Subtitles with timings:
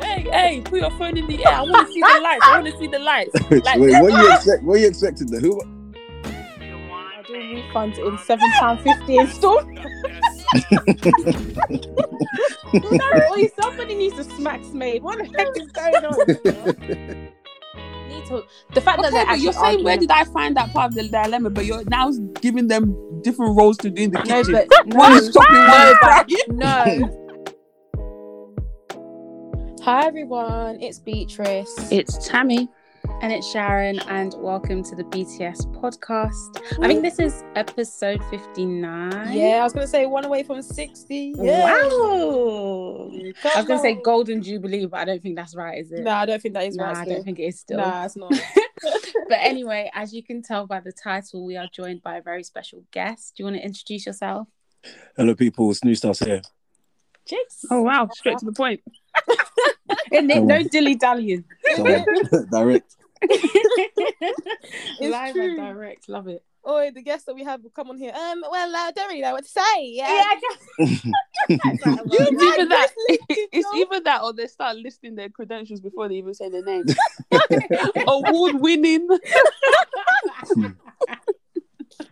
[0.00, 1.52] Hey, hey, put your phone in the air.
[1.54, 2.44] I want to see the lights.
[2.44, 3.34] I want to see the lights.
[3.64, 4.62] Like, Wait, what you expect?
[4.64, 5.26] What you expecting?
[5.28, 5.60] Then who?
[6.24, 9.78] I do refunds in seven pound fifty installment.
[13.32, 15.02] Oi, somebody needs to smack Smade.
[15.02, 17.30] What the heck is going on?
[18.08, 18.42] Need to,
[18.74, 20.94] the fact that Okay, they're but you're saying where did I find that part of
[20.94, 21.50] the dilemma?
[21.50, 24.66] But you're now giving them different roles to do in the no, kitchen.
[24.68, 27.23] but One no, is chopping, one no, is but no.
[29.84, 31.92] Hi everyone, it's Beatrice.
[31.92, 32.70] It's Tammy.
[33.20, 36.62] And it's Sharon, and welcome to the BTS podcast.
[36.82, 39.36] I think this is episode 59.
[39.36, 41.34] yeah, I was gonna say one away from sixty.
[41.36, 41.64] Yeah.
[41.64, 43.10] Wow.
[43.12, 46.00] I was going to say Golden Jubilee, but I don't think that's right, is it?
[46.00, 46.96] No, I don't think that is Nah, right.
[46.96, 47.14] I still.
[47.16, 47.76] don't think it is still.
[47.76, 48.30] Nah, it's not.
[49.28, 52.42] but anyway, as you can tell by the title, we are joined by a very
[52.42, 53.34] special guest.
[53.36, 54.48] Do you want to introduce yourself?
[55.14, 55.70] Hello, people.
[55.70, 56.40] It's New Stars here.
[57.30, 57.66] Jace.
[57.70, 58.80] Oh wow, straight to the point.
[60.12, 60.44] And Oh.
[60.44, 61.44] no dilly dallying.
[61.76, 61.84] So,
[62.50, 62.96] direct.
[65.00, 65.44] Live true.
[65.44, 66.08] and direct.
[66.08, 66.42] Love it.
[66.66, 68.12] Oh, the guests that we have will come on here.
[68.14, 69.80] Um, well, I don't really know what to say.
[69.82, 70.06] Yeah.
[70.08, 70.40] I
[71.48, 72.42] It's guess.
[72.42, 72.88] either that,
[73.28, 73.76] it's John.
[73.76, 76.84] either that, or they start listing their credentials before they even say their name.
[78.06, 78.56] Award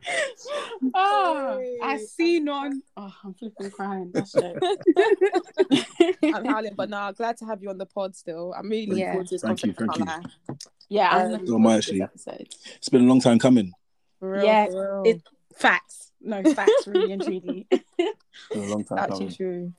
[0.07, 0.93] winning.
[0.95, 2.83] Oh, I see none.
[2.97, 4.11] Oh, I'm flipping crying.
[4.13, 4.35] That's.
[6.23, 8.55] I'm howling, but nah, glad to have you on the pod still.
[8.57, 10.57] I'm really looking forward to this Thank you, thank can't lie.
[10.89, 12.49] yeah, I'm Um, looking so am I, forward to actually.
[12.77, 13.73] It's been a long time coming.
[14.19, 15.15] For real, Yeah, for real.
[15.15, 15.23] it-
[15.57, 16.13] Facts.
[16.21, 17.67] No facts, really and truly.
[17.99, 19.35] It's been a long time actually coming.
[19.37, 19.73] true.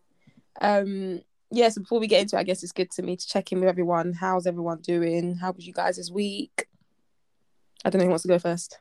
[0.62, 3.28] Um, yeah, so before we get into it, I guess it's good to me to
[3.28, 4.14] check in with everyone.
[4.14, 5.36] How's everyone doing?
[5.36, 6.68] How was you guys this week?
[7.84, 8.78] I don't know who wants to go first.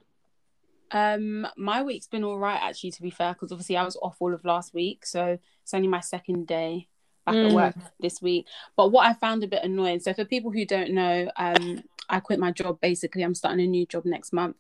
[0.93, 2.91] Um, my week's been all right actually.
[2.93, 5.89] To be fair, because obviously I was off all of last week, so it's only
[5.89, 6.89] my second day
[7.25, 7.49] back Mm.
[7.49, 8.47] at work this week.
[8.77, 10.01] But what I found a bit annoying.
[10.01, 12.81] So for people who don't know, um, I quit my job.
[12.81, 14.57] Basically, I'm starting a new job next month,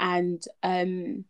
[0.00, 1.24] and um,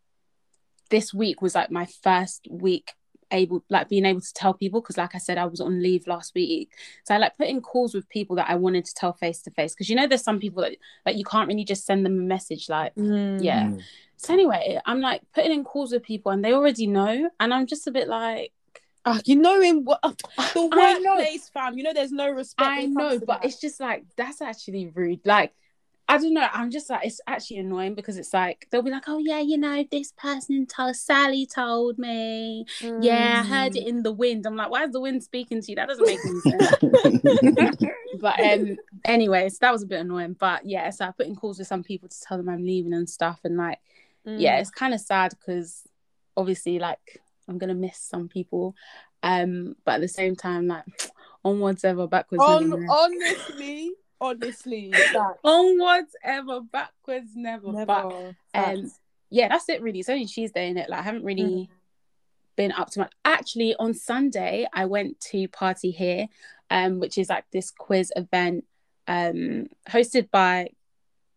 [0.90, 2.92] this week was like my first week
[3.30, 6.06] able like being able to tell people because like i said i was on leave
[6.06, 6.72] last week
[7.04, 9.50] so i like put in calls with people that i wanted to tell face to
[9.50, 10.72] face because you know there's some people that
[11.04, 13.82] like you can't really just send them a message like yeah Mm.
[14.16, 17.66] so anyway, I'm like putting in calls with people and they already know, and I'm
[17.66, 18.52] just a bit like,
[19.04, 20.00] Ah, you know in what
[20.54, 21.78] the workplace, fam.
[21.78, 22.68] You know there's no respect.
[22.68, 23.44] I know, but that.
[23.44, 25.20] it's just like that's actually rude.
[25.24, 25.52] Like,
[26.10, 26.48] I don't know.
[26.52, 29.58] I'm just like it's actually annoying because it's like they'll be like, oh yeah, you
[29.58, 32.64] know, this person told Sally told me,
[33.00, 33.76] yeah, I heard Mm.
[33.76, 34.46] it in the wind.
[34.46, 35.76] I'm like, why is the wind speaking to you?
[35.76, 37.78] That doesn't make any sense.
[38.20, 40.36] but um, anyways, that was a bit annoying.
[40.38, 42.94] But yeah, so I put in calls with some people to tell them I'm leaving
[42.94, 43.78] and stuff, and like.
[44.26, 44.40] Mm.
[44.40, 45.86] yeah it's kind of sad because
[46.36, 48.74] obviously like i'm gonna miss some people
[49.22, 50.84] um but at the same time like
[51.44, 57.86] onwards ever backwards On, honestly, honestly, that onwards ever backwards never, never.
[57.86, 59.00] but um Facts.
[59.30, 60.00] yeah that's it really.
[60.00, 61.68] It's only tuesday in it like i haven't really
[62.56, 63.12] been up to much.
[63.24, 66.26] Actually on sunday i went to party here
[66.70, 68.64] um which is like this quiz event
[69.06, 70.68] um hosted by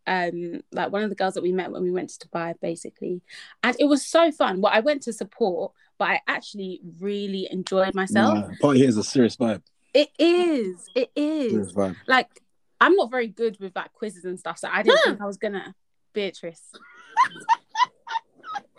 [0.07, 3.21] um like one of the girls that we met when we went to Dubai basically.
[3.61, 4.61] And it was so fun.
[4.61, 8.39] Well I went to support but I actually really enjoyed myself.
[8.39, 9.61] Nah, party here is a serious vibe.
[9.93, 10.87] it is.
[10.95, 11.75] It is.
[12.07, 12.41] Like
[12.81, 15.37] I'm not very good with like quizzes and stuff so I didn't think I was
[15.37, 15.73] gonna
[16.13, 16.71] Beatrice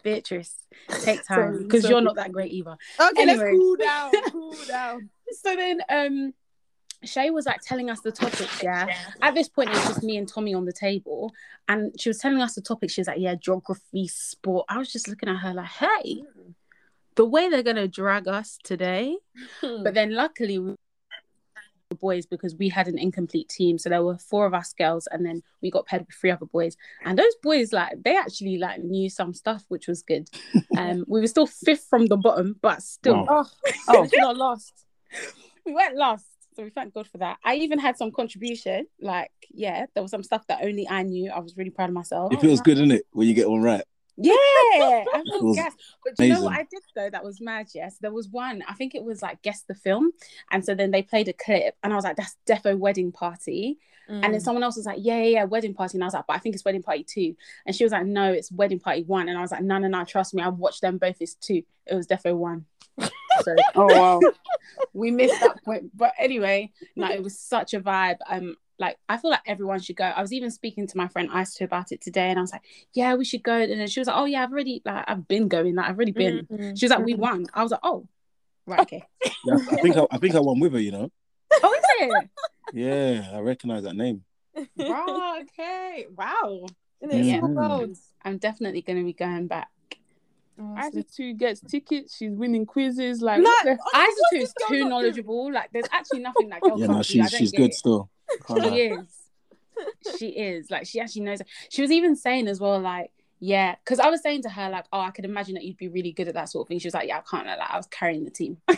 [0.03, 0.55] Beatrice
[1.01, 3.39] take time because you're not that great either Okay, Anyway.
[3.45, 4.13] let's cool down.
[4.33, 5.11] Cool down.
[5.41, 6.35] so then um
[7.05, 8.87] Shay was like telling us the topics, yeah.
[9.21, 11.33] At this point, it was just me and Tommy on the table,
[11.67, 12.93] and she was telling us the topics.
[12.93, 16.23] She was like, "Yeah, geography, sport." I was just looking at her like, "Hey,
[17.17, 19.17] the way they're gonna drag us today."
[19.61, 20.77] But then, luckily, we
[21.95, 25.25] boys because we had an incomplete team, so there were four of us girls, and
[25.25, 26.77] then we got paired with three other boys.
[27.05, 30.29] And those boys, like, they actually like knew some stuff, which was good.
[30.77, 33.27] Um, we were still fifth from the bottom, but still, Wow.
[33.31, 33.51] oh,
[33.89, 34.09] Oh.
[34.13, 34.73] you're not lost.
[35.67, 36.27] we went last
[36.57, 40.11] so we thank god for that i even had some contribution like yeah there was
[40.11, 42.73] some stuff that only i knew i was really proud of myself It feels good,
[42.79, 43.85] isn't it, when you get one right.
[44.17, 44.33] Yeah.
[44.35, 45.59] I It feel was
[46.05, 47.97] but do you know what i did though that was mad yes?
[48.01, 50.13] There was one i think it was like guess the film
[50.51, 53.79] and so then they played a clip and i was like that's defo wedding party.
[54.09, 54.43] And then Mm.
[54.43, 55.97] someone else was like yeah yeah yeah wedding party.
[55.97, 58.05] And i was like but i think it's wedding party two and she was like
[58.05, 59.29] no it's wedding party one.
[59.29, 61.63] And i was like no no no trust me i've watched them both it's two.
[61.87, 62.67] It was defo one.
[62.99, 64.21] So Oh wow.
[64.93, 65.97] we missed that point.
[65.97, 68.19] But anyway, no, it was such a vibe.
[68.29, 70.05] Um, like I feel like everyone should go.
[70.05, 72.65] I was even speaking to my friend Isto about it today, and I was like,
[72.93, 75.27] "Yeah, we should go." And then she was like, "Oh yeah, I've already like I've
[75.27, 75.75] been going.
[75.77, 78.07] Like I've already been." Mm, She was like, "We won." I was like, "Oh,
[78.67, 79.03] right, okay."
[79.47, 81.11] Yeah, I think I, I think I won with her, you know.
[81.63, 82.31] oh, is it?
[82.75, 84.23] Yeah, I recognize that name.
[84.77, 86.07] Wow, okay.
[86.17, 86.67] Wow.
[87.01, 87.25] Isn't?
[87.25, 87.39] Yeah.
[87.41, 87.97] Small world.
[88.25, 89.69] I'm definitely going to be going back.
[90.61, 92.17] Oh, Isa two gets tickets.
[92.17, 93.21] She's winning quizzes.
[93.23, 95.53] Like, No, Isa what's too this is too knowledgeable.
[95.53, 97.05] Like, there's actually nothing that girl Yeah, can't no, do.
[97.05, 97.75] She's she's good it.
[97.75, 98.11] still.
[98.49, 99.07] She is.
[100.19, 100.71] She is.
[100.71, 101.41] Like, she actually knows.
[101.71, 104.85] She was even saying as well, like, yeah, because I was saying to her, like,
[104.93, 106.79] oh, I could imagine that you'd be really good at that sort of thing.
[106.79, 107.47] She was like, yeah, I can't.
[107.47, 108.59] Like, I was carrying the team.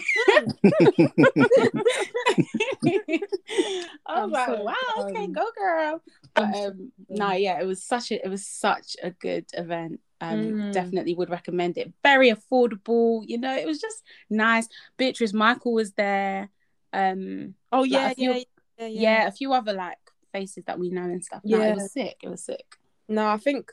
[4.06, 6.02] I was like, so wow, okay, go girl.
[6.34, 10.00] But um, no, yeah, it was such a it was such a good event.
[10.20, 10.72] Um, Mm.
[10.72, 11.92] definitely would recommend it.
[12.02, 13.54] Very affordable, you know.
[13.54, 14.68] It was just nice.
[14.96, 16.48] Beatrice Michael was there.
[16.92, 18.42] Um, Oh Like, yeah, few- yeah,
[18.79, 19.26] yeah, yeah, yeah.
[19.29, 19.99] a few other like
[20.32, 21.43] faces that we know and stuff.
[21.44, 21.69] No, Yeah.
[21.71, 22.17] it was sick.
[22.23, 22.76] It was sick.
[23.09, 23.71] No, I think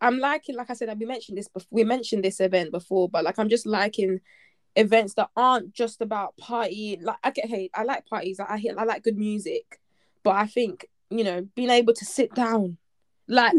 [0.00, 1.68] I'm liking, like I said, we mentioned this before.
[1.70, 4.20] We mentioned this event before, but like I'm just liking
[4.76, 6.98] events that aren't just about party.
[7.00, 8.40] Like I get, hey, I like parties.
[8.40, 9.80] I, I hear, I like good music,
[10.22, 12.78] but I think you know being able to sit down,
[13.28, 13.52] like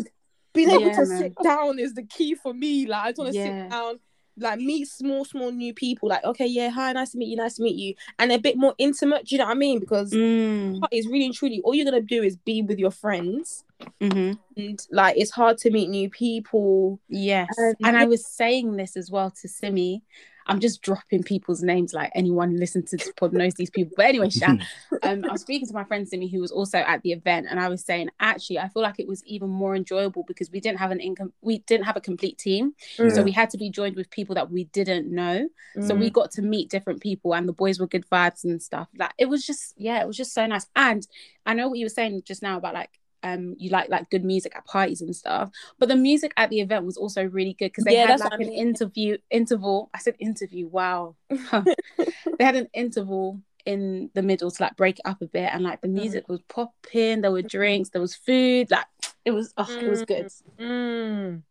[0.54, 1.18] being able Yeah, to man.
[1.20, 2.88] sit down is the key for me.
[2.88, 3.64] Like I just want to Yeah.
[3.66, 4.00] sit down.
[4.38, 6.10] Like meet small, small new people.
[6.10, 8.58] Like, okay, yeah, hi, nice to meet you, nice to meet you, and a bit
[8.58, 9.26] more intimate.
[9.26, 9.80] Do you know what I mean?
[9.80, 10.80] Because Mm.
[10.80, 13.64] parties really and truly, all you're gonna do is be with your friends,
[14.02, 17.00] hmm and like it's hard to meet new people.
[17.10, 20.02] Yes, Um, and I was saying this as well to Simi.
[20.48, 23.94] I'm just dropping people's names like anyone listen to this pod knows these people.
[23.96, 24.56] But anyway, Sha,
[25.04, 27.60] um, I was speaking to my friend Simi who was also at the event, and
[27.60, 30.80] I was saying actually I feel like it was even more enjoyable because we didn't
[30.80, 33.96] have an income, we didn't have a complete team, so we had to be joined
[33.96, 35.48] with people that we didn't know.
[35.82, 36.00] So Mm.
[36.00, 38.88] we got to meet different people, and the boys were good vibes and stuff.
[38.98, 40.68] Like it was just yeah, it was just so nice.
[40.76, 41.06] And
[41.46, 42.90] I know what you were saying just now about like
[43.24, 46.60] um you like like good music at parties and stuff but the music at the
[46.60, 50.00] event was also really good because they Yeah, had like I an interview interval i
[50.00, 55.22] said interview wow they had an interval in the middle to like break it up
[55.22, 58.86] a bit and like the music was popping there were drinks there was food like
[59.24, 60.28] it was oh, it was good
[60.60, 61.44] Mm.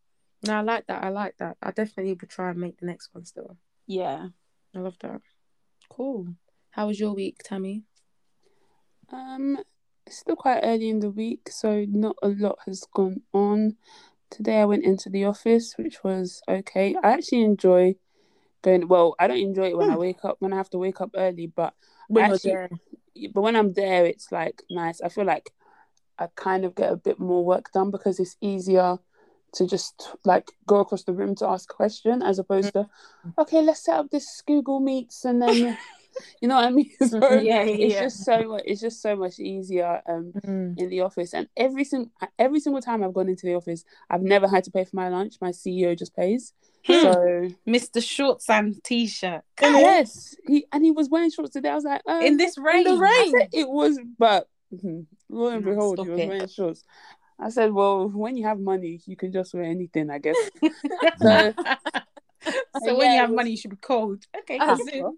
[0.43, 1.05] No, I like that.
[1.05, 1.57] I like that.
[1.63, 3.57] I definitely would try and make the next one still.
[3.87, 4.29] yeah
[4.75, 5.21] I love that.
[5.91, 6.29] Cool.
[6.71, 7.83] How was your week, Tammy?
[9.13, 9.59] Um,
[10.11, 13.77] it's still quite early in the week, so not a lot has gone on.
[14.29, 16.97] Today I went into the office, which was okay.
[17.01, 17.95] I actually enjoy
[18.63, 18.89] going.
[18.89, 20.01] Well, I don't enjoy it when I hmm.
[20.01, 21.75] wake up when I have to wake up early, but
[22.09, 22.69] When Actually-
[23.33, 25.01] but when I'm there, it's like nice.
[25.01, 25.53] I feel like
[26.19, 28.99] I kind of get a bit more work done because it's easier
[29.53, 32.81] to just like go across the room to ask a question as opposed hmm.
[32.81, 32.89] to
[33.39, 35.79] okay, let's set up this Google Meets and then
[36.41, 36.91] you know what I mean.
[37.01, 38.63] So yeah it's yeah just so much.
[38.67, 40.79] It's just so much easier um Mm.
[40.79, 41.35] in the office.
[41.35, 44.71] And every single every single time I've gone into the office, I've never had to
[44.71, 45.35] pay for my lunch.
[45.41, 46.53] My CEO just pays.
[46.87, 46.93] Hmm.
[47.03, 51.69] So mr shorts and t-shirt yes, he and he was wearing shorts today.
[51.71, 53.31] I was like, um, in this rain the rain.
[53.39, 56.29] Said it was, but mhm, lo and No, behold, he was it.
[56.29, 56.83] wearing shorts.
[57.39, 60.37] I said, well, when you have money, you can just wear anything, I guess.
[61.23, 61.55] So,
[62.85, 65.15] so when yeah, you have was- money you should be cold okay well,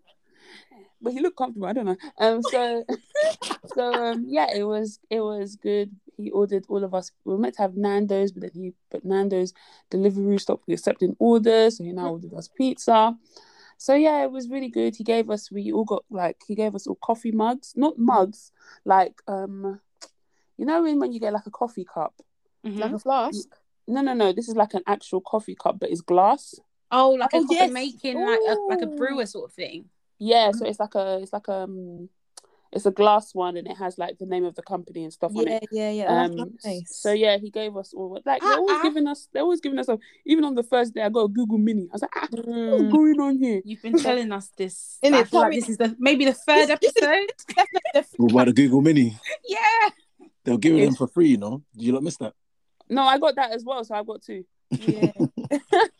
[1.02, 1.66] but he looked comfortable.
[1.66, 1.96] I don't know.
[2.18, 2.84] Um, so,
[3.74, 5.90] so um, yeah, it was it was good.
[6.16, 7.10] He ordered all of us.
[7.24, 9.52] We were meant to have Nando's, but then he but Nando's
[9.90, 13.16] delivery stopped accepting orders, so he now ordered us pizza.
[13.78, 14.94] So yeah, it was really good.
[14.94, 18.52] He gave us we all got like he gave us all coffee mugs, not mugs,
[18.84, 19.80] like um,
[20.56, 22.14] you know when when you get like a coffee cup.
[22.64, 22.78] Mhm.
[22.78, 23.48] Like a flask.
[23.88, 24.32] No, no, no.
[24.32, 26.54] This is like an actual coffee cup, but it's glass.
[26.92, 27.72] oh like Oh, a coffee yes.
[27.72, 29.86] making like a, like a brewer sort of thing
[30.18, 32.08] Yeah, so it's like a it's like um
[32.74, 35.32] it's a glass one and it has like the name of the company and stuff
[35.36, 35.68] on Yeah, it.
[35.72, 36.06] yeah, yeah.
[36.08, 36.96] Oh, Um nice.
[36.96, 38.82] so yeah, he gave us all like they're always Ah, ah.
[38.82, 40.00] giving us they're always giving us stuff.
[40.24, 41.88] Even on the first day I got a Google Mini.
[41.90, 42.90] I was like, ah, what's Mm.
[42.92, 43.60] going on here?
[43.64, 44.98] You've been telling us this.
[45.04, 45.60] Innit, I feel like Tommy?
[45.60, 47.30] this is the maybe the third This- this is- episode.
[47.48, 49.18] Definitely the What about the Google Mini?
[49.46, 49.90] yeah.
[50.44, 51.62] They'll give it them for free, you know.
[51.76, 52.32] Did you not miss that?
[52.88, 54.44] No, I got that as well, so I've got two.
[54.70, 55.12] Yeah.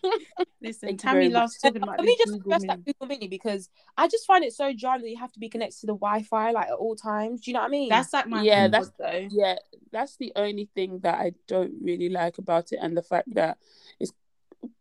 [0.61, 2.69] Listen, Thank you Tammy very loves talking about Can this we just Google address Mini.
[2.75, 5.49] that Google Mini because I just find it so jarring that you have to be
[5.49, 7.43] connected to the Wi-Fi like at all times.
[7.43, 7.89] Do you know what I mean?
[7.89, 9.29] That's like my Yeah, yeah, that's- though.
[9.31, 9.57] Yeah,
[9.91, 13.59] that's the only thing that I don't really like about it, and the fact that
[14.01, 14.13] it's,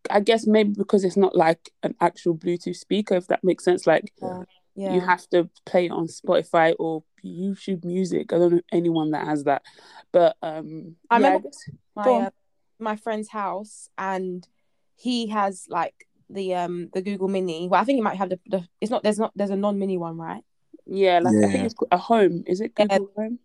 [0.10, 3.86] I guess maybe because it's not like an actual Bluetooth speaker, if that makes sense.
[3.88, 4.12] Like
[4.76, 4.94] yeah.
[4.94, 8.32] you have to play it on Spotify or YouTube Music.
[8.34, 9.62] I don't know anyone that has that,
[10.12, 12.30] but um, I yeah, remember- guess- my uh,
[12.80, 14.48] my friend's house and
[15.02, 17.68] he has like the um the Google Mini.
[17.68, 19.98] Well, I think he might have the, the it's not there's not there's a non-mini
[19.98, 20.44] one, right?
[20.86, 22.44] yeah, like I think it's a home.
[22.46, 23.00] Is it Yeah.
[23.18, 23.40] Home?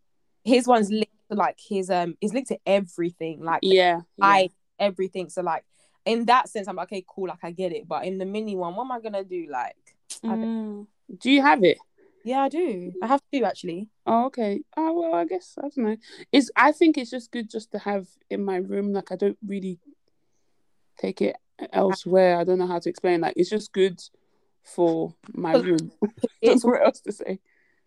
[0.45, 4.27] His one's linked to like his um is linked to everything, like Yeah, yeah.
[4.27, 5.31] I everything.
[5.31, 5.65] So like
[6.05, 7.89] in that sense, I'm like, okay, cool, like I get it.
[7.89, 9.47] But in the mini one, what am I gonna do?
[9.51, 9.77] Like,
[10.23, 10.87] Mm.
[11.19, 11.79] Do you have it?
[12.25, 12.93] Yeah, I do.
[13.03, 13.89] I have to actually.
[14.07, 14.61] Oh, okay.
[14.77, 15.97] Oh well, I guess I don't know.
[16.33, 18.93] It's I think it's just good just to have in my room.
[18.93, 19.79] Like I don't really
[20.99, 21.37] take it
[21.73, 22.39] elsewhere.
[22.39, 23.21] I don't know how to explain.
[23.21, 24.01] Like it's just good
[24.63, 25.93] for my room.
[26.41, 27.39] It's what else to say.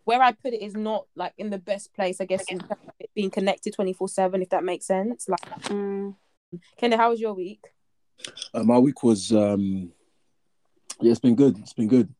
[0.05, 2.71] where I put it is not like in the best place, I guess, in terms
[2.71, 5.27] of it being connected 24 7, if that makes sense.
[5.29, 6.15] Like, Mm.
[6.77, 7.67] Kenny, how was your week?
[8.53, 9.91] Uh, my week was um
[11.01, 11.57] yeah, it's been good.
[11.59, 12.13] It's been good.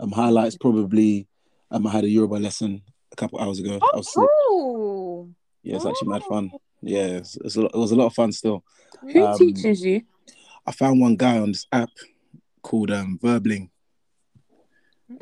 [0.00, 1.28] Um highlights probably
[1.70, 2.82] um I had a Yoruba lesson
[3.12, 3.78] a couple hours ago.
[3.82, 4.22] I was sick.
[4.22, 5.28] Oh,
[5.62, 6.50] Yeah, it's actually mad fun.
[6.80, 8.64] Yeah, it's, it's a lot, it was a lot of fun still.
[9.02, 10.02] Who Um, teaches you?
[10.66, 11.90] I found one guy on this app
[12.62, 13.70] called um Verbling.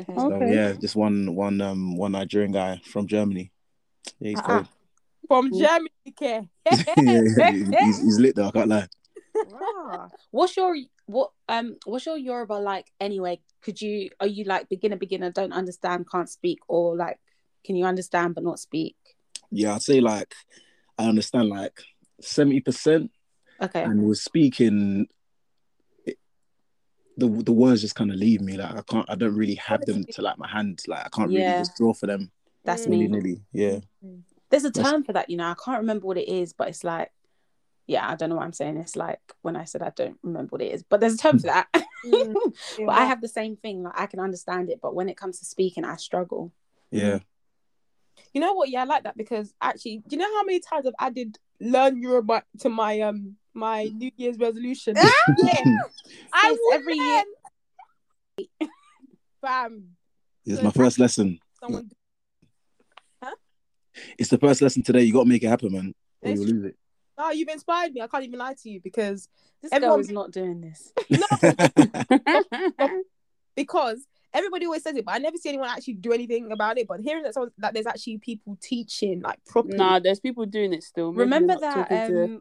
[0.00, 0.14] Okay.
[0.16, 0.54] So Okay.
[0.54, 3.50] yeah, just one one um one Nigerian guy from Germany.
[4.20, 4.68] Yeah, he's cold.
[5.28, 6.49] From Germany, Ke.
[6.70, 6.76] yeah,
[7.80, 8.88] he's, he's lit though, I can't lie.
[9.49, 10.08] Rah.
[10.30, 13.40] what's your what um what's your Yoruba like anyway?
[13.61, 17.18] Could you are you like beginner beginner don't understand can't speak or like
[17.64, 18.96] can you understand but not speak?
[19.50, 20.34] Yeah, I'd say like
[20.99, 21.80] I understand like
[22.20, 23.11] seventy percent
[23.61, 23.82] Okay.
[23.82, 25.16] and we're speaking it-
[27.16, 29.85] the the words just kind of leave me like I can't I don't really have
[29.85, 32.31] them to like my hand like I can't really just draw for them
[32.64, 33.09] That's willy me.
[33.09, 33.81] nilly yeah
[34.50, 35.47] There's a That's- term for that, you know.
[35.49, 37.11] I can't remember what it is, but it's like
[37.88, 38.76] yeah, I don't know what I'm saying.
[38.76, 41.38] It's like when I said I don't remember what it is, but there's a term
[41.38, 41.69] for that.
[42.04, 42.35] Mm.
[42.87, 43.83] but I have the same thing.
[43.85, 46.50] Like I can understand it, but when it comes to speaking, I struggle.
[46.90, 47.19] yeah
[48.35, 48.71] You know what?
[48.71, 52.00] Yeah, I like that because actually, do you know how many times I've added learn
[52.02, 54.94] Yoruba to my um my New Year's resolution?
[54.97, 55.02] yeah.
[56.32, 57.25] I Yes, will every year.
[58.61, 58.68] learn.
[59.42, 59.85] Bam.
[60.47, 61.90] it's my first lesson Someone
[64.18, 66.54] it's the first lesson today you got to make it happen man or It's- you'll
[66.56, 66.76] lose it
[67.18, 68.00] Oh, you've inspired me.
[68.00, 69.28] I can't even lie to you because
[69.61, 70.92] This Everyone- girl is not doing this.
[73.54, 76.88] because everybody always says it, but I never see anyone actually do anything about it.
[76.88, 79.76] But hearing that, someone, that there's actually people teaching like properly.
[79.76, 81.12] nah, there's people doing it still.
[81.12, 82.40] Maybe Remember that talking to- um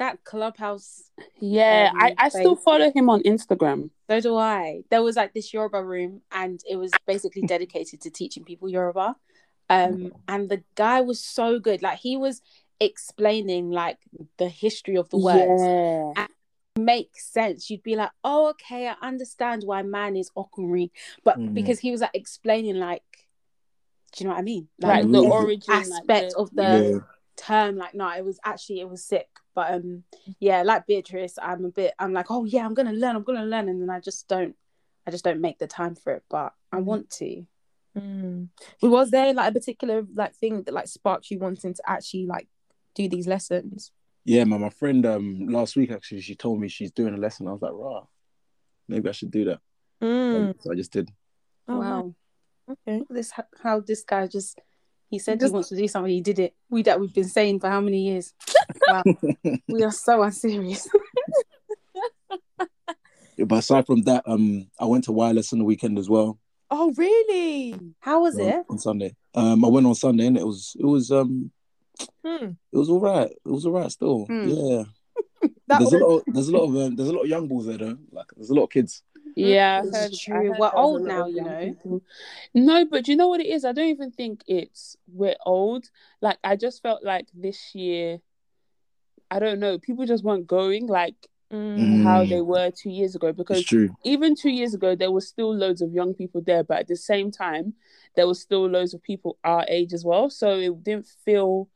[0.00, 3.90] that clubhouse Yeah, um, I, I still follow him on Instagram.
[4.08, 4.82] So do I.
[4.90, 9.14] There was like this Yoruba room, and it was basically dedicated to teaching people Yoruba.
[9.68, 11.80] Um, and the guy was so good.
[11.82, 12.42] Like he was
[12.80, 13.98] explaining like
[14.38, 15.62] the history of the words.
[16.16, 16.26] Yeah.
[16.76, 17.68] Makes sense.
[17.68, 20.90] You'd be like, oh, okay, I understand why man is okunri,
[21.24, 21.52] but Mhm.
[21.54, 23.04] because he was like explaining like,
[24.12, 24.68] do you know what I mean?
[24.80, 25.12] Like Mm.
[25.12, 27.04] the origin like, aspect the- of the
[27.40, 30.02] term like no it was actually it was sick but um
[30.40, 33.44] yeah like beatrice i'm a bit i'm like oh yeah i'm gonna learn i'm gonna
[33.44, 34.54] learn and then i just don't
[35.06, 36.84] i just don't make the time for it but i Mhm.
[36.84, 37.46] want to
[37.96, 38.50] Mm.
[38.82, 42.46] Was there like a particular like thing that like sparked you wanting to actually like
[42.94, 43.90] do these lessons?
[44.24, 47.48] yeah man my friend um last week actually she told me she's doing a lesson
[47.48, 48.04] I was like rah
[48.86, 49.60] maybe I should do that
[50.02, 50.54] Mm.
[50.60, 51.10] so I just did
[51.66, 52.14] Oh, wow
[52.70, 53.02] Okay.
[53.10, 53.32] this
[53.62, 54.56] how this guy just
[55.10, 56.12] he said Just- he wants to do something.
[56.12, 56.54] He did it.
[56.70, 58.32] We that we've been saying for how many years?
[58.88, 59.02] Wow.
[59.68, 60.88] We are so unserious.
[63.38, 66.38] But aside from that um I went to wireless on the weekend as well.
[66.70, 67.74] Oh really?
[68.00, 68.64] how was it?
[68.68, 69.14] on Sunday.
[69.34, 71.50] Um I went on Sunday and it was it was um
[72.24, 72.52] Hmm.
[72.72, 73.30] it was all right.
[73.30, 74.26] It was all right still.
[74.26, 74.48] Hmm.
[74.48, 74.82] yeah.
[75.78, 77.66] There's a lot of, there's a lot of um, there's a lot of young bulls
[77.66, 77.96] there though.
[78.10, 79.02] Like there's a lot of kids
[79.48, 80.34] Yeah, It's true.
[80.34, 81.60] We're there was a old now, you know.
[81.64, 82.02] people.
[82.54, 83.64] No, but you know what it is?
[83.64, 85.90] I don't even think it's we're old.
[86.20, 88.20] Like I just felt like this year,
[89.30, 91.14] I don't know, people just weren't going like
[91.52, 92.04] Mm.
[92.04, 92.28] how Mm.
[92.28, 93.32] they were two years ago.
[93.32, 96.78] Because true even two years ago, there was still loads of young people there, but
[96.78, 97.74] at the same time,
[98.14, 100.30] there was still loads of people our age as well.
[100.30, 101.68] So it didn't feel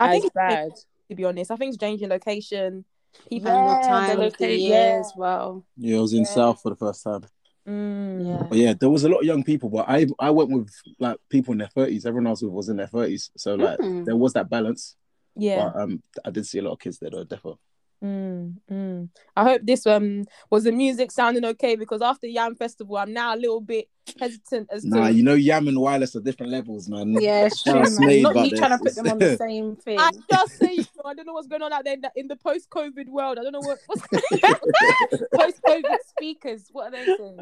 [0.00, 0.70] I as think it's bad.
[1.10, 1.50] to be honest.
[1.50, 2.84] I think it's changing location.
[3.28, 5.00] People and Yeah, the time the of the year yeah.
[5.00, 6.24] as well yeah I was in Yeah.
[6.38, 7.22] South for the first time
[7.66, 8.24] Mm.
[8.26, 10.70] yeah But yeah, there was a lot of young people, but I I went with
[10.98, 12.06] like people in their thirties.
[12.06, 14.06] Everyone else was in their thirties, so like Mm.
[14.06, 14.96] there was that balance.
[15.36, 15.56] Yeah.
[15.72, 17.60] But um, I did see a lot of kids there though, definitely.
[18.02, 19.08] Mm, mm.
[19.36, 23.34] I hope this um was the music sounding okay because after Yam Festival, I'm now
[23.34, 23.88] a little bit
[24.20, 25.12] hesitant as Nah, to.
[25.12, 27.12] you know, Yam and Wireless are different levels, man.
[27.20, 28.22] Yeah, it's true, man.
[28.22, 29.98] Not by you trying to put them on the same thing.
[29.98, 32.12] I just say, you know, I don't know what's going on out there in the,
[32.14, 33.38] in the post-COVID world.
[33.38, 34.02] I don't know what what's
[35.34, 37.38] Post-COVID speakers, what are they saying?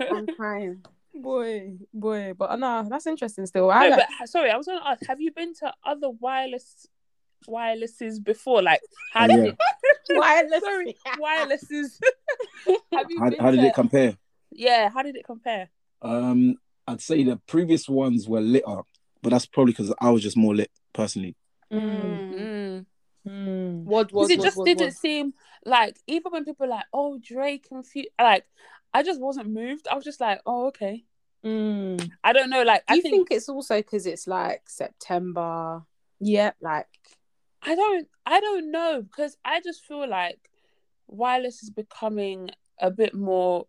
[0.12, 0.84] I'm crying.
[1.14, 2.32] boy, boy.
[2.36, 3.46] But uh, nah, that's interesting.
[3.46, 5.72] Still, No, I like, but sorry, I was going to ask: Have you been to
[5.84, 6.86] other wireless
[7.46, 8.62] wirelesses before?
[8.62, 8.80] Like,
[9.12, 9.50] how Oh, did yeah.
[9.52, 9.56] it?
[10.18, 10.60] Wireless.
[10.64, 12.00] Sorry, wirelesses.
[12.92, 14.16] How, how did it compare?
[14.52, 15.68] Yeah, how did it compare?
[16.02, 18.86] Um, I'd say the previous ones were lit up,
[19.22, 21.34] but that's probably because I was just more lit personally.
[21.72, 21.80] mm,
[22.34, 22.86] Mm.
[23.28, 23.82] mm.
[23.84, 25.34] What was Because it just didn't seem
[25.64, 28.08] like even when people were like, "Oh, Drake," confused.
[28.20, 28.44] Like,
[28.94, 29.88] I just wasn't moved.
[29.90, 31.04] I was just like, "Oh, okay."
[31.44, 32.10] Mm.
[32.24, 32.62] I don't know.
[32.62, 35.82] Like Do I you think, think it's also because it's like September?
[36.20, 36.52] Yeah.
[36.60, 36.86] Like,
[37.66, 40.38] I don't I don't know because I just feel like
[41.08, 43.66] wireless is becoming a bit more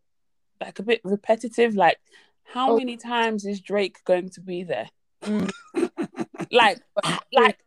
[0.61, 1.75] like a bit repetitive.
[1.75, 1.97] Like
[2.43, 2.77] how Oh.
[2.77, 4.89] many times is Drake going to be there?
[5.23, 5.51] Mm.
[6.51, 6.79] like
[7.33, 7.57] like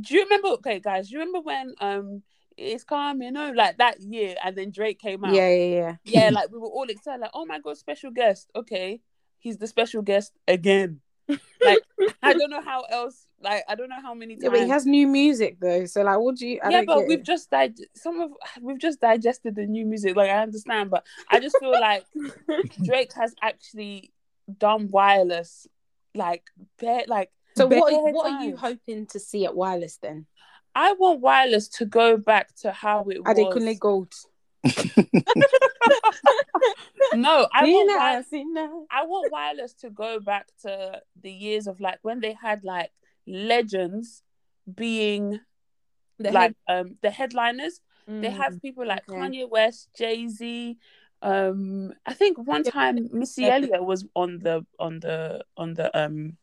[0.00, 2.22] do you remember okay guys, do you remember when um
[2.56, 5.34] it's coming oh like that year and then Drake came out?
[5.34, 5.96] yeah, yeah, yeah.
[6.04, 8.50] yeah, like we were all excited, like, oh my god, special guest.
[8.54, 9.00] Okay,
[9.38, 11.00] he's the special guest again.
[11.28, 11.78] Like,
[12.22, 13.26] I don't know how else.
[13.40, 14.44] Like, I don't know how many times.
[14.44, 15.86] Yeah, but he has new music though.
[15.86, 16.60] So like, what do you?
[16.62, 17.24] I yeah, but we've it.
[17.24, 20.16] just dig- some of we've just digested the new music.
[20.16, 22.04] Like, I understand, but I just feel like
[22.84, 24.12] Drake has actually
[24.58, 25.66] done wireless,
[26.14, 26.44] like,
[26.78, 27.30] bare, like.
[27.56, 27.90] So what?
[27.90, 30.26] bare What are you hoping to see at Wireless then?
[30.74, 33.36] I want wireless to go back to how it was.
[33.36, 34.12] Adekunle Gold.
[37.14, 38.28] No, I want wireless.
[38.90, 42.90] I want wireless to go back to the years of like when they had like
[43.26, 44.22] legends
[44.74, 45.40] being
[46.18, 47.80] The like um the headliners.
[48.06, 48.36] head- They Mm.
[48.42, 49.18] have people like okay.
[49.18, 50.76] Kanye West, Jay Z.
[51.22, 53.54] Um, I think one time Missy Yeah.
[53.54, 56.36] Elliott was on the on the on the um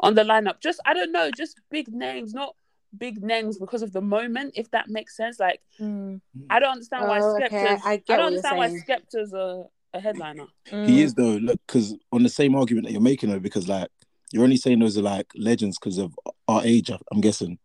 [0.00, 0.60] on the lineup.
[0.60, 2.54] Just I don't know, just big names, not
[2.98, 5.38] big names because of the moment, if that makes sense.
[5.40, 6.20] Like Mm.
[6.50, 8.82] I don't understand why Oh, okay, I I, don't understand why saying.
[8.88, 10.46] Skepta's a, a headliner.
[10.64, 10.98] He Mm.
[11.04, 13.88] is though, look, because on the same argument that you're making though, because like
[14.32, 17.58] you're only saying those are like legends because of our age, I- I'm guessing.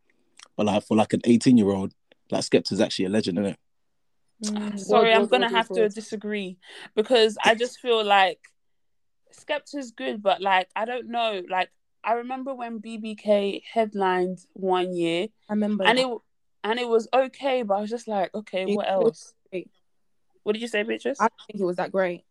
[0.58, 1.94] But like for like an 18 year old,
[2.30, 3.60] like Skepta's actually a legend, isn't it?
[4.46, 4.80] Mm.
[4.80, 6.58] Sorry, What- I'm gonna what- have what- to disagree
[6.96, 8.40] because I just feel like
[9.34, 11.42] Skepta's good, but like I don't know.
[11.50, 11.70] Like
[12.04, 15.84] I remember when BBK headlined one year, I remember.
[15.86, 16.08] and that.
[16.08, 16.18] it
[16.64, 19.34] and it was okay, but I was just like, okay, It what else?
[20.44, 21.20] What did you say, Beatrice?
[21.20, 22.24] I don't think it was that great.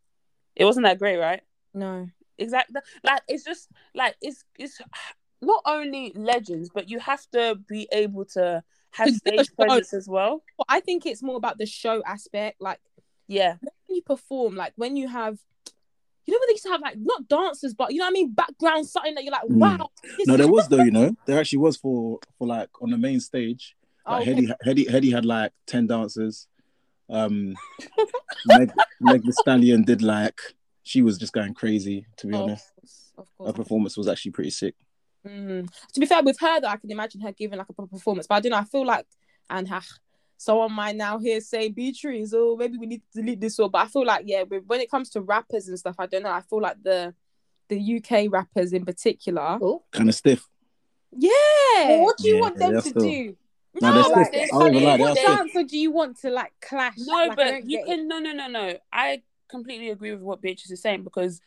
[0.57, 1.43] It wasn't that great, right?
[1.73, 2.09] No.
[2.39, 2.81] Exactly.
[3.05, 4.81] Like it's just like it's it's
[5.43, 8.63] not only legends, but you have to be able to
[8.93, 10.43] have To stage presence as well.
[10.59, 12.61] But I think it's more about the show aspect.
[12.61, 12.81] Like
[13.29, 13.57] Yeah.
[13.61, 15.39] when you perform, like when you have,
[16.27, 18.13] you know, when they used to have like not dancers, but you know what I
[18.13, 19.57] mean, background something that you're like, Mm.
[19.57, 19.91] wow.
[20.19, 22.99] this No, there was though, you know, there actually was for for like on the
[22.99, 23.75] main stage.
[24.07, 24.47] Oh, Like okay.
[24.47, 26.47] Headie, Headie, Headie had like 10 dancers.
[27.09, 27.55] Um,
[28.47, 30.39] Meg, Meg the Stallion did like
[30.83, 32.07] she was just going crazy.
[32.19, 32.67] To be Oh, honest,
[33.19, 34.75] Of course, her performance was actually pretty sick.
[35.27, 35.69] Mm.
[35.93, 38.27] To be fair, with her, though, I can imagine her giving like a proper performance.
[38.27, 38.59] But I don't know.
[38.59, 39.07] I feel like,
[39.51, 39.83] and ha,
[40.43, 43.69] someone might now here say Beatrice, oh, maybe we need to delete this or.
[43.69, 46.23] But I feel like, yeah, with- when it comes to rappers and stuff, I don't
[46.23, 46.31] know.
[46.31, 47.15] I feel like the
[47.69, 49.85] the UK rappers in particular, Oh.
[49.93, 50.49] Kind of stiff.
[51.13, 51.31] yeah.
[51.89, 53.37] Well, what do you Yeah, want them to still- do?
[53.81, 54.51] No, No, like, stiff.
[54.51, 56.95] they- I lie, they they- are What dance or do you want to like clash?
[56.99, 58.07] No, Like, but you can it.
[58.07, 58.77] no no no no.
[58.93, 61.41] I completely agree with what Beatrice is saying because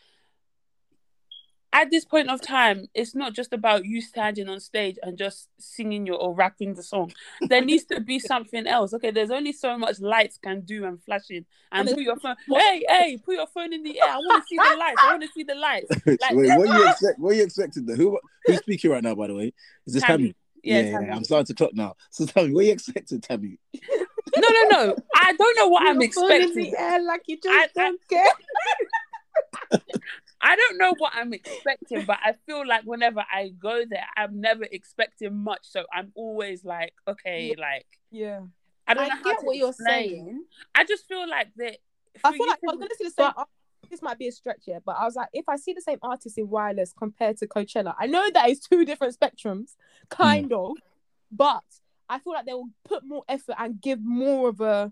[1.73, 5.49] at this point of time, it's not just about you standing on stage and just
[5.59, 7.11] singing your or rapping the song.
[7.41, 8.93] There needs to be something else.
[8.93, 12.35] Okay, there's only so much lights can do and flashing and And put your phone.
[12.47, 14.07] Hey, hey, put your phone in the air.
[14.07, 15.01] I want to see the lights.
[15.03, 15.89] I want to see the lights.
[16.05, 17.19] Like- Wait, what you expect?
[17.19, 17.85] What you expecting?
[17.85, 17.95] Though?
[17.95, 19.15] Who who's speaking right now?
[19.15, 19.53] By the way,
[19.87, 20.35] is this Tammy?
[20.63, 21.07] Yeah, yeah, Tammy.
[21.07, 21.95] yeah, I'm starting to clock now.
[22.11, 23.57] So Tammy, me, what you expecting, Tammy?
[24.37, 24.95] No, no, no.
[25.15, 26.71] I don't know what I'm Your phone in expecting.
[26.71, 29.81] the air like you just I- I- don't care.
[30.45, 34.41] I don't know what I'm expecting, but I feel like whenever I go there, I'm
[34.41, 35.61] never expecting much.
[35.63, 38.41] So I'm always like, okay, like Yeah.
[38.85, 40.09] I don't I know how get to what you're explain.
[40.09, 40.43] saying.
[40.75, 41.77] I just feel like that.
[42.25, 43.31] I feel like to- I was gonna see the same.
[43.37, 43.47] art-
[43.89, 45.99] This might be a stretch here, but I was like, if I see the same
[46.01, 49.75] artist in Wireless compared to Coachella, I know that it's two different spectrums,
[50.11, 50.23] hmm.
[50.23, 50.73] kind of,
[51.31, 51.63] but
[52.09, 54.91] I feel like they will put more effort and give more of a,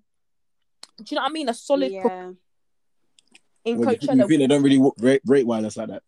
[0.97, 2.50] do you know what I mean, a solid performance Yeah.
[3.65, 4.15] In Well, you, Coachella.
[4.17, 6.03] you feel they don't really w- rate, rate wireless like that?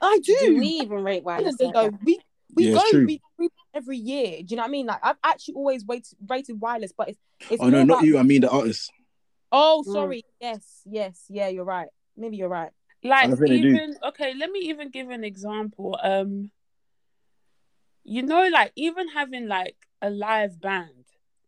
[0.00, 0.36] I do.
[0.40, 1.56] Do we even rate wireless?
[1.56, 2.04] They like go, that?
[2.04, 2.18] we
[2.54, 3.06] we Yeah, go it's true.
[3.06, 4.38] we, we every year.
[4.42, 4.86] Do you know what I mean?
[4.86, 7.18] Like I've actually always waited, rated Wireless, but it's
[7.50, 8.18] it's oh no, not about- you.
[8.18, 8.90] I mean the artist.
[9.52, 9.92] Oh, Mm.
[9.92, 10.24] sorry.
[10.40, 11.48] Yes, yes, yeah.
[11.48, 11.88] You're right.
[12.16, 12.70] Maybe you're right.
[13.04, 13.68] like don't think they do.
[13.68, 14.34] even okay.
[14.34, 15.98] Let me even give an example.
[16.02, 16.50] Um,
[18.04, 20.95] you know, like even having like a live band.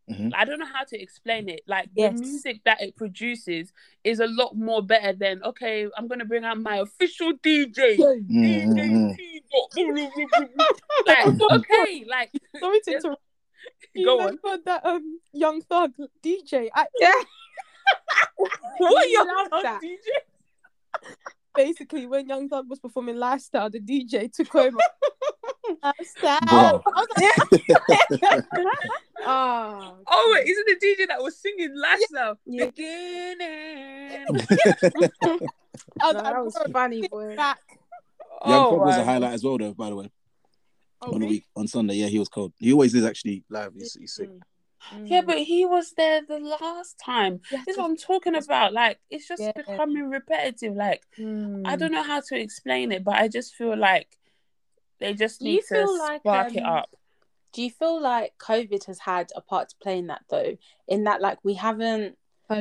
[0.09, 0.31] Mhm.
[0.35, 1.61] I don't know how to explain it.
[1.67, 2.13] Like Yes.
[2.15, 3.71] the music that it produces
[4.03, 5.87] is a lot more better than okay.
[5.95, 7.97] I'm gonna bring out my official DJ.
[7.97, 10.65] Mm, mm, mm.
[11.05, 13.03] like okay, like Sorry to Yes.
[13.03, 13.21] interrupt.
[13.93, 14.37] You Go on.
[14.43, 15.91] remember that um Young Thug
[16.23, 16.69] DJ?
[16.73, 17.11] I, Yeah.
[18.77, 19.81] what You Young love Thug that.
[19.81, 19.97] DJ?
[21.55, 24.77] Basically, when Young Thug was performing Lifestyle, the DJ took over.
[25.83, 26.39] Lifestyle.
[26.47, 26.83] Bro.
[26.95, 27.07] I was
[28.21, 28.33] like,
[29.25, 32.35] Oh, Oh wait, isn't the DJ that was singing last now?
[32.45, 32.65] Yeah.
[32.65, 34.25] Beginning.
[36.01, 37.35] I was no, that was funny, boy.
[37.35, 37.59] back.
[38.45, 39.73] Young Oh, Thug was a highlight as well, though.
[39.73, 40.09] By the way,
[41.01, 42.53] Oh, on the week on Sunday, yeah, he was cold.
[42.57, 43.73] He always is actually live.
[43.73, 44.29] He's, he's sick.
[44.29, 44.39] Mm.
[45.09, 45.25] Yeah, Mm.
[45.27, 47.41] but he was there the last time.
[47.51, 48.71] Yeah, This is what I'm talking about.
[48.73, 49.51] Like, it's just Yeah.
[49.55, 50.75] becoming repetitive.
[50.75, 51.77] Like, I Mm.
[51.79, 54.17] don't know how to explain it, but I just feel like
[54.99, 56.89] they just Do need you to feel like, spark it um, up.
[57.53, 60.57] Do you feel like COVID has had a part to play in that though?
[60.87, 62.17] In that, like, we haven't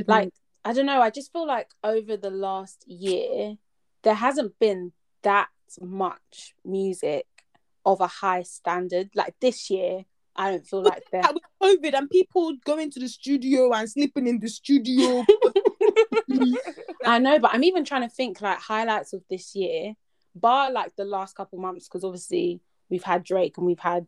[0.06, 0.32] like
[0.64, 1.00] I don't know.
[1.00, 3.54] I just feel like over the last year,
[4.02, 5.48] there hasn't been that
[5.80, 7.26] much music
[7.86, 9.10] of a high standard.
[9.14, 10.04] Like this year,
[10.36, 11.22] I don't feel like there.
[11.22, 15.24] That with COVID and people going to the studio and sleeping in the studio.
[17.04, 19.94] I know, but I'm even trying to think like highlights of this year,
[20.40, 24.06] bar like the last couple months, because obviously we've had Drake and we've had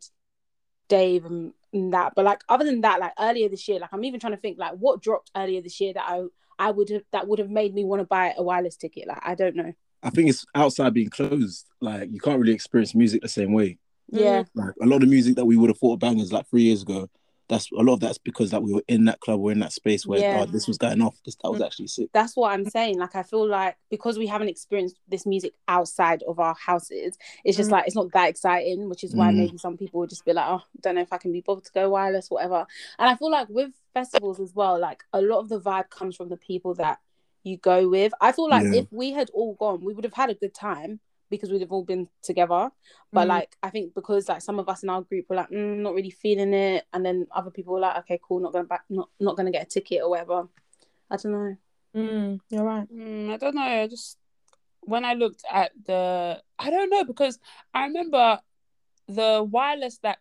[0.88, 2.12] Dave and, and that.
[2.14, 4.58] But like other than that, like earlier this year, like I'm even trying to think
[4.58, 6.24] like what dropped earlier this year that I
[6.58, 9.08] I would have that would have made me want to buy a wireless ticket.
[9.08, 9.72] Like I don't know.
[10.02, 11.66] I think it's outside being closed.
[11.80, 13.78] Like you can't really experience music the same way.
[14.08, 14.44] Yeah.
[14.54, 16.82] Like a lot of music that we would have thought of bangers like three years
[16.82, 17.08] ago.
[17.50, 19.72] That's a lot of that's because that we were in that club we're in that
[19.72, 20.40] space where Yeah.
[20.40, 21.16] oh, this was going off.
[21.24, 21.66] This that was Mm.
[21.66, 22.08] actually sick.
[22.14, 22.98] That's what I'm saying.
[22.98, 27.56] Like I feel like because we haven't experienced this music outside of our houses, it's
[27.56, 27.72] just Mm.
[27.72, 29.36] like it's not that exciting, which is why Mm.
[29.36, 31.64] maybe some people would just be like, oh, don't know if I can be bothered
[31.64, 32.66] to go wireless, whatever.
[32.98, 36.14] And I feel like with festivals as well, like a lot of the vibe comes
[36.16, 37.00] from the people that
[37.42, 38.12] you go with.
[38.20, 38.80] I feel like Yeah.
[38.82, 41.00] if we had all gone, we would have had a good time
[41.30, 42.70] because we'd have all been together.
[43.12, 43.28] But Mm.
[43.28, 45.94] like I think because like some of us in our group were like, mm, not
[45.94, 49.08] really feeling it, and then other people were like, okay, cool, not gonna back, not
[49.20, 50.48] not gonna get a ticket or whatever.
[51.10, 51.56] I don't know.
[51.96, 52.86] Mm, you're right.
[52.92, 53.62] Mm, I don't know.
[53.62, 54.18] I just
[54.82, 57.38] when I looked at the, I don't know because
[57.74, 58.40] I remember
[59.08, 60.18] the wireless that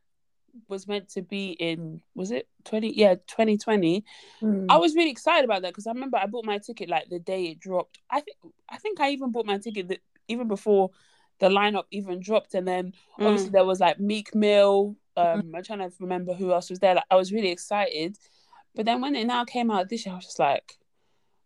[0.67, 4.04] was meant to be in was it 20 yeah 2020
[4.41, 4.65] Mm.
[4.67, 7.19] i was really excited about that because i remember i bought my ticket like the
[7.19, 8.36] day it dropped i think
[8.67, 10.91] i think i even bought my ticket that even before
[11.39, 13.25] the lineup even dropped and then Mm.
[13.25, 16.95] obviously there was like meek mill um i'm trying to remember who else was there
[16.95, 18.17] like i was really excited
[18.75, 20.77] but then when it now came out this year i was just like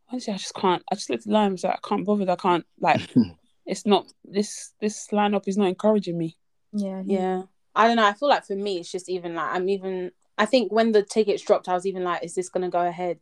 [0.09, 2.05] honestly i just can't i just looked at the line I was like i can't
[2.05, 3.01] bother i can't like
[3.65, 6.37] it's not this this lineup is not encouraging me
[6.73, 7.43] yeah, Yeah.
[7.75, 8.05] I don't know.
[8.05, 10.11] I feel like for me, it's just even like I'm even.
[10.37, 13.19] I think when the tickets dropped, I was even like, "Is this gonna go ahead?"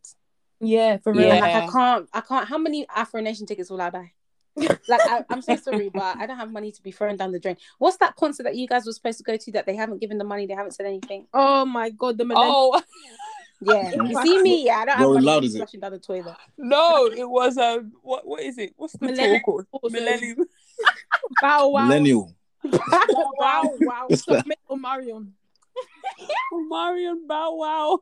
[0.60, 1.28] yeah, for real.
[1.28, 1.40] Yeah.
[1.40, 2.08] Like I can't.
[2.12, 2.48] I can't.
[2.48, 4.12] How many Afro Nation tickets will I buy?
[4.56, 7.40] like I, I'm so sorry, but I don't have money to be thrown down the
[7.40, 7.56] drain.
[7.78, 10.18] What's that concert that you guys were supposed to go to that they haven't given
[10.18, 10.46] the money?
[10.46, 11.26] They haven't said anything.
[11.32, 12.72] Oh my god, the millennial.
[12.74, 12.82] oh
[13.64, 14.64] Yeah, you see me.
[14.66, 15.62] Yeah, I don't have Rolling money loud, to is be it?
[15.62, 16.36] flushing down the toilet.
[16.58, 19.40] no it was um what what is it what's the Millennium.
[19.44, 20.44] tour called millennium
[21.40, 21.84] Bow wow.
[21.86, 22.34] Millennial.
[22.64, 24.04] Wow, wow.
[24.08, 24.40] What's that?
[24.40, 25.28] Submit Omarion.
[26.68, 27.98] marion bow wow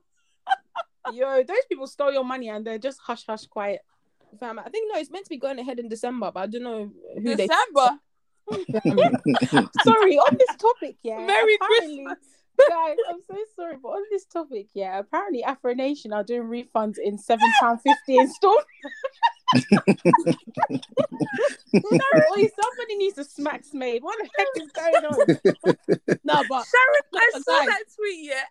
[1.13, 3.81] Yo, those people stole your money and they're just hush hush quiet.
[4.39, 6.63] Fam, I think no, it's meant to be going ahead in December, but I don't
[6.63, 7.47] know who they.
[7.47, 7.99] december
[9.85, 11.25] sorry, on this topic, yeah.
[11.25, 12.07] Merry apparently-
[12.69, 16.99] Guys, I'm so sorry, but on this topic, yeah, apparently Afro Nation are doing refunds
[17.03, 18.67] in seven pound fifty installments.
[21.75, 24.03] Oi, somebody needs to smack Smade.
[24.03, 25.27] What the heck is going on?
[26.25, 28.45] No, but Sharon, I But saw guys- that tweet, yeah.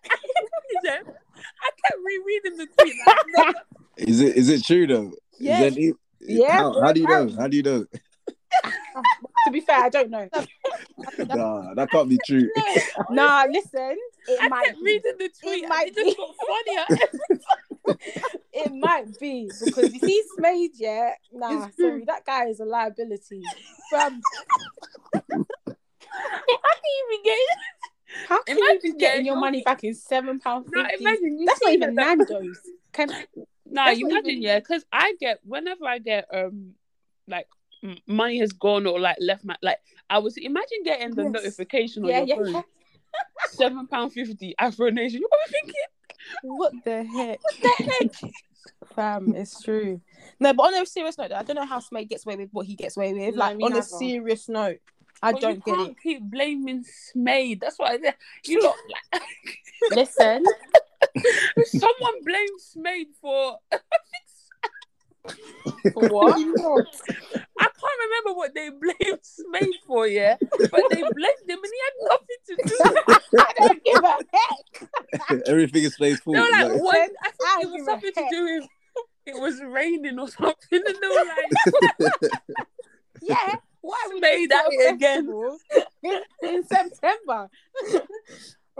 [0.98, 2.96] I kept rereading the tweet.
[3.36, 3.54] Like,
[3.96, 5.12] Is it is it true though?
[5.40, 5.62] Yeah.
[5.62, 7.30] Is that, Yeah, How, how do you know?
[7.38, 7.84] How do you know?
[9.44, 10.28] to be fair, I don't know.
[11.18, 12.48] Nah, that can't be true.
[13.10, 13.96] Nah, listen,
[14.28, 14.84] it I might kept be.
[14.84, 15.68] reading the tweet.
[15.68, 17.08] might and it just got funnier.
[18.52, 21.12] It might be because you see Smade, yeah.
[21.32, 21.88] Nah, It's true.
[21.90, 23.42] sorry, that guy is a liability.
[23.90, 24.20] fam,
[25.14, 25.76] How can
[26.84, 27.38] you even get
[28.28, 30.80] How can Imagine you be getting getting your your- money back in seven pound No,
[30.98, 32.58] imagine you That's not even that- Nando's.
[32.92, 33.08] Can
[33.70, 36.74] No, you imagine, even- yeah, because I get whenever I get um
[37.28, 37.46] like
[37.82, 39.78] m- money has gone or like left my like
[40.08, 41.32] I was imagine getting the Yes.
[41.32, 42.64] notification on yeah, your yeah, phone
[43.46, 45.20] seven pound fifty Afro Nation.
[45.20, 47.40] You're probably thinking, what the heck?
[47.42, 48.32] what the heck?
[48.94, 50.00] Fam, it's true.
[50.40, 52.66] No, but on a serious note, I don't know how Smade gets away with what
[52.66, 53.34] he gets away with.
[53.34, 54.78] No, like on a serious note,
[55.22, 55.96] I But don't you get can't it.
[56.02, 57.60] Keep blaming Smade.
[57.60, 58.14] That's what I said.
[58.44, 58.76] you lot
[59.12, 59.22] like.
[59.90, 60.44] Listen,
[61.66, 63.58] Someone blames Smade for
[65.92, 66.36] for what?
[67.60, 71.80] I can't remember what they blamed Smade for, yeah, but they blamed him and he
[71.84, 72.76] had nothing to do.
[72.80, 73.40] with it.
[73.40, 75.48] I don't give a heck.
[75.48, 76.36] Everything is Smade's fault.
[76.36, 77.10] They like, Like, what?
[77.22, 78.68] I I it was something to do with
[79.26, 82.32] it was raining or something, and they were like,
[83.22, 85.28] Yeah, why would Smade you do at a it again.
[86.02, 87.50] in, in September?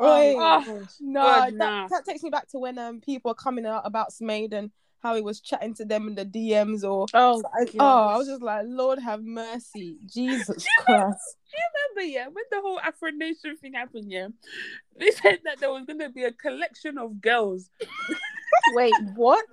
[0.02, 0.34] Oi.
[0.38, 1.88] Oh, no, God, that, nah.
[1.88, 4.70] that takes me back to when um people are coming out about Smade and
[5.02, 7.42] how he was chatting to them in the DMs or Oh,
[7.78, 11.36] oh, I was just like, Lord have mercy, Jesus Christ.
[11.50, 11.64] do you
[11.96, 14.28] remember, yeah, when the whole Afro Nation thing happened, yeah,
[14.98, 17.70] they said that there was going to be a collection of girls.
[18.74, 19.44] wait, what?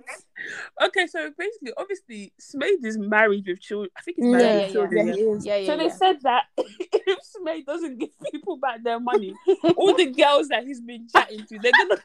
[0.82, 3.90] Okay, so basically, obviously, Smade is married with children.
[3.96, 5.06] I think he's married yeah, with yeah, children.
[5.06, 5.18] yeah, yeah.
[5.18, 5.46] he is.
[5.46, 5.66] Yeah, yeah.
[5.66, 9.34] So they said that if Smade doesn't give people back their money,
[9.76, 12.00] all the girls that he's been chatting to, they're gonna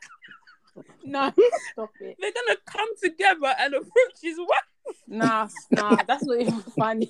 [1.04, 1.34] no,
[1.72, 2.18] stop it.
[2.20, 4.96] they're gonna come together and approach his wife.
[5.08, 7.10] Nah, nah, that's not even funny.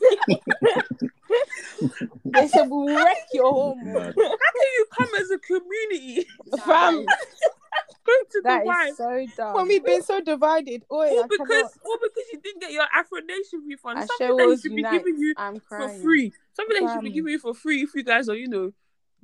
[2.25, 3.79] they said we'll wreck your home.
[3.85, 6.27] How can you come as a community
[6.65, 7.51] Fam, go to the
[8.43, 8.89] That wife?
[8.89, 9.53] is so dumb.
[9.55, 11.71] when we've been so divided, oi, all because cannot.
[11.85, 13.99] all because you didn't get your Afro Nation refund.
[13.99, 15.33] I Something that he was should be giving you
[15.69, 16.33] for free.
[16.53, 18.73] Something that he should be giving you for free if you guys are, you know,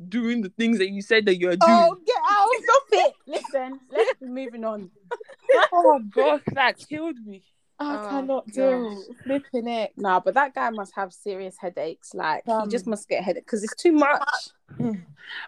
[0.07, 1.61] doing the things that you said that you're doing.
[1.69, 2.47] Oh, get out!
[2.63, 3.13] Stop it.
[3.27, 4.89] Listen, let's be moving on.
[5.73, 7.43] Oh god, that killed me.
[7.79, 9.03] I Oh, cannot do.
[9.23, 9.93] Flipping it.
[9.97, 12.13] Nah, but that guy must have serious headaches.
[12.13, 14.49] Like Um, he just must get a headache because it's too much.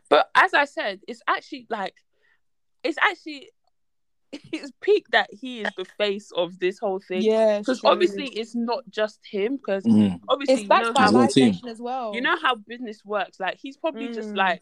[0.09, 1.95] But as I said, it's actually like
[2.83, 3.49] it's actually
[4.53, 7.21] it's peak that he is the face of this whole thing.
[7.21, 10.19] Yeah, Because obviously it's not just him, because Mhm.
[10.29, 11.55] obviously it's you backed know, by His how, whole Live team.
[11.67, 12.11] As well.
[12.15, 13.39] you know how business works.
[13.39, 14.37] Like he's probably just Mm.
[14.37, 14.61] like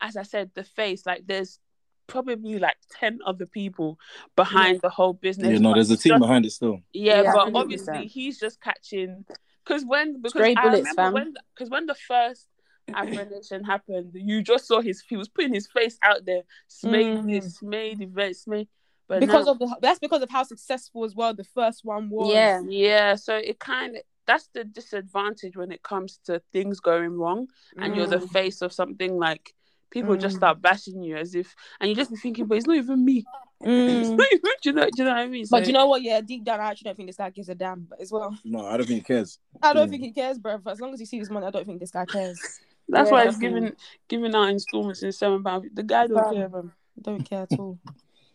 [0.00, 1.06] as I said, the face.
[1.06, 1.60] Like there's
[2.08, 4.00] probably like ten other people
[4.34, 5.52] behind the whole business.
[5.52, 6.80] Yeah, no, there's a team just- behind it still.
[6.92, 7.56] Yeah, Yeah, but 100%.
[7.56, 9.24] obviously he's just catching
[9.64, 11.12] because when because Stray I bullets, remember fam.
[11.12, 12.48] when because when the first
[12.94, 17.22] Afro Nation happened, you just saw his he was putting his face out there, Smade
[17.22, 17.30] Mm.
[17.30, 18.68] this, Smade event, Smade.
[19.08, 22.10] But because now- of the that's because of how successful as well the first one
[22.10, 22.32] was.
[22.32, 22.60] Yeah.
[22.68, 27.48] yeah, so it kind of that's the disadvantage when it comes to things going wrong,
[27.76, 28.30] and you're the Mm.
[28.30, 29.54] face of something like.
[29.90, 30.38] People just Mm.
[30.38, 33.26] start bashing you as if, and you just be thinking, but it's not even me.
[33.60, 34.16] It's Mm.
[34.16, 35.44] not even, do you know, do you know what I mean?
[35.50, 36.00] But So- you know what?
[36.00, 37.82] Yeah, deep down, I actually don't think this guy gives a damn.
[37.90, 39.38] But as well, No, I don't think he cares.
[39.62, 39.90] I don't Mm.
[39.90, 40.58] think he cares, bro.
[40.66, 42.40] As long as he sees his money, I don't think this guy cares.
[42.88, 43.60] That's Yeah, why he's definitely.
[43.60, 43.76] giving
[44.08, 45.66] giving out installments in seven pounds.
[45.72, 46.34] The guy don't Fam.
[46.34, 46.72] care, man.
[47.00, 47.78] Don't care at all.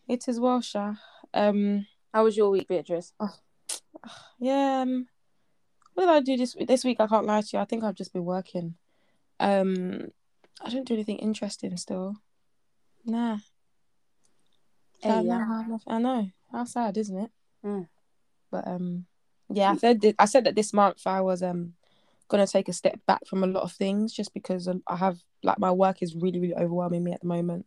[0.08, 0.94] It is well, Sha.
[1.34, 3.14] Um, How was your week, Beatrice?
[3.20, 3.36] Oh,
[4.40, 4.82] yeah.
[4.82, 5.08] Um,
[5.94, 7.00] what did I do this this week?
[7.00, 7.60] I can't lie to you.
[7.60, 8.76] I think I've just been working.
[9.40, 10.10] Um,
[10.62, 12.16] I don't do anything interesting still.
[13.06, 13.38] Nah.
[15.00, 15.38] Hey, I, yeah.
[15.68, 16.32] know, I know.
[16.52, 17.32] How sad, isn't it?
[17.66, 17.88] Mm.
[18.50, 19.06] But um,
[19.50, 21.74] yeah, I said that, I said that this month I was um
[22.28, 25.60] gonna take a step back from a lot of things just because I have like
[25.60, 27.66] my work is really really overwhelming me at the moment.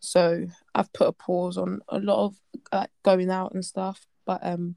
[0.00, 2.36] So I've put a pause on a lot of
[2.72, 4.04] uh, going out and stuff.
[4.24, 4.76] But um,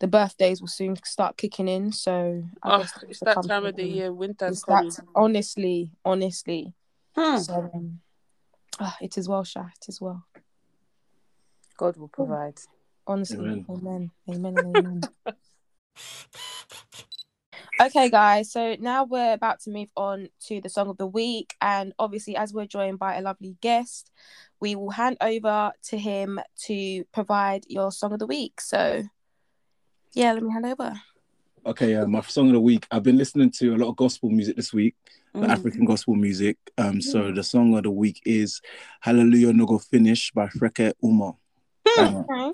[0.00, 1.92] the birthdays will soon start kicking in.
[1.92, 4.12] So I Oh, it's that come time of the year.
[4.12, 4.90] Winter's It's coming.
[4.90, 6.74] that honestly, honestly.
[7.14, 7.36] Hmm.
[7.36, 8.00] So um,
[8.80, 9.60] ah, it is well, Sha.
[9.60, 10.24] It is well.
[11.76, 12.58] God will provide.
[13.06, 13.66] Honestly, Amen.
[13.68, 15.00] amen, amen, amen.
[17.80, 18.50] okay, guys.
[18.52, 22.36] So now we're about to move on to the song of the week, and obviously,
[22.36, 24.10] as we're joined by a lovely guest,
[24.60, 28.60] we will hand over to him to provide your song of the week.
[28.60, 29.02] So,
[30.14, 30.94] yeah, let me hand over.
[31.64, 32.86] Okay, uh, my song of the week.
[32.90, 34.96] I've been listening to a lot of gospel music this week,
[35.32, 35.48] the Mm.
[35.48, 36.58] African gospel music.
[36.76, 38.60] Um, so the song of the week is
[39.00, 41.36] "Hallelujah No Go Finish" by Freke Umoh.
[41.96, 42.24] Banger.
[42.28, 42.52] Okay.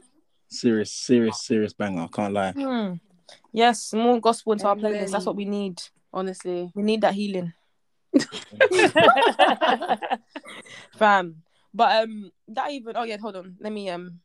[0.49, 2.03] Serious, serious, serious banger.
[2.03, 2.53] I can't lie.
[2.53, 2.95] Hmm.
[3.53, 4.93] Yes, more gospel into our Amen.
[4.93, 5.13] playlist.
[5.13, 5.83] That's what we need.
[6.13, 6.71] Honestly.
[6.75, 7.53] We need that healing.
[10.97, 11.43] fam.
[11.75, 13.57] But um, that even oh yeah, hold on.
[13.61, 14.21] Let me um,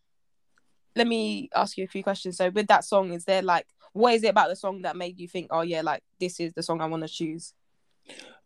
[0.96, 2.38] let me ask you a few questions.
[2.38, 5.20] So with that song, is there like what is it about the song that made
[5.20, 7.54] you think, oh yeah, like this is the song I want to choose?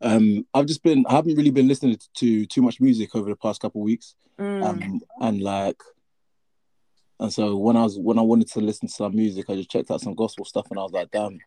[0.00, 3.36] Um, I've just been, I haven't really been listening to too much music over the
[3.36, 4.14] past couple of weeks.
[4.38, 4.64] Mm.
[4.64, 5.80] Um, and like,
[7.20, 9.70] and so when I was when I wanted to listen to some music, I just
[9.70, 11.38] checked out some gospel stuff, and I was like, damn,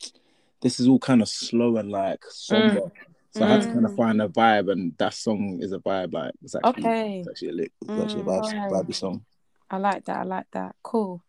[0.62, 2.92] this is all kind of slow and like somber.
[3.32, 3.96] So I had to kind of Mm.
[3.96, 6.14] find a vibe, and that song is a vibe.
[6.14, 7.20] Like it's actually, Okay.
[7.20, 8.70] it's actually a lit, it's actually a vibe, Mm.
[8.72, 9.26] vibey song.
[9.70, 10.18] I like that.
[10.18, 10.76] I like that.
[10.84, 11.24] Cool.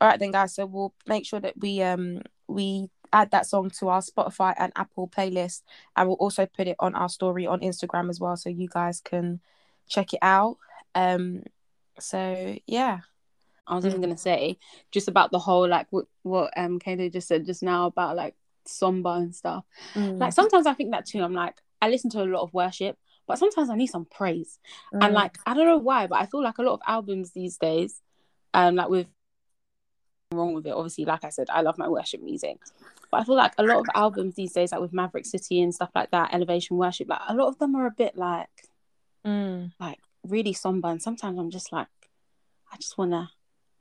[0.00, 0.54] All right then, guys.
[0.54, 4.72] So we'll make sure that we um we add that song to our Spotify and
[4.74, 5.62] Apple playlist,
[5.96, 9.00] and we'll also put it on our story on Instagram as well, so you guys
[9.00, 9.40] can
[9.88, 10.58] check it out.
[10.96, 11.44] Um.
[12.00, 13.00] So yeah.
[13.66, 14.04] I was even Mm.
[14.04, 14.58] gonna say
[14.90, 18.34] just about the whole like what what um Kato just said just now about like
[18.66, 19.64] somber and stuff.
[19.94, 20.18] Mm.
[20.18, 21.22] Like sometimes I think that too.
[21.22, 24.58] I'm like I listen to a lot of worship, but sometimes I need some praise.
[24.92, 25.04] Mm.
[25.04, 27.56] And like I don't know why, but I feel like a lot of albums these
[27.58, 28.00] days,
[28.52, 29.06] um, like with
[30.32, 30.70] wrong with it.
[30.72, 32.58] Obviously, like I said, I love my worship music,
[33.10, 35.72] but I feel like a lot of albums these days, like with Maverick City and
[35.74, 38.48] stuff like that, Elevation Worship, like a lot of them are a bit like
[39.24, 39.72] Mm.
[39.80, 40.88] like really somber.
[40.88, 41.86] And sometimes I'm just like,
[42.72, 43.30] I just wanna,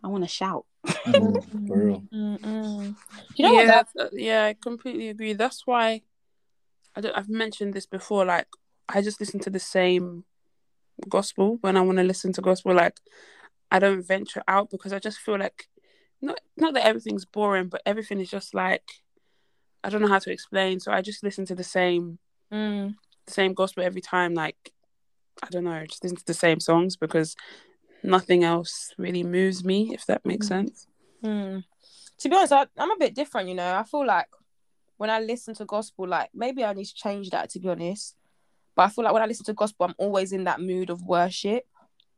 [0.03, 0.65] I wanna shout.
[0.85, 2.03] Mhm, for real.
[2.13, 2.95] Mm-mm.
[3.35, 3.67] You know yeah, what?
[3.67, 5.33] That, that's- uh, yeah, I completely agree.
[5.33, 6.01] That's why
[6.95, 8.25] I don't, I've mentioned this before.
[8.25, 8.47] Like,
[8.89, 10.25] I just listen to the same
[11.09, 12.73] gospel when I want to listen to gospel.
[12.73, 12.99] Like,
[13.71, 15.67] I don't venture out because I just feel like
[16.21, 18.83] not not that everything's boring, but everything is just like
[19.83, 20.79] I don't know how to explain.
[20.79, 22.19] So I just listen to the same
[22.51, 22.93] mm,
[23.25, 24.33] the same gospel every time.
[24.33, 24.71] Like,
[25.41, 27.35] I don't know, just listen to the same songs because
[28.03, 29.93] nothing else really moves me.
[29.93, 30.49] If that makes Mhm.
[30.49, 30.87] sense.
[31.23, 31.63] mm.
[32.19, 33.49] To be honest, I, I'm a bit different.
[33.49, 34.27] You know, I feel like
[34.97, 37.49] when I listen to gospel, like maybe I need to change that.
[37.51, 38.15] To be honest,
[38.75, 41.01] but I feel like when I listen to gospel, I'm always in that mood of
[41.03, 41.65] worship.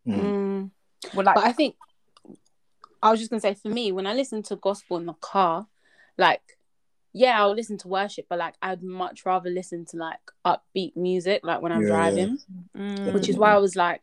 [0.08, 0.19] Mm.
[0.19, 0.71] Mm.
[1.13, 1.76] Well, like But I think
[3.02, 5.67] I was just gonna say for me, when I listen to gospel in the car,
[6.17, 6.41] like
[7.13, 11.41] yeah, I'll listen to worship, but like I'd much rather listen to like upbeat music,
[11.43, 12.39] like when I'm Yeah, driving.
[12.76, 14.02] mm, Which is why I was like,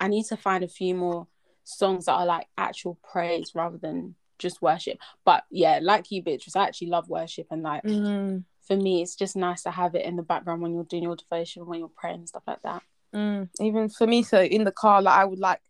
[0.00, 1.26] I need to find a few more
[1.64, 4.98] songs that are like actual praise rather than just worship.
[5.24, 9.16] But yeah, like you, Beatrice, I actually love worship and like mm, for me, it's
[9.16, 11.88] just nice to have it in the background when you're doing your devotion, when you're
[11.88, 12.82] praying and stuff like that.
[13.14, 13.48] mm.
[13.60, 15.60] even for me, so in the car, like I would like.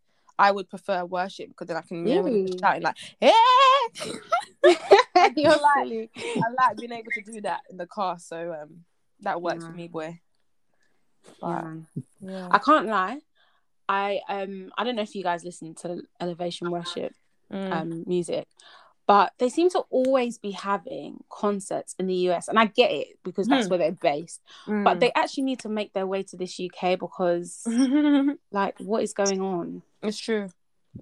[0.40, 2.56] I would prefer worship because then I can Really?
[2.60, 3.32] shouting like, "Hey!"
[5.36, 8.84] You're like, I like being able to do that in the car, so um,
[9.22, 10.20] that works for me, boy.
[11.42, 11.74] Yeah.
[12.20, 12.48] Yeah.
[12.52, 13.18] I can't lie.
[13.88, 17.12] I um I don't know if you guys listen to elevation worship
[17.50, 17.72] Mm.
[17.72, 18.46] um music,
[19.06, 23.08] but they seem to always be having concerts in the US, and I get it
[23.24, 23.70] because that's Hmm.
[23.70, 24.42] where they're based.
[24.66, 24.84] Mm.
[24.84, 27.62] But they actually need to make their way to this UK because
[28.52, 29.82] like what is going on?
[30.02, 30.48] it's true.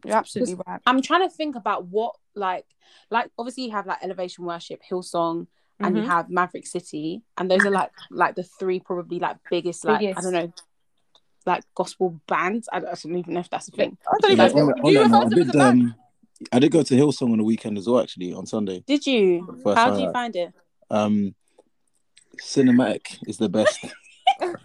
[0.04, 0.80] You're absolutely right.
[0.86, 2.66] I'm trying to think about what like
[3.10, 5.48] like obviously you have like elevation worship, Hillsong,
[5.80, 6.06] and you Mhm.
[6.06, 10.20] have Maverick City, and those are like like the three probably like biggest like I
[10.20, 10.52] don't know
[11.46, 12.68] like gospel bands.
[12.72, 13.96] I don't, I don't even know if that's a thing.
[14.06, 14.66] I don't even know.
[14.66, 15.80] that- Do you refer to them as did a band?
[15.82, 15.94] um,
[16.52, 18.82] I did go to Hillsong on the weekend as well, actually on Sunday.
[18.86, 19.58] Did you?
[19.64, 20.52] First How time do you find it?
[20.90, 21.34] Um,
[22.42, 23.78] cinematic is the best.
[24.40, 24.56] Damn,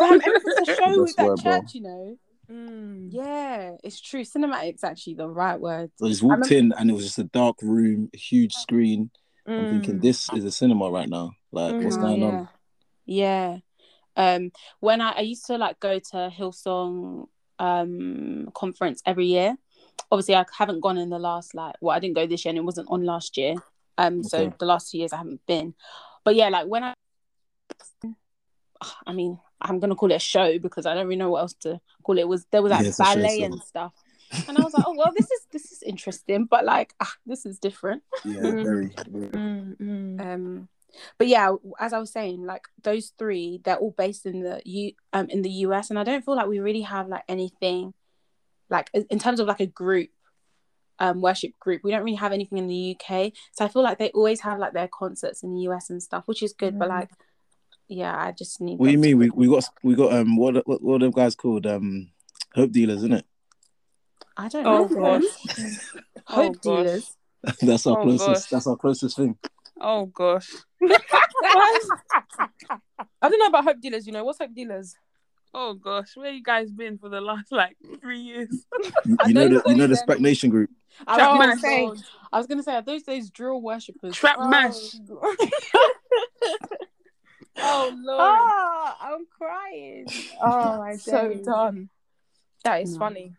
[0.00, 1.60] everything's a show with that word, bro.
[1.60, 2.16] church, you know.
[2.50, 3.08] Mm.
[3.12, 4.22] Yeah, it's true.
[4.24, 5.90] Cinematic's actually the right word.
[5.96, 8.54] So I just walked remember- in and it was just a dark room, a huge
[8.54, 9.10] screen.
[9.46, 10.02] I'm thinking Mm.
[10.02, 11.32] this is a cinema right now.
[11.52, 12.00] Like, what's Mm.
[12.02, 12.26] going yeah.
[12.28, 12.48] on?
[13.06, 13.58] Yeah.
[14.22, 17.26] Um, when I, I used to like go to Hillsong
[17.58, 19.56] um conference every year.
[20.10, 22.58] Obviously, I haven't gone in the last like well, I didn't go this year, and
[22.58, 23.54] it wasn't on last year.
[23.98, 24.54] Um, so Okay.
[24.58, 25.74] the last two years I haven't been.
[26.24, 26.94] But yeah, like when I,
[29.06, 31.54] I mean, I'm gonna call it a show because I don't really know what else
[31.60, 32.22] to call it.
[32.22, 33.92] it was there was like Yeah, it's a show, ballet so- and stuff,
[34.48, 37.44] and I was like, oh well, this is this is interesting, but like ah, this
[37.46, 38.02] is different.
[38.24, 38.64] Yeah, very.
[38.64, 39.28] very.
[39.28, 40.20] Mm, mm.
[40.34, 40.68] Um,
[41.18, 44.92] but yeah, as I was saying, like those three, they're all based in the U
[45.12, 47.94] um in the US, and I don't feel like we really have like anything,
[48.68, 50.10] like in in terms of like a group,
[50.98, 51.82] um, worship group.
[51.84, 54.58] We don't really have anything in the UK, so I feel like they always have
[54.58, 56.78] like their concerts in the US and stuff, which is good.
[56.78, 56.98] But Mm.
[57.00, 57.10] like,
[57.88, 58.78] yeah, I just need.
[58.78, 59.18] What do you mean?
[59.18, 62.10] We, we got we got um what what what are them guys called um
[62.54, 63.26] hope dealers, isn't it?
[64.36, 65.18] I don't Oh know.
[65.18, 65.22] gosh.
[66.26, 66.62] Hope Oh, gosh.
[66.62, 67.16] dealers.
[67.62, 68.26] that's our Oh, closest.
[68.28, 68.50] gosh.
[68.50, 69.36] That's our closest thing.
[69.80, 70.52] Oh gosh.
[70.82, 70.98] I
[73.22, 74.06] don't know about Hope Dealers.
[74.06, 74.94] You know what's Hope Dealers?
[75.54, 76.16] Oh gosh.
[76.16, 78.66] Where you guys been for the last like three years?
[79.26, 80.70] You, know the you know the Spec Nation group.
[81.06, 81.90] I Trap was gonna say,
[82.32, 84.14] I was gonna say, are those those drill worshippers?
[84.14, 84.96] Trap oh, mash.
[87.62, 88.20] Oh lord.
[88.20, 90.06] oh, I'm crying.
[90.42, 91.00] Oh, my god.
[91.00, 91.44] so days.
[91.44, 91.90] done.
[92.64, 92.98] That is No.
[92.98, 93.34] funny.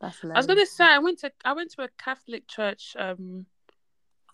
[0.00, 3.46] That's I was gonna say I went to I went to a Catholic church um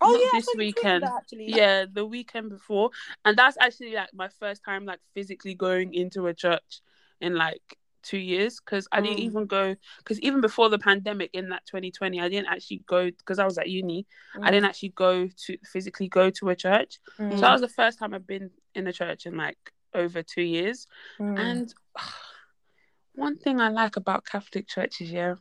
[0.02, 1.02] Oh Not yeah, this saw you tweeted weekend.
[1.04, 2.90] that, yeah the weekend before.
[3.24, 6.80] And that's actually like my first time like physically going into a church
[7.20, 9.26] in like two years because I didn't Mm.
[9.30, 13.38] even go because even before the pandemic in that 2020 I didn't actually go because
[13.38, 14.06] I was at uni.
[14.42, 16.98] I didn't actually go to physically go to a church.
[17.20, 19.58] Mm, so that was the first time I've been in a church in like
[19.94, 20.88] over two years.
[21.20, 21.38] Mm.
[21.38, 21.74] and
[23.14, 25.34] one thing I like about Catholic churches yeah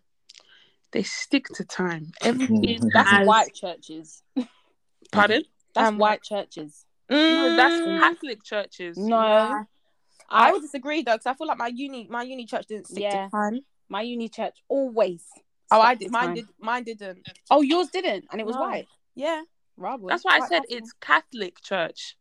[0.91, 2.89] they stick to time everything Mhm.
[2.93, 4.23] That's has white churches.
[5.12, 6.86] pardon That's Um, white churches.
[7.10, 9.63] no that's Mm, Catholic churches No, I
[10.29, 13.04] I would disagree though, because I feel like my uni, my uni church didn't stick
[13.04, 13.25] Yeah.
[13.25, 13.60] to time.
[13.89, 15.25] my uni church always.
[15.73, 16.10] Oh, I did.
[16.12, 16.35] Mine time.
[16.35, 16.46] did.
[16.60, 17.27] Mine didn't.
[17.50, 18.62] Oh, yours didn't, and it was No.
[18.62, 18.87] white.
[19.15, 19.42] Yeah,
[19.77, 20.77] Rob, That's why I said possible.
[20.77, 22.17] it's Catholic church.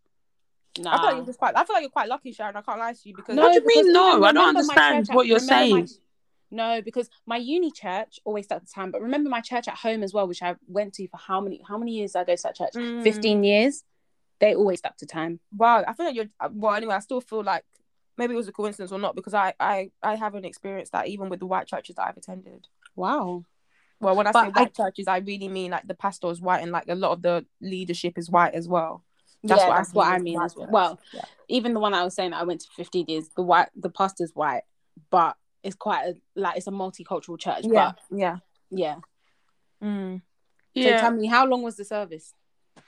[0.78, 0.92] Nah.
[0.94, 1.56] I feel like you're quite.
[1.56, 2.56] I feel like you're quite lucky, Sharon.
[2.56, 4.22] I can't lie to you because What do you mean, no?
[4.24, 5.88] I don't understand what you're remember my- saying.
[6.50, 8.90] No, because my uni church always stuck to time.
[8.90, 11.60] But remember my church at home as well, which I went to for how many
[11.66, 12.72] how many years did I go to that church?
[12.74, 13.02] Mm.
[13.02, 13.84] Fifteen years.
[14.40, 15.38] They always stuck to time.
[15.56, 16.30] Wow, I feel like you're.
[16.52, 17.64] Well, anyway, I still feel like
[18.16, 21.28] maybe it was a coincidence or not because I I I haven't experienced that even
[21.28, 22.66] with the white churches that I've attended.
[22.96, 23.44] Wow.
[24.00, 26.40] Well, when I But say I- white churches, I really mean like the pastor is
[26.40, 29.04] white and like a lot of the leadership is white as well.
[29.44, 30.68] That's yeah, what I that's what mean I mean as well.
[30.70, 31.24] Well, Yeah.
[31.48, 33.90] even the one I was saying that I went to 15 years, the white, the
[33.90, 34.62] pastor's white,
[35.10, 37.60] but it's quite a, like it's a multicultural church.
[37.64, 38.36] Yeah, But yeah.
[38.70, 38.96] yeah.
[39.82, 40.18] Mm.
[40.20, 40.22] So
[40.74, 42.34] Yeah, tell me, how long was the service?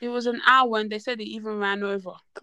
[0.01, 2.12] it was an hour, and they said it even ran over.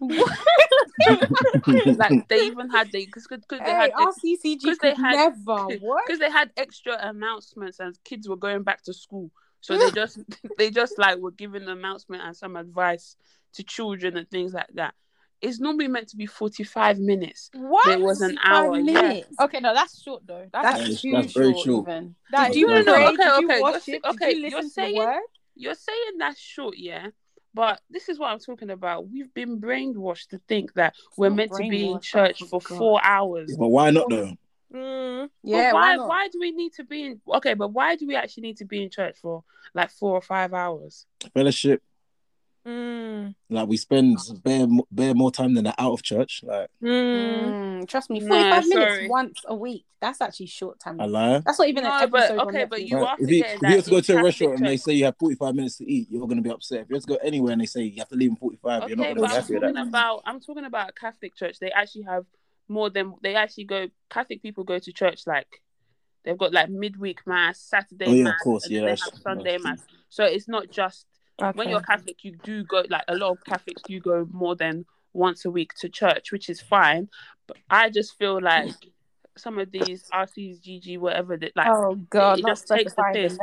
[1.96, 5.16] like they even had the because because they had RCCG 'cause they had-
[5.46, 5.66] never.
[6.06, 10.18] Because they had extra announcements and kids were going back to school so they just
[10.58, 13.16] they just like were giving an announcement and some advice
[13.54, 14.94] to children and things like that
[15.42, 17.88] it's normally meant to be 45 minutes What?
[17.88, 19.20] It was an hour, yeah.
[19.40, 20.46] Okay, no, that's short though.
[20.52, 21.88] That's, That's, That's- too that's very short, short.
[21.88, 22.14] even.
[22.32, 23.06] that Did you No, no, pray?
[23.06, 24.02] okay, Did you okay, watch you're it?
[24.02, 25.20] Did okay, you you're listen to saying- the
[25.56, 27.08] you're saying that's short yeah
[27.52, 31.50] but this is what i'm talking about we've been brainwashed to think that we're meant
[31.52, 32.78] to be in church oh for God.
[32.78, 34.32] four hours But why not though?
[34.72, 35.22] Mm.
[35.22, 38.06] But Yeah, why why why, do we need to be in okay but why do
[38.06, 39.42] we actually need to be in church for
[39.74, 41.82] like four or five hours Fellowship,
[42.66, 43.34] Mm.
[43.48, 46.42] like we spend bare bare more time than that out of church.
[46.44, 47.80] Like Mm.
[47.80, 48.68] Mm, trust me, No, 45 sorry.
[48.84, 49.86] minutes once a week.
[50.00, 51.00] That's actually short time.
[51.00, 51.38] I lie.
[51.40, 53.06] That's not even No, an but- okay, but you Right.
[53.06, 55.04] are If you, if you have to go to a restaurant and they say you
[55.06, 56.80] have 45 minutes to eat, you're going to be upset.
[56.82, 58.88] If you have to go anywhere and they say you have to leave in 45,
[58.88, 61.34] you're not Okay, going to but be I'm talking about I'm talking about a Catholic
[61.34, 61.58] church.
[61.60, 62.24] They actually have
[62.68, 63.88] more than they actually go.
[64.10, 65.62] Catholic people go to church like
[66.24, 68.90] they've got like midweek mass, Saturday Oh, yeah, of mass, course, and yeah, then they
[68.90, 69.80] have Sunday mass.
[70.08, 71.06] So it's not just
[71.40, 71.56] Okay.
[71.56, 74.84] when you're Catholic, you do go like a lot of Catholics do go more than
[75.12, 77.08] once a week to church, which is fine.
[77.46, 78.74] But I just feel like
[79.36, 83.38] some of these RCs, GG, whatever that like oh God, it just takes the piss.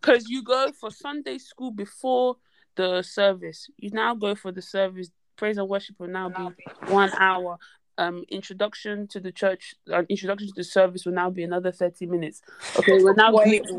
[0.00, 2.36] because you go for Sunday school before
[2.76, 3.68] the service.
[3.76, 5.10] You now go for the service.
[5.36, 6.48] Praise and worship will now be
[6.88, 7.58] one hour.
[7.98, 12.04] Um, introduction to the church, uh, introduction to the service will now be another thirty
[12.04, 12.42] minutes.
[12.78, 13.78] Okay, we're now Wait, greeting,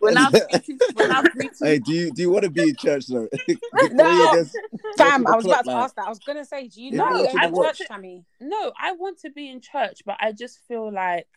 [0.00, 1.50] we're now greeting, we're now greeting.
[1.60, 3.28] hey, do you do you want to be in church though?
[3.92, 4.32] No.
[4.34, 4.52] gets-
[4.96, 6.06] Fam, I was about to like- ask that.
[6.06, 8.24] I was gonna say, do you Yeah, not no, go I to want church, to-
[8.40, 11.28] No, I want to be in church, but I just feel like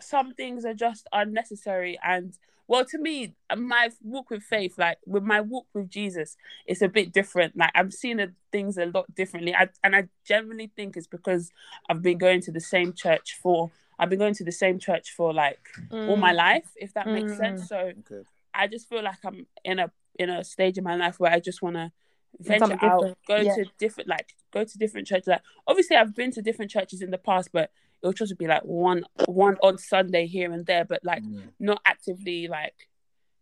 [0.00, 1.98] some things are just unnecessary.
[2.04, 2.36] And
[2.66, 6.36] well, to me, my walk with faith, like with my walk with Jesus,
[6.66, 7.56] it's a bit different.
[7.56, 9.54] Like I'm seeing the things a lot differently.
[9.54, 11.50] I, and I generally think it's because
[11.88, 13.70] I've been going to the same church for.
[13.98, 15.68] I've been going to the same church for like
[16.08, 17.36] all my life, if that makes Mm.
[17.36, 17.68] sense.
[17.68, 18.22] So Okay.
[18.52, 21.40] I just feel like I'm in a in a stage in my life where I
[21.40, 21.92] just want to
[22.40, 23.54] venture out, go Yeah.
[23.56, 25.26] to different like go to different churches.
[25.28, 27.70] Like obviously, I've been to different churches in the past, but
[28.04, 31.48] it'll just be like one one on Sunday here and there, but like Mm.
[31.58, 32.74] not actively like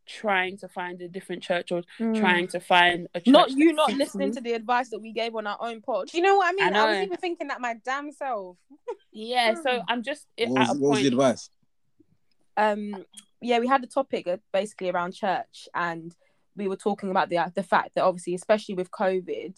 [0.06, 2.18] trying to find a different church or Mm.
[2.18, 4.34] trying to find a church Not you not listening me.
[4.34, 6.08] to the advice that we gave on our own pod.
[6.08, 6.74] Do you know what I mean?
[6.74, 8.56] I I, was even thinking that my damn self.
[9.12, 11.50] Yeah, so I'm just What at was, a what was the advice?
[12.56, 13.04] um
[13.40, 16.14] yeah we had a topic uh, basically around church and
[16.54, 19.56] we were talking about the the fact that obviously especially with covid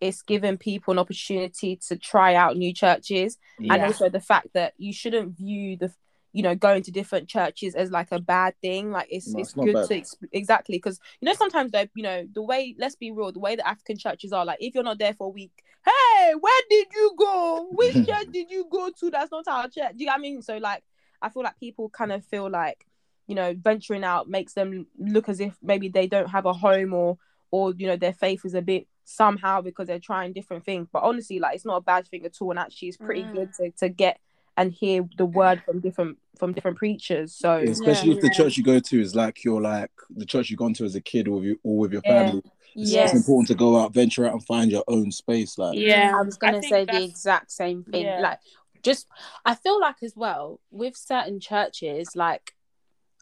[0.00, 3.38] it's given people an opportunity to try out new churches.
[3.58, 5.92] And also the fact that you shouldn't view the
[6.32, 8.90] you know going to different churches as like a bad thing.
[8.90, 9.88] Like it's No, it's, it's good bad.
[9.88, 13.32] to ex- exactly because you know sometimes though you know the way let's be real
[13.32, 15.52] the way the african churches are like if you're not there for a week
[15.84, 17.68] hey where did you go?
[17.72, 19.92] Which church did you go to that's not our church?
[19.92, 20.42] Do you know what i mean?
[20.42, 20.82] So like
[21.22, 22.84] i feel like people kind of feel like
[23.26, 26.92] you know venturing out makes them look as if maybe they don't have a home
[26.92, 27.16] or
[27.50, 31.02] or you know their faith is a bit somehow because they're trying different things but
[31.02, 33.32] honestly like it's not a bad thing at all and actually it's pretty Mm.
[33.34, 34.18] good to, to get
[34.56, 38.64] and hear the word from different from different preachers so Especially if the church you
[38.64, 41.36] go to is like you're like the church you've gone to as a kid or
[41.36, 42.24] with you or with your Yeah.
[42.26, 42.42] family.
[42.74, 43.10] It's, Yes.
[43.12, 45.56] it's important to go out, venture out, and find your own space.
[45.56, 48.04] Like Yeah, I was gonna think say the exact same thing.
[48.04, 48.20] Yeah.
[48.20, 48.38] Like,
[48.82, 49.06] just
[49.46, 52.54] I feel like as well with certain churches, like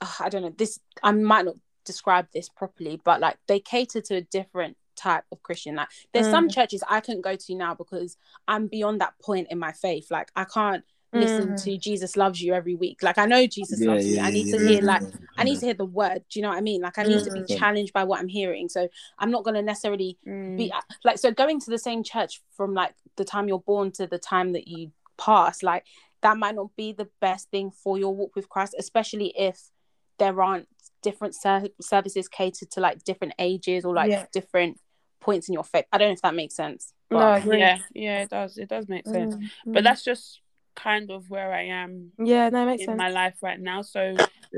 [0.01, 0.81] ugh, I don't know this.
[1.03, 5.43] I might not describe this properly, but like they cater to a different type of
[5.43, 5.77] Christian.
[5.77, 8.17] Like, there's some churches I couldn't go to now because
[8.49, 10.07] I'm beyond that point in my faith.
[10.11, 11.63] Like, I can't listen Mm.
[11.63, 13.03] to Jesus loves you every week.
[13.03, 14.17] Like, I know Jesus Yeah, loves me.
[14.17, 15.09] yeah, I need yeah, to yeah, hear yeah, like yeah.
[15.39, 16.25] I need to hear the word.
[16.29, 16.83] Do you know what I mean?
[16.83, 17.57] Like, I need to be Mm.
[17.59, 18.69] challenged by what I'm hearing.
[18.69, 18.89] So
[19.19, 20.57] I'm not gonna necessarily Mm.
[20.57, 20.73] be
[21.05, 24.19] like so going to the same church from like the time you're born to the
[24.19, 25.85] time that you pass like
[26.23, 29.71] that might not be the best thing for your walk with christ especially if
[30.19, 30.67] there aren't
[31.03, 34.27] different ser- services catered to like different ages or like Yeah.
[34.33, 34.81] different
[35.25, 37.59] points in your faith i don't know if that makes sense No, but I agree.
[37.65, 38.59] yeah, yeah, it does.
[38.65, 39.35] It does make sense.
[39.37, 39.85] Mm, But mm.
[39.87, 40.41] that's just
[40.89, 43.81] kind of where I am yeah that makes in sense my life right now.
[43.95, 44.01] So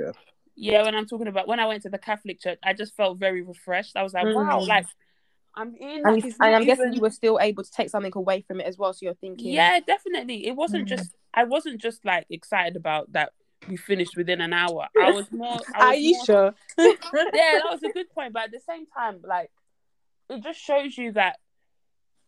[0.01, 0.13] Yeah.
[0.69, 3.19] yeah, when I'm talking about when I went to the Catholic church, I just felt
[3.19, 3.95] very refreshed.
[3.97, 4.69] I was like, wow, Mm.
[4.75, 4.87] like
[5.59, 6.01] I'm in.
[6.07, 8.61] and, Like, it's and i'm guessing you were still able to take something away from
[8.61, 10.39] it as well so you're thinking Yeah, definitely.
[10.51, 10.95] It wasn't Mm.
[10.95, 11.09] just
[11.41, 13.29] I wasn't just like excited about that
[13.69, 14.83] we finished within an hour.
[15.07, 15.59] I was more.
[15.75, 16.49] I Are you more- sure?
[16.79, 18.33] yeah, that was a good point.
[18.35, 19.51] But at the same time, like,
[20.31, 21.37] it just shows you that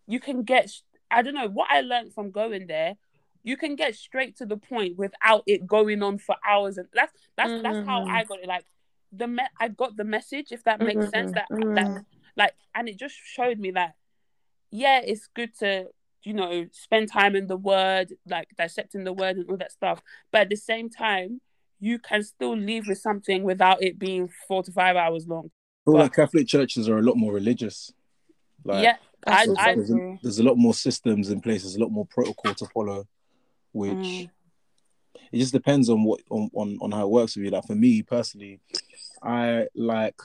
[0.07, 0.71] you can get.
[1.11, 2.97] I don't know what I learned from going there.
[3.45, 7.13] You can get straight to the point without it going on for hours, and that's
[7.37, 8.05] that's that's how.
[8.05, 8.47] I got it.
[8.49, 8.65] Like
[9.13, 11.33] the me- I got the message, if that makes sense.
[11.33, 11.75] Mhm, That mhm.
[11.75, 12.05] that
[12.37, 13.95] like, and it just showed me that
[14.71, 15.87] yeah, it's good to
[16.25, 20.03] you know spend time in the word, like dissecting the word and all that stuff.
[20.31, 21.41] But at the same time,
[21.81, 25.51] you can still leave with something without it being four to five hours long.
[25.93, 27.93] But- like Catholic churches are a lot more religious.
[28.65, 31.63] Like, yeah, I, there's, I, there's, a, there's a lot more systems in place.
[31.63, 33.07] There's a lot more protocol to follow,
[33.73, 34.31] which Mm.
[35.33, 37.51] it just depends on what on, on on how it works with you.
[37.51, 38.61] Like for me personally,
[39.23, 40.21] I like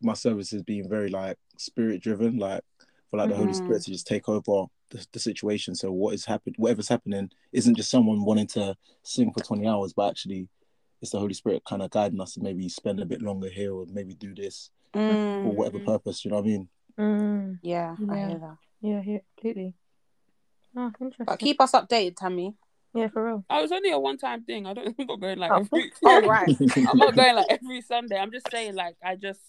[0.00, 2.38] my services being very like spirit driven.
[2.38, 2.62] Like
[3.10, 3.56] for like the Holy Mhm.
[3.56, 5.74] Spirit to just take over the, the situation.
[5.74, 9.92] So what is happening, whatever's happening, isn't just someone wanting to sing for twenty hours,
[9.92, 10.48] but actually
[11.02, 13.74] it's the Holy Spirit kind of guiding us to maybe spend a bit longer here
[13.74, 16.24] or maybe do this for Mm, whatever purpose.
[16.24, 16.68] You know what I mean?
[16.98, 18.28] Mm, yeah, I Yeah.
[18.28, 18.56] hear that.
[18.80, 19.74] yeah, yeah, completely.
[20.76, 21.26] Oh, interesting.
[21.26, 22.54] But keep us updated, Tammy.
[22.94, 23.44] yeah, for real.
[23.50, 24.66] I was only a one time thing.
[24.66, 25.66] I don't I'm not going like Oh.
[25.72, 26.56] every Oh right.
[26.88, 28.16] I'm not going like every Sunday.
[28.18, 29.40] I'm just saying like I just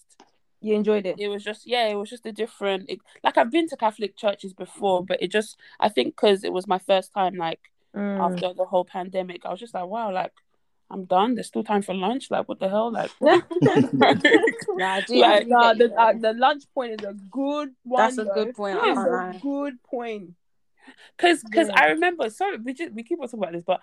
[0.60, 1.16] You enjoyed it.
[1.18, 4.16] it was just yeah, it was just a different it, like I've been to Catholic
[4.16, 7.60] churches before, but it just I think because it was my first time like
[7.94, 8.20] Mm.
[8.20, 10.32] after the whole pandemic, I was just like, wow, like
[10.90, 11.34] I'm done.
[11.34, 12.30] There's still time for lunch.
[12.30, 12.92] Like what the hell?
[12.92, 13.36] Like Nah,
[14.86, 15.14] I do.
[15.20, 18.02] Like- Nah, the, uh, the lunch point is a good one.
[18.02, 18.34] That's a though.
[18.34, 18.78] good point.
[18.82, 20.30] It's I a can't good point.
[21.18, 21.80] Cause, cause Yeah.
[21.80, 22.30] I remember.
[22.30, 23.80] Sorry, we just we keep on talking about this, but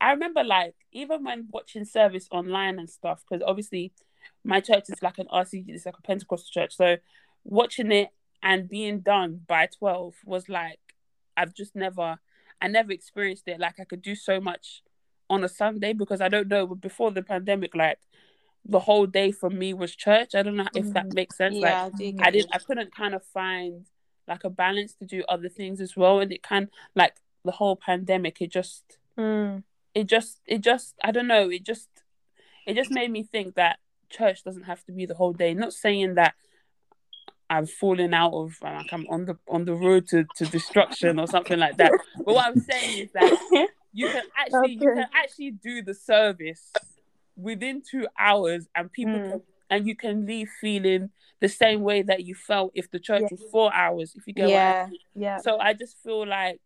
[0.00, 3.24] I remember like even when watching service online and stuff.
[3.28, 3.92] Because obviously,
[4.44, 6.76] my church is like an RCG, it's like a Pentecostal church.
[6.76, 6.96] So
[7.44, 8.10] watching it
[8.42, 10.78] and being done by twelve was like
[11.36, 12.18] I've just never,
[12.62, 13.58] I never experienced it.
[13.58, 14.82] Like I could do so much
[15.30, 16.66] on a Sunday because I don't know.
[16.66, 17.98] But before the pandemic, like
[18.64, 20.34] the whole day for me was church.
[20.34, 21.56] I don't know if that makes sense.
[21.56, 21.86] Like I
[22.20, 22.50] I did you.
[22.52, 23.86] I couldn't kind of find
[24.26, 27.14] like a balance to do other things as well and it can like
[27.46, 29.64] the whole pandemic it just Mm.
[29.94, 31.88] it just it just I don't know it just
[32.66, 33.78] it just made me think that
[34.10, 36.34] church doesn't have to be the whole day not saying that
[37.50, 41.26] I've fallen out of like I'm on the on the road to, to destruction or
[41.26, 41.90] something like that
[42.24, 43.68] but what I'm saying is that
[44.00, 46.64] you can actually you can actually do the service
[47.36, 49.28] within two hours and people Mm.
[49.30, 49.40] can
[49.70, 53.28] and you can leave feeling the same way that you felt if the church Yeah.
[53.34, 54.86] was four hours if you get what I Yeah.
[54.90, 54.98] mean.
[55.24, 55.36] Yeah.
[55.46, 56.60] so I just feel like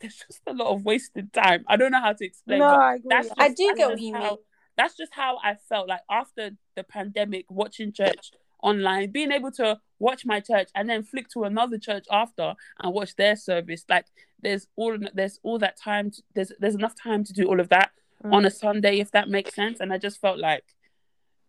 [0.00, 2.94] there's just a lot of wasted time I don't know how to explain No, I
[2.96, 3.08] agree.
[3.12, 4.38] that's just, I do get what you how, mean.
[4.76, 9.78] that's just how I felt like after the pandemic watching church online being able to
[10.02, 14.06] watch my church and then flick to another church after and watch their service like
[14.42, 17.68] there's all there's all that time to, there's there's enough time to do all of
[17.68, 17.90] that
[18.24, 18.34] Mm.
[18.34, 20.62] on a Sunday if that makes sense and I just felt like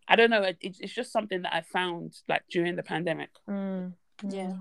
[0.08, 3.30] I don't know it, it's it's just something that I found like during the pandemic
[3.48, 3.94] Mm.
[4.28, 4.56] Yeah.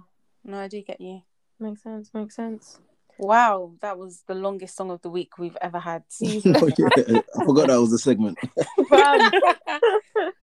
[0.45, 1.23] No, I do get you.
[1.61, 2.11] Makes sense.
[2.13, 2.81] Makes sense.
[3.19, 6.03] Wow, that was the longest song of the week we've ever had.
[6.25, 7.21] oh, yeah.
[7.39, 8.37] I forgot that was a segment.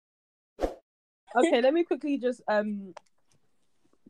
[1.36, 2.94] Okay, let me quickly just um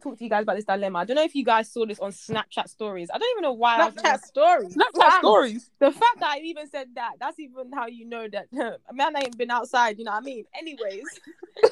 [0.05, 1.00] talk to you guys about this dilemma.
[1.00, 3.09] I don't know if you guys saw this on Snapchat stories.
[3.12, 3.76] I don't even know why.
[3.78, 4.76] I was Snapchat on- stories.
[4.76, 5.20] Snapchat Fam.
[5.20, 8.46] stories The fact that I even said that, that's even how you know that
[8.88, 10.44] a man ain't been outside, you know what I mean?
[10.57, 11.05] Anyways.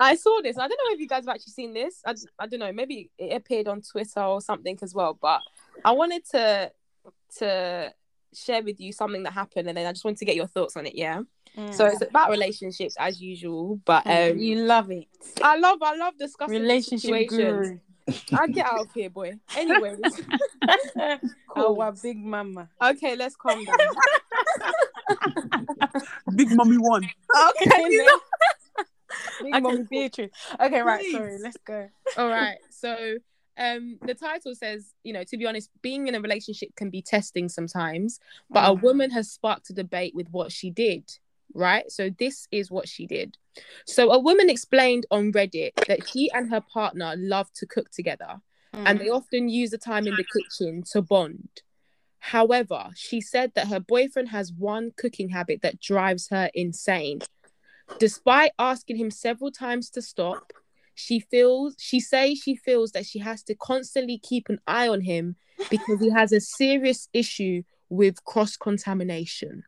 [0.00, 0.56] I saw this.
[0.58, 2.00] I don't know if you guys have actually seen this.
[2.06, 2.72] I, I don't know.
[2.72, 5.18] Maybe it appeared on Twitter or something as well.
[5.20, 5.40] But
[5.84, 6.72] I wanted to
[7.38, 7.92] to
[8.36, 10.76] share with you something that happened, and then I just wanted to get your thoughts
[10.76, 10.94] on it.
[10.94, 11.22] Yeah.
[11.70, 15.06] So it's about relationships as usual, but um, you love it.
[15.40, 17.80] I love I love discussing Relationship situations.
[18.08, 18.38] guru.
[18.38, 19.34] I get out of here, boy.
[19.56, 20.00] Anyways,
[21.56, 22.68] Oh, our big mama.
[22.82, 23.76] okay, let's calm down.
[26.34, 27.70] big mommy one okay,
[29.40, 29.60] Big Okay.
[29.60, 30.30] Mommy Beatrice.
[30.60, 31.00] Okay, right.
[31.00, 31.12] Please.
[31.12, 31.38] Sorry.
[31.40, 31.88] Let's go.
[32.18, 32.56] all right.
[32.70, 33.16] So
[33.58, 37.02] um the title says, you know, to be honest, being in a relationship can be
[37.02, 38.18] testing sometimes,
[38.50, 38.82] but a Mm.
[38.82, 41.04] woman has sparked a debate with what she did.
[41.54, 41.90] Right.
[41.90, 43.36] So this is what she did.
[43.86, 48.40] So a woman explained on Reddit that she and her partner love to cook together.
[48.86, 51.62] and they often use the time in the kitchen to bond.
[52.18, 57.20] However, she said that her boyfriend has one cooking habit that drives her insane.
[57.98, 60.52] Despite asking him several times to stop,
[60.94, 65.00] she feels she says she feels that she has to constantly keep an eye on
[65.00, 65.36] him
[65.70, 69.64] because he has a serious issue with cross contamination.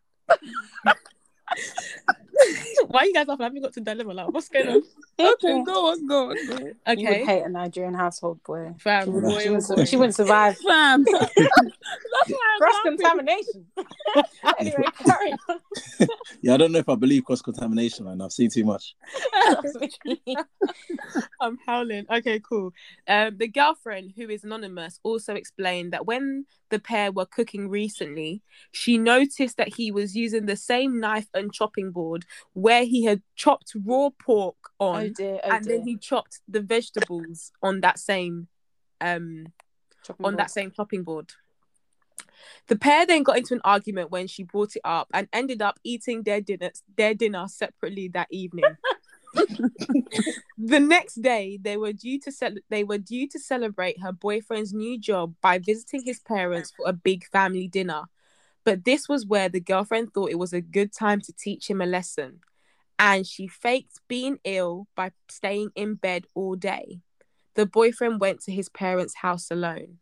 [2.88, 3.42] Why you guys laughing?
[3.42, 4.14] I haven't got to dilemma.
[4.14, 4.82] Like, what's going on?
[5.18, 6.46] Okay, go on, go on.
[6.46, 6.98] Go on.
[6.98, 8.74] You would hate a Nigerian household boy.
[8.78, 9.06] fam.
[9.06, 9.84] She boy, wouldn't, she oh wouldn't, boy.
[9.86, 10.58] she wouldn't survive.
[10.58, 11.06] Fam.
[12.58, 13.64] cross contamination.
[14.58, 15.32] anyway, carry.
[16.42, 18.94] Yeah, I don't know if I believe cross contamination, and I've seen too much.
[21.40, 22.04] I'm howling.
[22.10, 22.74] Okay, cool.
[23.08, 28.42] Um, the girlfriend, who is anonymous, also explained that when the pair were cooking recently,
[28.70, 33.22] she noticed that he was using the same knife and chopping board where he had
[33.34, 35.78] chopped raw pork on, Oh dear, oh and dear.
[35.78, 38.48] then he chopped the vegetables on that same
[39.00, 39.52] um
[40.04, 40.38] Chopping on board.
[40.40, 41.32] that same chopping board.
[42.68, 45.78] The pair then got into an argument when she brought it up and ended up
[45.84, 48.76] eating their dinner their dinner separately that evening.
[50.58, 54.72] the next day, they were due to cel- they were due to celebrate her boyfriend's
[54.72, 58.02] new job by visiting his parents for a big family dinner.
[58.66, 61.80] But this was where the girlfriend thought it was a good time to teach him
[61.80, 62.40] a lesson,
[62.98, 66.98] and she faked being ill by staying in bed all day.
[67.54, 69.98] The boyfriend went to his parents' house alone.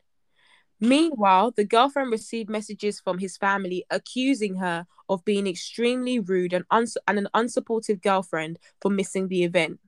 [0.81, 6.65] Meanwhile, the girlfriend received messages from his family accusing her of being extremely rude and,
[6.71, 9.79] uns- and an unsupportive girlfriend for missing the event.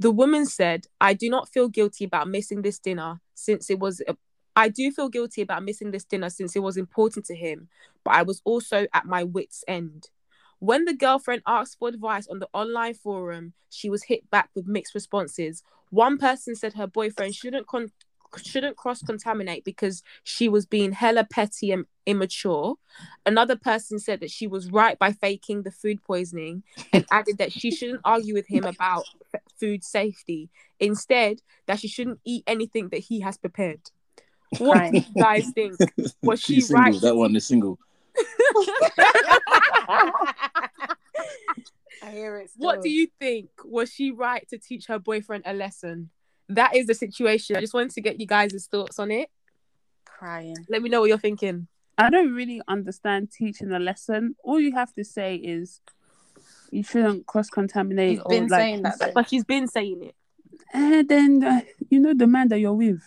[0.00, 4.02] The woman said, I do not feel guilty about missing this dinner since it was.
[4.54, 7.68] I do feel guilty about missing this dinner since it was important to him,
[8.04, 10.10] but I was also at my wits' end.
[10.58, 14.66] When the girlfriend asked for advice on the online forum, she was hit back with
[14.66, 15.62] mixed responses.
[15.90, 17.90] One person said her boyfriend shouldn't con-
[18.36, 22.76] shouldn't cross contaminate because she was being hella petty and immature.
[23.26, 27.52] Another person said that she was right by faking the food poisoning and added that
[27.52, 29.04] she shouldn't argue with him about
[29.58, 30.48] food safety.
[30.80, 33.90] Instead, that she shouldn't eat anything that he has prepared.
[34.58, 35.76] What do you guys think?
[36.22, 36.92] Was she She's single.
[36.92, 37.00] right?
[37.00, 37.78] That one is single.
[42.02, 42.50] I hear it.
[42.56, 43.50] What do you think?
[43.64, 46.10] Was she right to teach her boyfriend a lesson?
[46.48, 47.56] That is the situation.
[47.56, 49.30] I just wanted to get you guys' thoughts on it.
[50.04, 50.56] crying?
[50.68, 51.68] Let me know what you're thinking.
[51.96, 54.34] I don't really understand teaching a lesson.
[54.42, 55.80] All you have to say is
[56.70, 58.16] you shouldn't cross contaminate.
[58.16, 59.12] You've been saying that, though.
[59.14, 60.14] But she's been saying it.
[60.72, 63.02] And then uh, you know the man that you're with.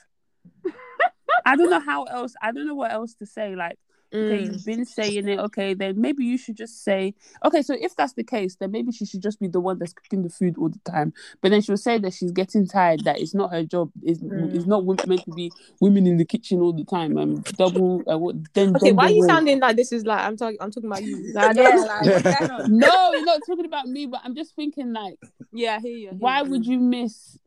[1.46, 2.34] I don't know how else.
[2.42, 3.56] I don't know what else to say.
[3.56, 3.78] Like,
[4.14, 4.46] okay, Mm.
[4.54, 5.40] you've been saying it.
[5.40, 7.62] Okay, then maybe you should just say, okay.
[7.62, 10.24] So if that's the case, then maybe she should just be the one that's cooking
[10.24, 11.14] the food all the time.
[11.42, 13.04] But then she'll say that she's getting tired.
[13.04, 13.92] That it's not her job.
[14.02, 14.56] It's, Mm.
[14.56, 17.18] it's not meant to be women in the kitchen all the time.
[17.18, 18.04] Um, double.
[18.10, 18.36] Uh, what?
[18.54, 21.04] Then Okay, why are you sounding like this is like I'm talking I'm talking about
[21.04, 21.32] you.
[21.34, 22.68] Like, Yeah, like?
[22.70, 24.06] No, you're not talking about me.
[24.06, 25.20] But I'm just thinking like.
[25.52, 26.08] yeah, I hear you.
[26.08, 26.50] I hear why you.
[26.52, 27.38] would you miss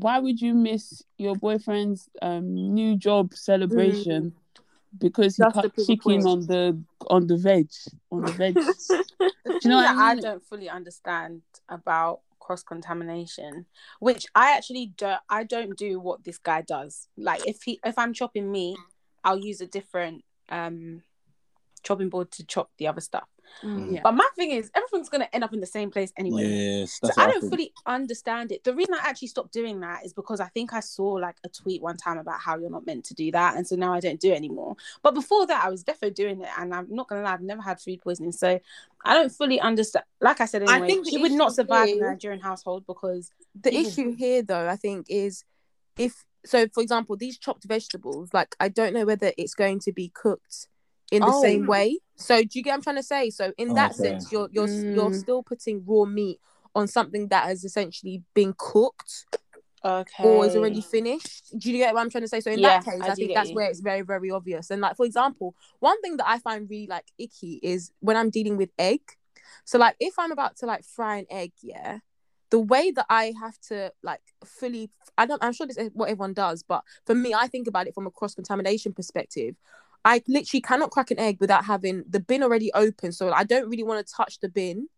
[0.00, 4.32] why would you miss your boyfriend's um new job celebration
[4.98, 6.26] because he Just to cut chicken point.
[6.26, 7.68] on the on the veg
[8.10, 8.56] on the veg
[9.44, 13.66] The thing you know what that I I don't fully understand about cross contamination,
[14.00, 17.08] which I actually don't, I don't do what this guy does.
[17.16, 18.78] Like if he, if I'm chopping meat,
[19.22, 21.02] I'll use a different um
[21.82, 23.28] chopping board to chop the other stuff.
[23.62, 23.94] Mm.
[23.94, 26.44] yeah But my thing is, everything's gonna end up in the same place anyway.
[26.80, 27.52] Yes, So that's I don't think.
[27.52, 28.62] fully understand it.
[28.64, 31.48] The reason I actually stopped doing that is because I think I saw like a
[31.48, 34.00] tweet one time about how you're not meant to do that, and so now I
[34.00, 34.76] don't do it anymore.
[35.02, 37.62] But before that, I was definitely doing it, and I'm not gonna lie, I've never
[37.62, 38.60] had food poisoning, so
[39.04, 40.04] I don't fully understand.
[40.20, 42.84] Like I said, I think the he would not issue survive in a Nigerian household
[42.86, 43.30] because
[43.60, 45.42] the People- issue here though i think is
[45.96, 49.90] if so for example these chopped vegetables like i don't know whether it's going to
[49.92, 50.68] be cooked
[51.10, 51.42] in the Oh.
[51.42, 54.08] same way so do you get what i'm trying to say so in that Okay.
[54.08, 55.14] sense you're you're you're Mm.
[55.20, 56.40] still putting raw meat
[56.74, 59.26] on something that has essentially been cooked
[59.84, 62.60] okay, or is already finished do you get what i'm trying to say so in
[62.60, 63.56] Yeah, that case I i, think that's you.
[63.56, 66.86] where it's very very obvious and like for example one thing that i find really
[66.88, 69.00] like icky is when i'm dealing with egg
[69.64, 71.98] so like if i'm about to like fry an egg yeah
[72.50, 76.08] the way that I have to like fully I don't I'm sure this is what
[76.08, 79.54] everyone does, but for me, I think about it from a cross contamination perspective.
[80.08, 83.12] I literally cannot crack an egg without having the bin already open.
[83.12, 84.88] So I don't really want to touch the bin.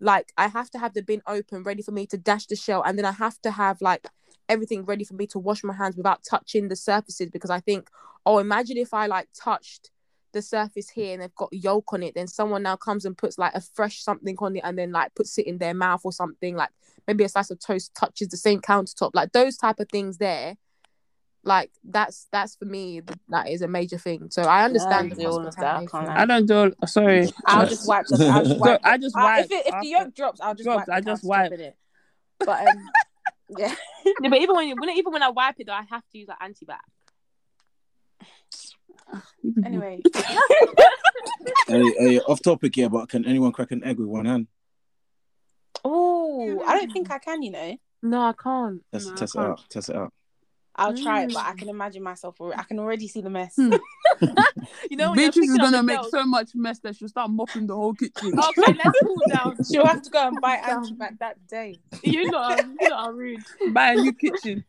[0.00, 2.82] Like I have to have the bin open, ready for me to dash the shell,
[2.82, 4.06] and then I have to have like
[4.50, 7.88] everything ready for me to wash my hands without touching the surfaces because I think,
[8.26, 9.90] oh, imagine if I like touched
[10.34, 13.38] the surface here and they've got yolk on it, then someone now comes and puts
[13.38, 16.12] like a fresh something on it and then like puts it in their mouth or
[16.12, 16.54] something.
[16.54, 16.70] Like
[17.08, 19.12] maybe a slice of toast touches the same countertop.
[19.14, 20.56] Like those type of things there.
[21.46, 24.30] Like that's that's for me that is a major thing.
[24.30, 26.16] So I understand do all of that, I can't cross-contamination.
[26.16, 26.22] lie.
[26.22, 28.06] I don't do sorry I'll just wipe.
[28.06, 28.80] The, I'll just wipe.
[28.82, 30.96] I just I- wipe if it, if the yolk drops, I'll just drops, wipe.
[30.96, 31.52] I just wipe.
[31.52, 31.76] it.
[32.38, 32.78] But um,
[33.58, 33.74] yeah.
[34.22, 36.18] Yeah, but even when you when even when I wipe it, though, I have to
[36.18, 36.78] use like antibac.
[39.64, 40.00] Anyway,
[41.68, 44.46] hey, hey, off topic here, but can anyone crack an egg with one hand?
[45.84, 47.42] oh I don't think I can.
[47.42, 48.80] You know, No, I can't.
[48.92, 49.50] Test, No, test it can't.
[49.50, 49.64] out.
[49.68, 50.12] Test it out.
[50.76, 51.50] I'll try it, but Mm.
[51.50, 52.36] I can imagine myself.
[52.38, 53.54] alre- I can already see the mess.
[53.56, 53.74] Hmm.
[54.90, 57.74] You know, Beatrice is gonna make girls- so much mess that she'll start mopping the
[57.74, 58.32] whole kitchen.
[58.38, 59.56] Okay, let's cool down.
[59.70, 60.84] She'll have to go and buy Down.
[60.86, 61.78] antibac that day.
[62.02, 63.40] You know, I'm- you know, I'm rude.
[63.72, 64.64] Buy a new kitchen.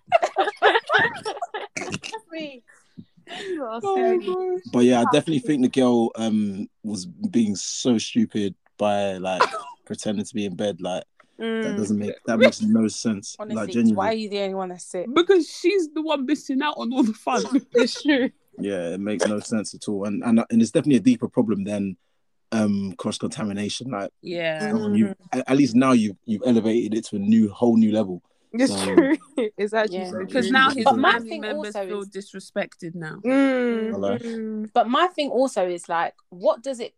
[3.27, 7.97] You know, I'm Oh, But yeah, I definitely think the girl um was being so
[7.97, 9.41] stupid by like
[9.85, 10.81] pretending to be in bed.
[10.81, 11.03] Like
[11.37, 11.77] that Mm.
[11.77, 13.35] doesn't make that makes no sense.
[13.39, 13.93] like genuinely.
[13.95, 15.07] why are you the only one that's sick?
[15.13, 17.43] Because she's the one missing out on all the fun.
[17.73, 18.29] It's true.
[18.57, 20.05] Yeah, it makes no sense at all.
[20.05, 21.97] And and and it's definitely a deeper problem than
[22.51, 23.91] um cross contamination.
[23.91, 24.59] Like yeah.
[24.71, 27.91] someone you at at least now you've you've elevated it to a new whole new
[27.91, 28.21] level.
[28.53, 29.17] It's So- true.
[29.57, 30.11] It's actually Yeah.
[30.11, 33.17] so Because now his But my family members feel is- disrespected now.
[33.25, 34.17] Mm, Hello.
[34.17, 34.69] mm.
[34.73, 36.93] But my thing also is like, what does it?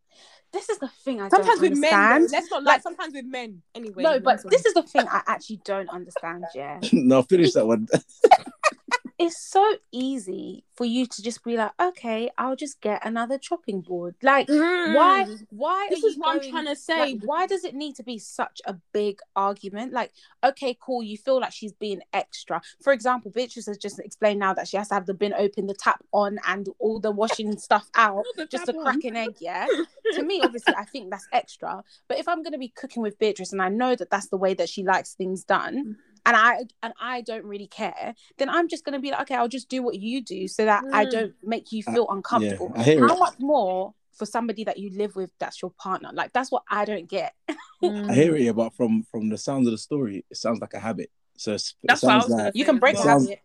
[0.53, 3.13] This is the thing I Sometimes don't with men, though, let's not like Like- sometimes
[3.13, 3.61] with men.
[3.75, 6.45] Anyway, no, but this is the thing I actually don't understand.
[6.55, 7.87] Yeah, no, finish that one.
[9.19, 13.81] it's so easy for you to just be like, okay, I'll just get another chopping
[13.81, 14.15] board.
[14.21, 14.93] Like, why.
[14.93, 15.25] why?
[15.27, 15.45] Mm.
[15.49, 17.13] Why This is what I'm trying to say.
[17.13, 19.91] Like, why does it need to be such a big argument?
[19.91, 20.11] Like,
[20.43, 22.61] okay, cool, you feel like she's being extra.
[22.83, 25.65] For example, Beatrice has just explained now that she has to have the bin open,
[25.65, 29.37] the tap on, and all the washing stuff out just to crack an egg.
[29.39, 29.65] Yeah.
[30.13, 31.83] to me, obviously, I think that's extra.
[32.07, 34.37] But if I'm going to be cooking with Beatrice and I know that that's the
[34.37, 35.97] way that she likes things done.
[36.27, 38.13] And I and I don't really care.
[38.37, 40.83] Then I'm just gonna be like, okay, I'll just do what you do, so that
[40.93, 41.11] I Mm.
[41.11, 42.71] don't make you Uh, feel uncomfortable.
[42.75, 43.19] I hear How it.
[43.19, 46.09] much more for somebody that you live with that's your partner?
[46.13, 47.33] Like that's what I don't get.
[47.83, 50.79] I hear it, but from from the sounds of the story, it sounds like a
[50.79, 51.09] habit.
[51.37, 53.41] So it's, it That's what I was like You can break a sounds- habit.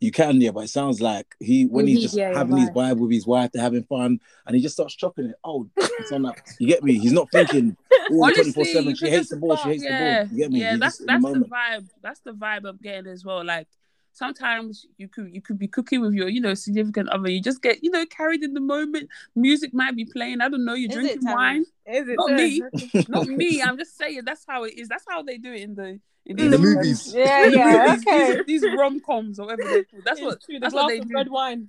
[0.00, 2.70] You can, yeah, but it sounds like he when Yeah, he's just yeah, having his
[2.70, 5.36] vibe with his wife, they're having fun, and he just starts chopping it.
[5.44, 6.36] Oh, it's on that.
[6.58, 6.98] You get me?
[6.98, 8.94] He's not thinking all oh, Honestly, 24 7.
[8.94, 10.28] She hates the ball, she hates yeah, the ball.
[10.30, 10.60] You get me?
[10.60, 11.88] Yeah, He's that's just in the that's the vibe.
[12.02, 13.44] That's the vibe I'm getting as well.
[13.44, 13.68] Like
[14.12, 17.28] sometimes you could you could be cooking with your you know significant other.
[17.30, 19.08] You just get you know carried in the moment.
[19.34, 20.40] Music might be playing.
[20.40, 20.74] I don't know.
[20.74, 21.34] You're Is drinking Tammy?
[21.34, 21.64] wine.
[21.86, 22.62] Is it Not me.
[23.08, 23.62] Not me.
[23.62, 24.88] I'm just saying that's how it is.
[24.88, 27.12] That's how they do it in the in, In the movies.
[27.14, 28.42] Yeah, yeah, movies, okay.
[28.46, 30.04] These, these rom coms or whatever they're called.
[30.04, 31.14] That's what It's true, the that's what they of do.
[31.14, 31.68] red wine.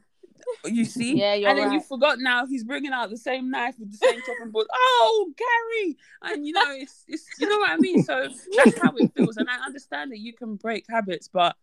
[0.66, 1.20] You see?
[1.20, 3.98] Yeah, you're and then you forgot now he's bringing out the same knife with the
[3.98, 4.68] same chopping board.
[4.74, 5.98] Oh, Gary!
[6.24, 8.00] And you know, it's it's you know what I mean.
[8.00, 8.28] So
[8.58, 11.56] that's how it feels, and I understand that you can break habits, but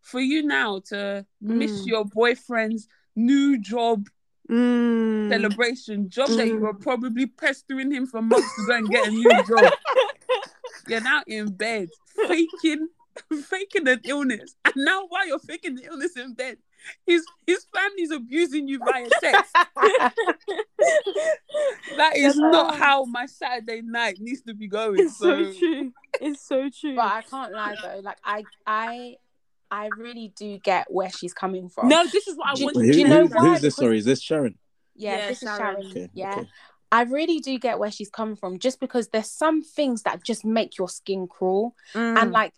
[0.00, 1.86] for you now to miss Mm.
[1.86, 4.08] your boyfriend's new job
[4.50, 5.28] Mm.
[5.28, 6.60] celebration, job that you Mm.
[6.62, 9.72] were probably pestering him for months to go and get a new job.
[10.90, 11.88] You're now in bed
[12.26, 12.88] faking
[13.44, 16.58] faking an illness, and now while you're faking the illness in bed,
[17.06, 19.54] his his family's abusing you via text.
[21.96, 25.00] That is not how my Saturday night needs to be going.
[25.00, 25.92] It's so so true.
[26.20, 26.96] It's so true.
[26.96, 28.00] But I can't lie though.
[28.02, 29.16] Like I, I,
[29.70, 31.88] I really do get where she's coming from.
[31.88, 32.76] no, this is what I Do- want.
[32.76, 33.42] Wait, do who, you know who- why?
[33.50, 33.74] who's this?
[33.74, 34.56] Because- Sorry, is this Sharon?
[34.94, 35.58] Yeah, Yeah, this is Sharon.
[35.82, 35.86] Sharon.
[35.90, 36.10] Okay.
[36.14, 36.32] yeah.
[36.38, 36.48] okay.
[36.92, 40.44] I really do get where she's coming from, just because there's some things that just
[40.44, 42.20] make your skin crawl, Mm.
[42.20, 42.54] and like,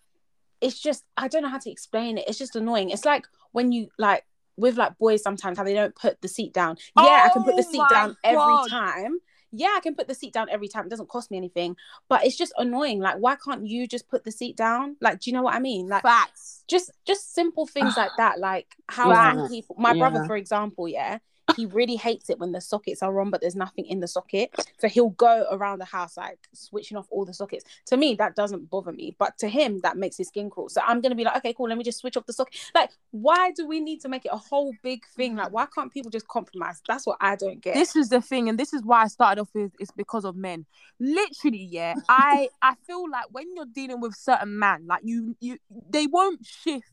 [0.61, 2.25] it's just I don't know how to explain it.
[2.27, 2.89] It's just annoying.
[2.89, 4.25] It's like when you like
[4.55, 6.77] with like boys sometimes how they don't put the seat down.
[6.95, 8.69] Yeah, I can put the Oh seat down every God.
[8.69, 9.17] time.
[9.55, 10.85] Yeah, I can put the seat down every time.
[10.85, 11.75] It doesn't cost me anything,
[12.09, 12.99] but it's just annoying.
[12.99, 14.95] Like, why can't you just put the seat down?
[14.99, 15.87] Like, do you know what I mean?
[15.89, 16.63] Like, facts.
[16.67, 19.47] just just simple things like that like how Yeah.
[19.49, 19.99] people my Yeah.
[19.99, 21.19] brother for example yeah
[21.55, 24.49] he really hates it when the sockets are on but there's nothing in the socket
[24.79, 28.35] so he'll go around the house like switching off all the sockets to me that
[28.35, 31.23] doesn't bother me but to him that makes his skin crawl so i'm gonna be
[31.23, 33.99] like okay cool let me just switch off the socket like why do we need
[33.99, 37.17] to make it a whole big thing like why can't people just compromise that's what
[37.19, 39.71] i don't get This is the thing, and this is why I started off with
[39.79, 40.65] it's because of men.
[40.99, 41.95] Literally, yeah.
[42.07, 45.57] I I feel like when you're dealing with certain man, like you you
[45.89, 46.87] they won't shift.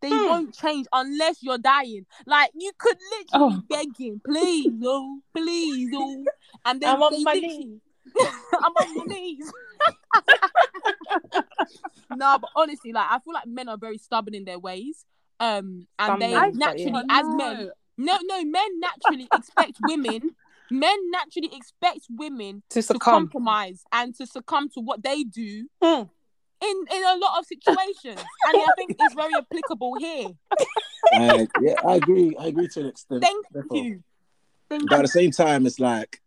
[0.00, 0.26] They Hmm.
[0.26, 2.06] won't change unless you're dying.
[2.26, 3.62] Like you could literally Oh.
[3.68, 6.24] begging, please, oh, please, oh,
[6.64, 7.80] and then i'm on they my knees
[8.52, 9.52] I'm on my knees.
[12.10, 15.04] no, but honestly, like I feel like men are very stubborn in their ways.
[15.40, 20.30] Um, and Some they naturally, as men, no, no, men naturally expect women.
[20.70, 26.04] Men naturally expect women to to compromise and to succumb to what they do Hmm.
[26.64, 30.28] In in a lot of situations, and I think it's very applicable here.
[31.12, 32.36] I, yeah, I agree.
[32.38, 33.22] I agree to an extent.
[33.22, 33.76] Thank Therefore.
[33.76, 34.02] you.
[34.68, 36.20] Thank But at the same time, it's like,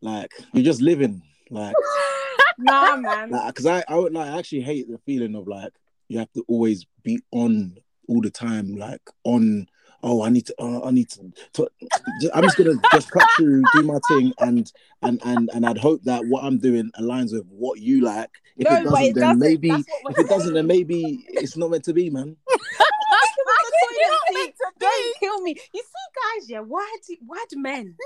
[0.00, 1.74] like you're just living, like,
[2.58, 5.72] nah man because I, I would like I actually hate the feeling of like
[6.08, 7.76] you have to always be on
[8.08, 9.66] all the time, like on
[10.04, 11.68] oh, I need to, uh, I need to, to.
[12.34, 14.70] I'm just gonna just cut through, do my thing, and
[15.02, 18.30] and and and I'd hope that what I'm doing aligns with what you like.
[18.56, 19.38] If No, it doesn't, it then doesn't.
[19.38, 22.36] maybe if we're it doesn't, then maybe it's not meant to be, man.
[23.96, 25.56] You're not meant to Don't kill me.
[25.72, 27.96] You see, guys, yeah, why do why do men?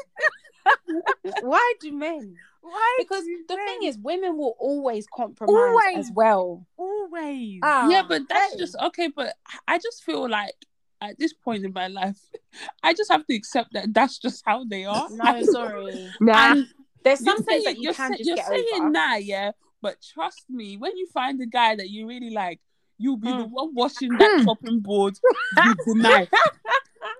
[1.42, 2.34] why do men?
[2.60, 2.96] Why?
[2.98, 3.66] Because the men?
[3.66, 5.98] thing is, women will always compromise Always.
[5.98, 6.66] as well.
[6.76, 7.60] always.
[7.62, 8.58] Ah, yeah, but that's hey.
[8.58, 9.08] just okay.
[9.14, 9.34] But
[9.66, 10.54] I just feel like
[11.00, 12.18] at this point in my life,
[12.82, 15.08] I just have to accept that that's just how they are.
[15.10, 16.10] no, sorry.
[16.20, 16.52] nah.
[16.52, 16.66] And
[17.04, 18.90] There's you're some things that you you're can say- just you're get saying over.
[18.90, 19.52] nah, yeah.
[19.80, 22.60] But trust me, when you find a guy that you really like,
[22.98, 23.52] you'll be the Hmm.
[23.52, 25.14] one washing that chopping board
[25.56, 26.28] with the knife.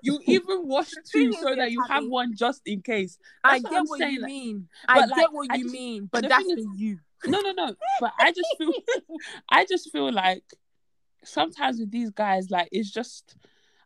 [0.03, 3.17] You even wash two so that you have one just in case.
[3.45, 4.67] I That's what get I'm what saying, you like- mean.
[4.87, 6.99] but, I like, get what you just- mean, but but that's is- you.
[7.25, 7.75] No, no, no.
[8.01, 8.73] But I just feel,
[9.49, 10.43] I just feel like
[11.23, 13.35] sometimes with these guys, like it's just,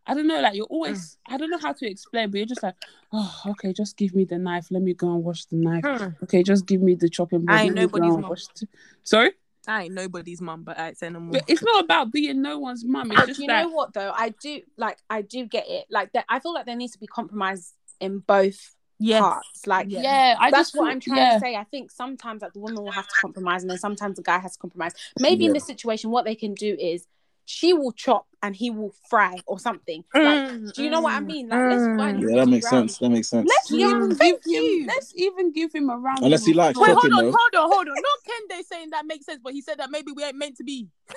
[0.06, 2.62] I don't know, like you're always, I don't know how to explain, but you're just
[2.62, 2.74] like,
[3.12, 4.66] oh, okay, just give me the knife.
[4.70, 5.82] Let me go and wash the knife.
[5.84, 6.08] Hmm.
[6.24, 7.58] Okay, just give me the chopping board.
[7.58, 8.28] I ain't Let me go nobody's and mom.
[8.30, 8.68] wash the-
[9.02, 9.30] Sorry,
[9.66, 11.32] I ain't nobody's mum, but I say no more.
[11.32, 13.10] but it's not about being no one's mum.
[13.12, 14.12] It's But just you that know what though?
[14.14, 15.86] I do like I do get it.
[15.90, 19.20] Like that I feel like there needs to be compromise in both yes.
[19.22, 19.66] parts.
[19.66, 20.02] Like Yeah.
[20.02, 21.34] yeah, I that's just what feel- I'm trying yeah.
[21.34, 21.56] to say.
[21.56, 24.38] I think sometimes like the woman will have to compromise and then sometimes the guy
[24.38, 24.92] has to compromise.
[25.18, 27.06] Maybe in this situation, what they can do is
[27.46, 30.04] she will chop and he will fry or something.
[30.12, 31.48] Like, Mm, do you know what I mm, mean?
[31.48, 31.96] Like let's mm.
[31.96, 32.90] find Yeah, that makes ground.
[32.90, 32.98] sense.
[32.98, 33.48] That makes sense.
[33.48, 34.86] Let's Yeah, even give thank him.
[34.86, 36.22] Let's even give him a round.
[36.22, 37.02] Unless he likes Wait, applause.
[37.10, 37.36] hold on, though.
[37.38, 37.94] hold on, hold on.
[37.94, 40.64] Not Kende saying that makes sense, but he said that maybe we ain't meant to
[40.64, 40.88] be.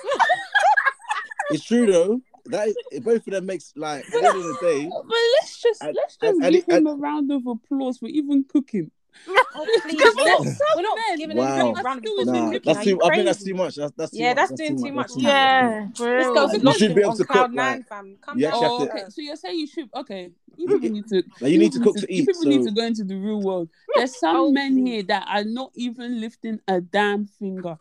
[1.50, 2.20] It's true though.
[2.46, 4.88] That is, both of them makes like at the end of the day.
[4.90, 7.98] But let's just And- let's and- just and give it- him a round of applause
[7.98, 8.90] for even cooking.
[9.26, 10.46] Oh, please, we're not,
[10.76, 11.74] we're not giving Wow.
[11.74, 12.26] him round of Nah, applause.
[12.26, 12.60] Nah, for cooking.
[12.64, 12.90] that's too.
[12.90, 13.74] you I think that's too much.
[13.76, 14.36] That's that's too Yeah, much.
[14.36, 15.12] that's doing too That's much.
[15.14, 16.34] too Yeah, This bro.
[16.34, 18.16] girl's You should be able to cook, nine, like- fam.
[18.20, 18.52] Come you down.
[18.56, 19.04] Oh, okay.
[19.08, 20.30] So you're saying you should okay.
[20.56, 21.22] You people need to.
[21.40, 22.26] Like, you need to cook to You eat.
[22.26, 23.68] people need to go into the real world.
[23.96, 27.76] There's some Oh, men here that are not even lifting a damn finger.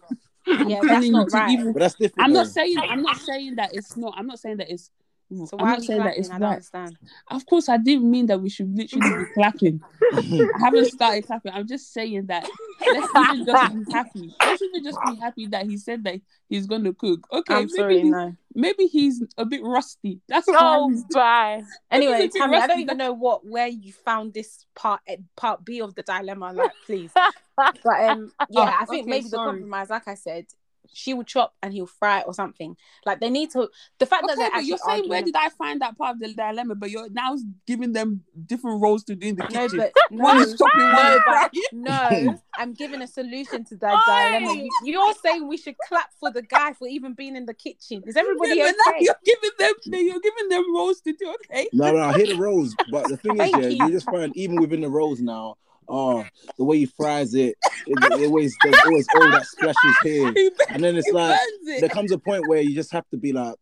[0.45, 1.51] Yeah, that's not right.
[1.51, 2.25] even- but that's different.
[2.27, 2.77] I'm not saying.
[2.79, 4.13] I'm not saying that it's not.
[4.17, 4.89] I'm not saying that it's.
[5.29, 6.51] So I'm why are not we saying that it's I don't right.
[6.51, 6.97] understand.
[7.29, 9.81] Of course, I didn't mean that we should literally be clapping.
[10.13, 11.51] I haven't started clapping.
[11.53, 12.47] I'm just saying that
[12.93, 14.31] let's even just be happy.
[14.45, 17.27] Let's even just be happy that he said that he's gonna cook.
[17.31, 18.35] Okay, I'm maybe sorry, he- no.
[18.55, 20.21] maybe he's a bit rusty.
[20.29, 21.63] That's why Oh, he's bye.
[21.91, 25.65] Anyway, Maybe Tammy, I don't even know what where you found this part eh, part
[25.65, 26.53] B of the dilemma.
[26.53, 27.11] Like, please.
[27.57, 30.45] But um, yeah, I think okay, maybe the compromise, like I said,
[30.93, 32.75] she will chop and he'll fry it or something.
[33.05, 33.69] Like they need to.
[33.99, 36.19] The fact that Okay, they're but you're saying where did I find that part of
[36.19, 36.75] the dilemma?
[36.75, 39.77] But you're now giving them different roles to do in the No, kitchen.
[39.79, 43.75] but one no, is chopping, one no, is but no, I'm giving a solution to
[43.77, 44.53] that dilemma.
[44.53, 48.03] You, you're saying we should clap for the guy for even being in the kitchen.
[48.05, 49.05] Is everybody Yeah, but now okay?
[49.05, 49.73] you're giving them,
[50.05, 51.33] you're giving them roles to do.
[51.51, 51.67] Okay.
[51.73, 53.85] No, no, I hear the rolls, but the thing is, Thank yeah, you.
[53.87, 55.55] you just find even within the rolls now,
[55.89, 56.25] oh,
[56.57, 60.33] the way he fries it, it, it always there's always all that splashes here,
[60.69, 61.81] and then it's like it.
[61.81, 63.55] there comes a point where you just have to be like,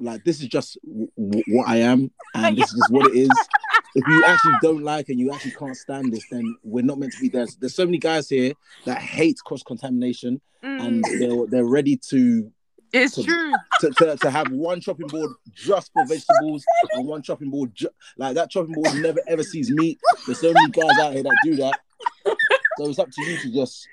[0.00, 3.14] like this is just w- w- what I am, and this is just what it
[3.16, 3.30] is.
[3.94, 7.12] If you actually don't like and you actually can't stand this, then we're not meant
[7.14, 7.46] to be there.
[7.58, 8.52] There's so many guys here
[8.86, 12.52] that hate cross contamination, and Mm, they're they're ready to
[12.92, 13.52] it's to- true.
[13.80, 17.88] to, to, to have one chopping board just for vegetables and one chopping board ju-
[18.16, 19.98] like that chopping board never ever sees meat.
[20.26, 21.78] There's so many guys out here that do that.
[22.78, 23.86] So it's up to you to just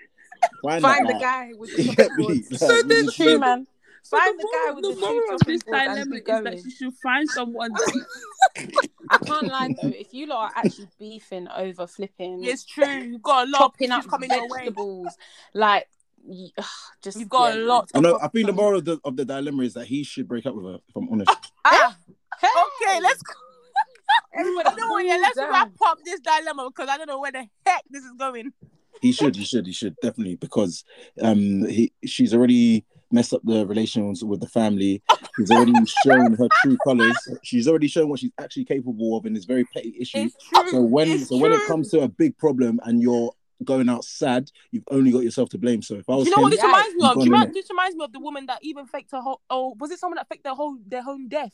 [0.64, 2.10] find, Find that the guy with the You chopping get.
[2.52, 3.68] Like, So you then- just- True, man.
[4.04, 6.12] So Find the the guy with the the two moral of this boards and dilemma
[6.12, 7.72] be is that you should find someone.
[9.10, 9.90] I can't lie though.
[9.90, 12.86] If you lot are actually beefing over flipping, It's true.
[12.88, 14.48] You've got a lot of chopping up issues coming your way.
[14.60, 15.18] vegetables,
[15.54, 15.97] like y- ugh,
[17.02, 17.90] just You've got yeah, a lot.
[17.94, 18.16] I know.
[18.16, 20.46] of- I think the moral of the, of the dilemma is that he should break
[20.46, 20.80] up with her.
[20.88, 21.32] If I'm honest,
[21.66, 21.96] Ah,
[22.40, 22.48] Hey!
[22.48, 23.34] okay, let's go.
[24.40, 25.52] Everybody You know what, yeah, cool let's down.
[25.52, 28.52] wrap up this dilemma because I don't know where the heck this is going.
[29.02, 29.36] he should.
[29.36, 29.66] He should.
[29.66, 30.84] He should definitely because
[31.22, 35.02] um he she's already messed up the relations with the family.
[35.38, 35.74] She's already
[36.04, 37.16] shown her true colors.
[37.44, 40.18] She's already shown what she's actually capable of in this very petty issue.
[40.26, 40.70] It's true.
[40.72, 43.32] So when It's so when it comes to a big problem and you're
[43.64, 45.82] going out sad, you've only got yourself to blame.
[45.82, 47.14] So if I Do was you know what him, this reminds me of?
[47.14, 49.42] Do you in know, this reminds me of the woman that even faked her whole.
[49.50, 51.54] Oh, was it someone that faked their whole their own death?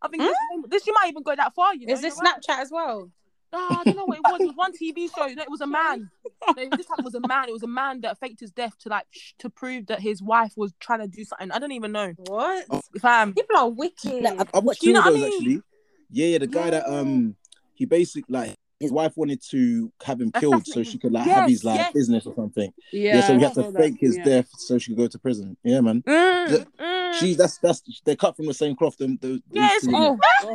[0.00, 0.36] I think this,
[0.68, 1.74] this you might even go that far.
[1.74, 2.34] You know, Is this you're right.
[2.40, 3.10] Snapchat as well?
[3.50, 4.40] No, I don't know what it was.
[4.42, 5.26] It was one TV show.
[5.26, 6.10] No, it was a man.
[6.54, 7.48] No, this time it was a man.
[7.48, 10.22] It was a man that faked his death to like sh- to prove that his
[10.22, 11.50] wife was trying to do something.
[11.50, 12.12] I don't even know.
[12.18, 12.66] What?
[13.00, 14.22] Fam, People are wicked.
[14.22, 15.32] Like, I, I watched You two know of what I mean?
[15.32, 15.62] actually.
[16.10, 17.36] Yeah, yeah, the guy that um
[17.74, 21.36] he basically like his wife wanted to have him killed so she could like Yes,
[21.36, 21.92] have his like yes.
[21.92, 22.72] business or something.
[22.92, 24.24] Yeah, Yeah, so he I had to saw that, fake his yeah.
[24.24, 25.56] death so she could go to prison.
[25.64, 26.02] Yeah, man.
[26.02, 27.14] Mm, The- mm.
[27.14, 28.96] She that's that's they cut from the same cloth.
[28.96, 29.82] Them those these Yes.
[29.84, 30.18] two women.
[30.44, 30.54] Oh,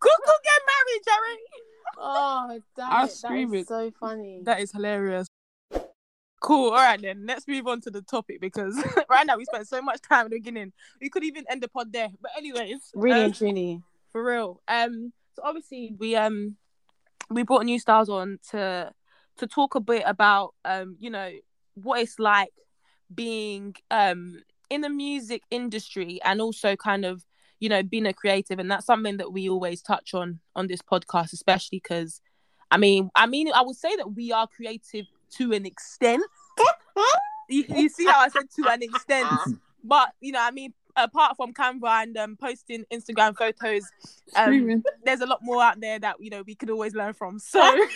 [0.00, 1.38] Cuckoo get married, Jerry.
[1.98, 3.08] Oh, damn I'll it.
[3.08, 3.68] That scream is it.
[3.68, 4.40] so funny.
[4.44, 5.26] That is hilarious.
[6.40, 6.70] Cool.
[6.70, 7.24] All right then.
[7.26, 8.76] Let's move on to the topic because
[9.08, 10.72] right now we spent so much time at the beginning.
[11.00, 12.08] We could even end the pod there.
[12.20, 13.82] But anyways, really um, and truly.
[14.12, 14.60] for real.
[14.68, 15.12] Um.
[15.36, 16.56] So obviously we um
[17.28, 18.90] we brought new styles on to
[19.36, 21.30] to talk a bit about um you know
[21.74, 22.52] what it's like
[23.14, 27.24] being um in the music industry and also kind of
[27.60, 28.58] you know being a creative.
[28.58, 32.20] And that's something that we always touch on on this podcast especially because
[32.70, 35.06] i mean i mean i would say that we are creative
[35.36, 36.24] to an extent.
[37.48, 39.28] You, you see how i said to an extent.
[39.84, 43.84] But you know i mean apart from canva and um, posting instagram photos
[44.34, 47.38] um, there's a lot more out there that you know we could always learn from
[47.38, 47.60] so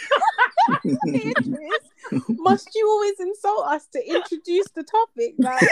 [2.29, 5.35] must you always insult us to introduce the topic?
[5.39, 5.63] Like,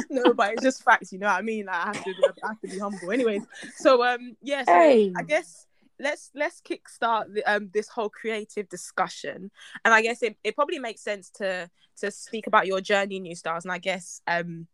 [0.10, 1.66] no, but it's just facts, you know what I mean?
[1.66, 2.14] Like, I have to,
[2.44, 3.10] I have to be humble.
[3.10, 3.42] Anyways,
[3.76, 5.12] so um, yeah, so Hey.
[5.16, 5.66] I guess
[5.98, 9.50] let's let's kickstart um this whole creative discussion,
[9.84, 13.34] and I guess it, it probably makes sense to to speak about your journey New
[13.34, 14.66] Styles, and I guess um,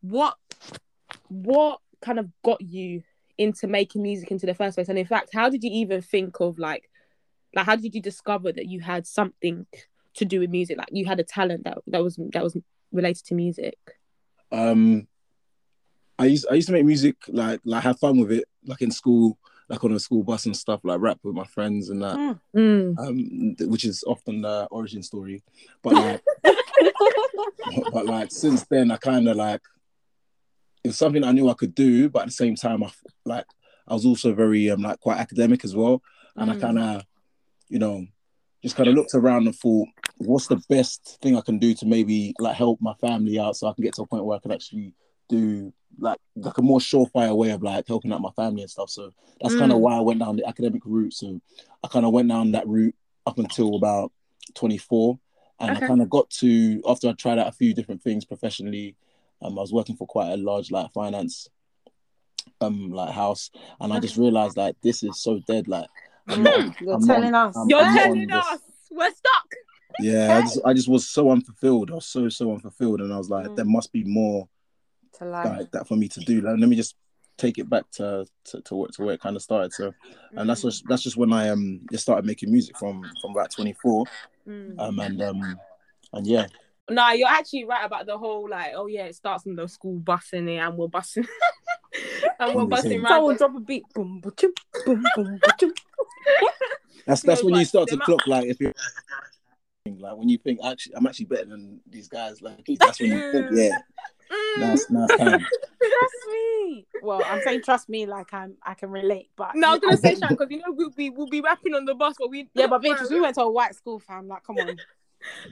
[0.00, 0.36] what
[1.28, 3.02] what kind of got you
[3.38, 6.40] into making music into the first place, and in fact, how did you even think
[6.40, 6.90] of like
[7.54, 9.66] like how did you discover that you had something
[10.14, 12.56] to do with music, like you had a talent that that was that was
[12.92, 13.78] related to music?
[14.52, 15.06] Um,
[16.18, 18.90] I used I used to make music like like have fun with it, like in
[18.90, 19.38] school,
[19.68, 22.38] like on a school bus and stuff, like rap with my friends and that.
[22.54, 22.98] Mm.
[22.98, 25.42] Um, which is often the origin story.
[25.82, 26.22] But like,
[27.92, 29.62] but like since then, I kind of like
[30.86, 32.90] it was something I knew I could do, but at the same time, I
[33.24, 33.46] like
[33.88, 36.02] I was also very um like quite academic as well,
[36.36, 36.60] and I Mm.
[36.60, 37.02] kind of,
[37.68, 38.06] you know,
[38.62, 41.86] just kind of looked around and thought, what's the best thing I can do to
[41.86, 44.40] maybe like help my family out, so I can get to a point where I
[44.40, 44.94] can actually
[45.28, 48.90] do like like a more surefire way of like helping out my family and stuff.
[48.90, 49.82] So that's kind of Mm.
[49.82, 51.14] why I went down the academic route.
[51.14, 51.40] So
[51.82, 52.94] I kind of went down that route
[53.26, 54.12] up until about
[54.54, 55.18] 24.
[55.58, 55.84] And Okay.
[55.84, 58.94] I kind of got to after I tried out a few different things professionally.
[59.42, 61.48] Um, I was working for quite a large like finance
[62.60, 65.68] um like house, and I just realized like this is so dead.
[65.68, 65.88] Like
[66.28, 67.56] I'm not, You're I'm not- telling us.
[67.56, 68.36] I'm- You're I'm not on telling this.
[68.46, 68.60] us
[68.90, 69.54] we're stuck.
[70.00, 71.90] Yeah, I just I just was so unfulfilled.
[71.90, 73.56] I was so so unfulfilled, and I was like, Mm.
[73.56, 74.48] there must be more
[75.18, 75.46] to life.
[75.46, 76.40] like that for me to do.
[76.42, 76.94] Like, let me just
[77.38, 79.72] take it back to to, to, where, to where it kind of started.
[79.72, 79.92] So,
[80.32, 83.50] and that's just that's just when I um just started making music from from about
[83.50, 84.04] 24.
[84.48, 84.74] Mm.
[84.78, 85.60] Um and um
[86.12, 86.46] and yeah,
[86.88, 89.98] No, you're actually right about the whole like, oh yeah, it starts in the school
[90.00, 91.26] busing it, and we're busing,
[92.40, 93.02] and we're I'm busing same.
[93.02, 93.14] round.
[93.14, 93.84] Someone drop a beat.
[93.92, 94.32] Boom, boom,
[94.84, 95.72] boom, boom, boom, boom.
[97.06, 98.72] that's that's No, when you start to clock like if you're
[99.98, 102.40] like when you think actually I'm actually better than these guys.
[102.42, 103.78] Like that's when you think yeah,
[104.30, 104.60] Mm.
[104.60, 105.46] now it's time.
[105.80, 106.86] Trust me.
[107.00, 109.30] Well, I'm saying trust me, like I'm, I can relate.
[109.36, 111.74] But No, I was gonna say Shan because you know we'll be we'll be rapping
[111.74, 114.28] on the bus, but we yeah, but Beatrice, we went to a white school, fam.
[114.28, 114.78] Like, come on.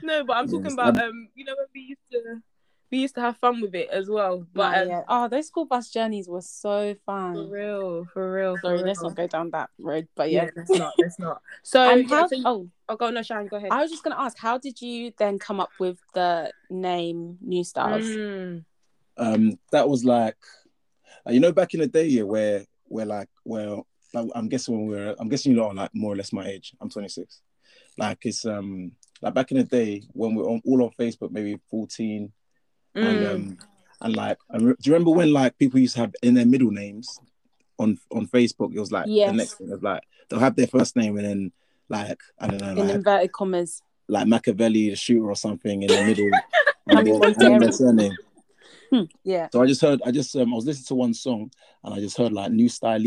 [0.01, 2.41] No, but I'm talking about um, you know when we used to
[2.91, 4.45] we used to have fun with it as well.
[4.53, 5.01] But Nah, um, yeah.
[5.07, 7.49] Oh, those school bus journeys were so for fun.
[7.49, 8.57] real, for real.
[8.59, 9.09] Sorry, for let's real.
[9.09, 10.07] not go down that road.
[10.15, 10.49] But Yeah, yeah.
[10.55, 11.41] let's not, let's not.
[11.63, 13.71] So, And yeah, how, so you- oh, oh, go no, Shine, go ahead.
[13.71, 17.63] I was just gonna ask, how did you then come up with the name New
[17.63, 18.05] Styles?
[18.05, 18.65] Mm.
[19.17, 20.37] um that was like
[21.27, 24.75] uh, you know back in the day yeah where where like well like, i'm guessing
[24.77, 26.89] when we are i'm guessing you lot are like more or less my age i'm
[26.89, 27.41] 26
[27.97, 28.91] like it's um
[29.21, 32.31] like back in the day when we we're on, all on facebook maybe 14
[32.95, 33.33] and Mm.
[33.33, 33.57] um
[34.01, 37.19] and like do you remember when like people used to have in their middle names
[37.77, 39.31] on on facebook it was like Yes.
[39.31, 41.51] the next thing was like they'll have their first name and then
[41.89, 43.81] like i don't know In like, inverted commas.
[44.07, 46.29] like machiavelli the shooter or something in the middle
[46.87, 48.17] and then, and then their surname
[49.23, 49.49] Yeah.
[49.51, 51.51] so I just heard, I just, um, I was listening to one song
[51.83, 52.99] and I just heard like New Style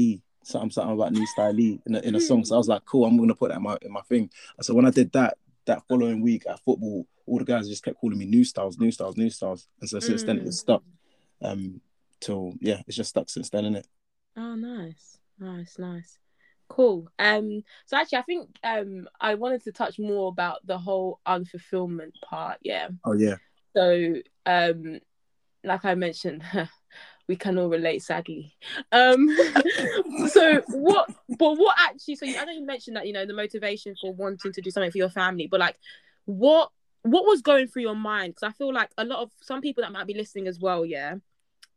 [0.43, 2.45] something, something about New Style in a, in a song.
[2.45, 4.29] So I was like, cool, I'm going to put that in my, in my thing.
[4.57, 5.37] And so when I did that,
[5.69, 8.91] that following week at football, all the guys just kept calling me New Styles, New
[8.91, 9.69] Styles, New Styles.
[9.81, 10.47] And so since then Mm.
[10.47, 10.83] it's stuck.
[11.41, 11.81] Um,
[12.21, 13.87] till yeah, it's just stuck since then, isn't it?
[14.37, 16.19] Oh, nice, nice, nice,
[16.69, 17.09] cool.
[17.19, 22.12] Um, so actually, I think um, I wanted to touch more about the whole unfulfillment
[22.25, 22.59] part.
[22.62, 22.89] Yeah.
[23.05, 23.37] Oh yeah.
[23.77, 24.14] So,
[24.47, 24.99] um,
[25.64, 26.43] like I mentioned,
[27.29, 28.55] we can all relate, sadly.
[28.91, 29.29] Um,
[30.31, 31.11] so what?
[31.39, 32.16] But what actually?
[32.16, 34.70] So you, I know you mentioned that you know the motivation for wanting to do
[34.70, 35.76] something for your family, but like,
[36.24, 36.70] what?
[37.03, 38.35] What was going through your mind?
[38.35, 40.85] Because I feel like a lot of some people that might be listening as well,
[40.85, 41.14] yeah,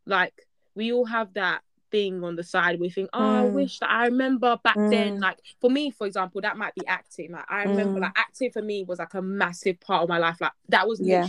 [0.05, 0.33] like
[0.73, 2.79] we all have that thing on the side.
[2.79, 3.51] We think, oh, I Mm.
[3.51, 5.17] wish that I remember back then.
[5.17, 5.21] Mm.
[5.21, 7.31] Like for me, for example, that might be acting.
[7.33, 8.03] Like I remember, Mm.
[8.03, 10.41] like acting for me was like a massive part of my life.
[10.41, 11.27] Like that was Yeah.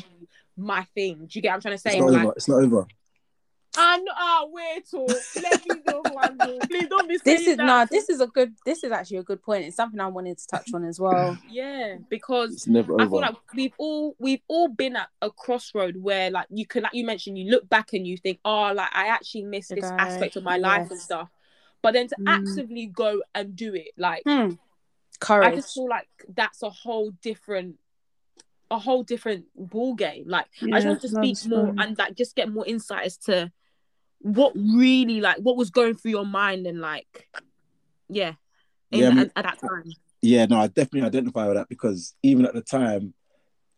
[0.56, 1.26] my thing.
[1.26, 2.00] Do you get what I'm trying to It's say?
[2.00, 2.32] not Like, over.
[2.36, 2.86] It's not over.
[3.76, 5.06] And ah, wait, oh,
[5.42, 6.38] let me know one.
[6.42, 6.60] oh.
[6.68, 7.64] Please don't be This is that.
[7.66, 7.86] no.
[7.90, 8.54] This is a good.
[8.66, 9.64] This is actually a good point.
[9.64, 11.38] It's something I wanted to touch on as well.
[11.50, 13.10] yeah, because It's never I over.
[13.10, 16.92] feel like we've all we've all been at a crossroad where like you can like
[16.94, 19.90] you mentioned you look back and you think oh like I actually missed Did this
[19.90, 20.02] I?
[20.02, 21.30] aspect of my life and stuff,
[21.80, 22.28] but then to Mm.
[22.28, 24.52] actively go and do it like Hmm.
[25.30, 27.76] I just feel like that's a whole different
[28.70, 30.24] a whole different ball game.
[30.26, 31.88] Like I just want to speak more fine.
[31.88, 33.50] and like just get more insight as to
[34.22, 37.28] what really like what was going through your mind and like
[38.08, 38.34] yeah,
[38.90, 39.84] in, Yeah, I mean- at, at that time.
[40.20, 43.14] yeah, no, I definitely identify with that because even at the time,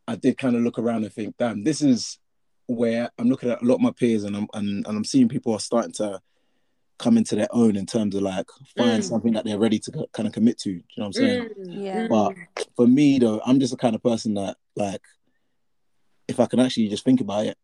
[0.06, 2.18] I did kind of look around and think, damn, this is
[2.66, 5.28] where I'm looking at a lot of my peers and I'm and, and I'm seeing
[5.28, 6.20] people are starting to
[6.98, 9.08] come into their own in terms of like find Mm.
[9.08, 10.70] something that they're ready to kind of commit to.
[10.70, 11.48] Do you know what I'm saying?
[11.58, 12.06] Mm, Yeah.
[12.06, 12.08] mm,
[12.56, 15.02] But for me though, I'm just the kind of person that like
[16.28, 17.56] if I can actually just think about it,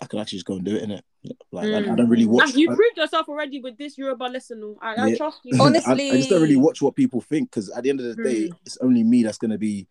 [0.00, 1.04] I can actually just go and do it in it.
[1.50, 2.54] Like I, I don't really watch.
[2.54, 4.76] you I- proved yourself already with this Yoruba lesson.
[4.80, 5.16] I, I Yeah.
[5.16, 5.60] trust you.
[5.60, 8.22] Honestly- I, just don't really watch what people think because at the end of the
[8.22, 8.56] day, Mm.
[8.64, 9.88] it's only me that's gonna be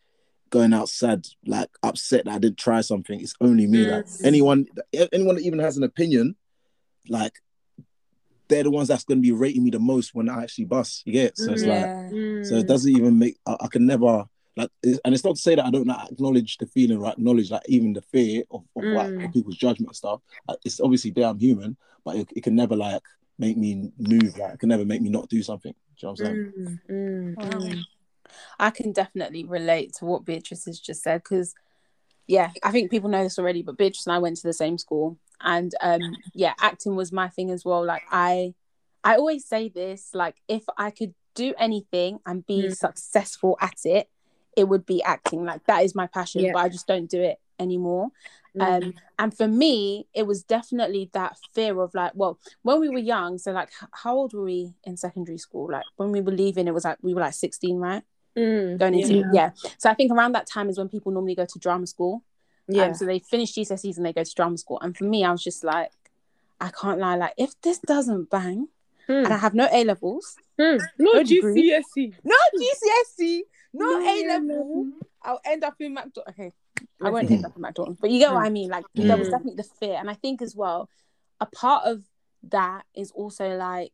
[0.50, 3.20] going out sad, like upset that I didn't try something.
[3.20, 3.86] It's only me.
[3.86, 4.26] Like Mm.
[4.26, 4.66] anyone,
[5.12, 6.36] anyone that even has an opinion,
[7.10, 7.34] like
[8.48, 11.04] they're the ones that's gonna be rating me the most when I actually bust.
[11.06, 11.38] You get it?
[11.38, 12.10] So it's like, yeah.
[12.12, 12.46] Mm.
[12.46, 13.38] so it doesn't even make.
[13.46, 14.26] I, I can never
[14.58, 17.52] like, and it's not to say that I don't like, acknowledge the feeling, or acknowledge
[17.52, 19.26] like even the fear of, of like Mm.
[19.26, 20.22] of people's judgment and stuff.
[20.48, 21.28] Like, it's obviously there.
[21.28, 23.02] I'm human, but it, it can never like
[23.40, 24.36] make me move.
[24.38, 25.74] Like it can never make me not do something.
[26.00, 26.80] Do you know what I'm saying?
[26.90, 27.86] Mm, mm, mm.
[28.60, 31.54] I can definitely relate to what Beatrice has just said because,
[32.28, 34.78] yeah, I think people know this already, but Beatrice and I went to the same
[34.78, 37.86] school, and um, yeah, acting was my thing as well.
[37.86, 38.54] Like I,
[39.04, 42.76] I always say this: like if I could do anything and be Mm.
[42.76, 44.10] successful at it,
[44.58, 45.46] it would be acting.
[45.46, 46.52] Like that is my passion, Yeah.
[46.54, 48.10] but I just don't do it anymore.
[48.58, 48.84] Mm.
[48.86, 52.98] Um, and for me, it was definitely that fear of like, well, when we were
[52.98, 55.70] young, so like, how old were we in secondary school?
[55.72, 58.04] Like when we were leaving, it was like we were like sixteen, right?
[58.36, 59.32] Mm, going into yeah.
[59.34, 59.50] yeah.
[59.78, 62.24] So I think around that time is when people normally go to drama school.
[62.68, 62.86] yeah.
[62.86, 64.80] Um, so they finish GCSEs and they go to drama school.
[64.82, 65.92] And for me, I was just like,
[66.60, 67.16] I can't lie.
[67.16, 68.68] Like if this doesn't bang
[69.10, 70.82] Mm, and I have no A levels, mm.
[71.00, 71.24] No no.
[71.24, 72.14] GCSE.
[72.26, 73.40] no GCSE,
[73.74, 74.88] no, No A A level, level.
[75.24, 76.30] I'll end up in McDonald's.
[76.30, 76.52] Okay,
[77.02, 78.70] I won't end up in McDonald's, but you get what I mean.
[78.70, 79.32] Like there was Mm.
[79.32, 80.90] definitely the fear, and I think as well,
[81.40, 82.04] a part of
[82.50, 83.94] that is also like,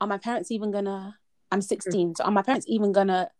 [0.00, 1.18] are my parents even gonna?
[1.50, 3.30] I'm 16, so are my parents even gonna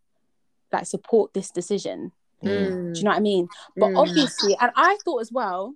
[0.71, 2.11] like support this decision?
[2.43, 2.93] Mm.
[2.93, 3.47] Do you know what I mean?
[3.77, 3.97] But Mm.
[3.97, 5.75] obviously, and I thought as well,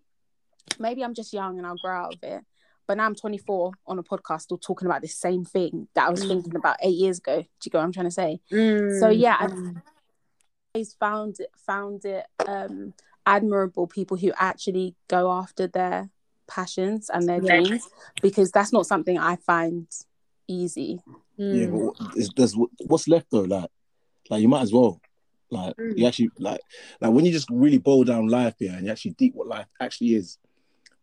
[0.79, 2.43] maybe I'm just young and I'll grow out of it.
[2.87, 6.09] But now I'm 24 on a podcast, still talking about the same thing that I
[6.09, 6.27] was Mm.
[6.29, 7.41] thinking about eight years ago.
[7.41, 8.39] Do you get what I'm trying to say?
[8.51, 9.81] Mm, So yeah, I mm.
[10.73, 12.93] always found it found it um,
[13.25, 16.09] admirable people who actually go after their
[16.47, 17.59] passions and their Yeah.
[17.59, 17.89] dreams
[18.21, 19.87] because that's not something I find
[20.47, 21.01] easy.
[21.35, 21.71] Yeah, Mm.
[21.71, 23.41] but what- is, does what's left though?
[23.41, 23.69] Like,
[24.29, 25.01] like you might as well.
[25.49, 25.97] Like Mm.
[25.97, 26.61] you actually like
[27.01, 29.67] like when you just really boil down life, yeah, and you actually deep what life
[29.81, 30.37] actually is,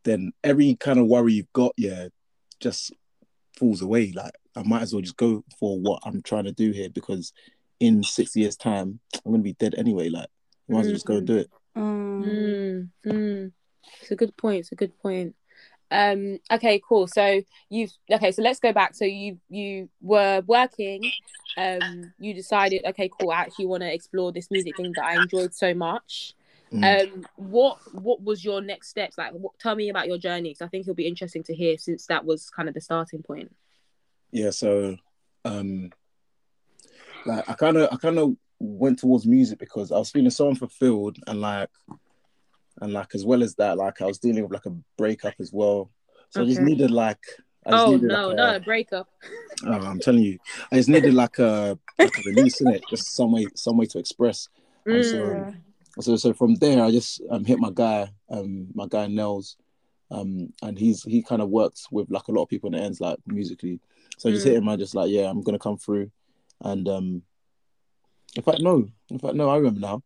[0.05, 2.09] then every kind of worry you've got, yeah,
[2.61, 2.93] just
[3.59, 4.13] falls away.
[4.15, 7.33] Like I might as well just go for what I'm trying to do here because
[7.81, 10.09] in six years' time, I'm gonna be dead anyway.
[10.09, 10.29] Like,
[10.69, 11.51] I might as well just go and do it.
[11.77, 12.25] Mm.
[12.25, 13.53] Mm, mm.
[14.01, 14.61] It's a good point.
[14.61, 15.35] It's a good point.
[15.91, 16.39] Um.
[16.51, 16.81] Okay.
[16.87, 17.07] Cool.
[17.07, 18.33] So you've okay.
[18.33, 18.95] So let's go back.
[18.95, 21.03] So you you were working.
[21.57, 22.13] Um.
[22.19, 22.85] You decided.
[22.87, 23.11] Okay.
[23.19, 23.31] Cool.
[23.31, 26.35] I actually want to explore this music thing that I enjoyed so much.
[26.75, 27.03] Mm.
[27.15, 27.27] Um.
[27.37, 29.17] What What was your next steps?
[29.17, 30.51] Like, what, tell me about your journey.
[30.51, 33.23] Because I think it'll be interesting to hear since that was kind of the starting
[33.23, 33.55] point.
[34.33, 34.97] yeah so
[35.45, 35.93] um
[37.27, 40.49] like i kind of i kind of went towards music because i was feeling so
[40.49, 41.71] unfulfilled and like
[42.81, 45.53] and like as well as that like i was dealing with like a breakup as
[45.53, 45.91] well
[46.31, 47.23] so i just needed like
[47.67, 49.09] I Oh no, like, no, a- a breakup.
[49.67, 50.39] oh, i'm telling you
[50.73, 53.87] i just needed like a, like a release in it just some way some way
[53.87, 54.49] to express
[54.87, 55.55] And so, Mm.
[56.01, 59.57] So so from there i just um hit my guy um my guy nels
[60.11, 62.85] um and he's he kind of works with like a lot of people in the
[62.85, 63.81] ends like musically.
[64.19, 64.51] So I just Mm.
[64.51, 66.11] hit him i just like yeah i'm gonna come through.
[66.61, 67.23] And um
[68.37, 70.03] in fact no in fact no i remember now.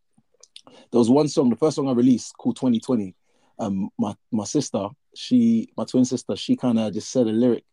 [0.90, 3.15] There was one song the first song i released called 2020
[3.59, 7.65] um my my sister she my twin sister she kind of just said a lyric.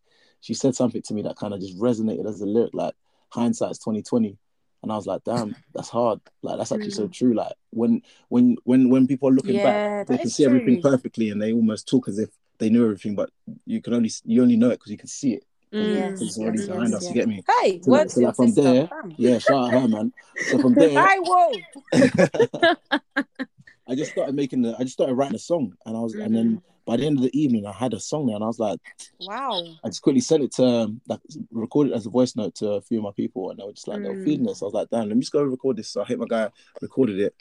[0.42, 2.96] She said something to me that kind of just resonated as a lyric like
[3.30, 4.38] hindsight's 2020
[4.86, 6.20] and i was like damn that's hard.
[6.42, 7.34] Like that's actually so true.
[7.34, 9.64] Like when when when when people are looking Yeah,
[10.04, 12.30] back they can is see everything perfectly and they almost talk as if
[12.60, 13.30] they knew everything but
[13.66, 15.44] you can only you only know it because you can see it.
[15.74, 15.94] Mm.
[15.94, 17.10] Yes, it's already yes, behind yes, us yes.
[17.10, 17.44] you get me?
[17.62, 19.14] Hey, So, like- so, like, from there- Bam.
[19.18, 20.14] yeah shout out her man.
[20.50, 21.52] So from there Hi, whoa.
[23.88, 26.34] I just started making the I just started writing a song and I was and
[26.36, 28.60] then by the end of the evening, I had a song there, and I was
[28.60, 28.80] like,
[29.20, 29.64] Wow.
[29.84, 31.20] I just quickly sent it to um, like
[31.52, 33.74] recorded it as a voice note to a few of my people, and they were
[33.74, 34.24] just like they were Mm.
[34.24, 34.62] feeling this.
[34.62, 35.90] I was like, damn, let me just go record this.
[35.90, 36.50] So I hit my guy,
[36.82, 37.36] recorded it,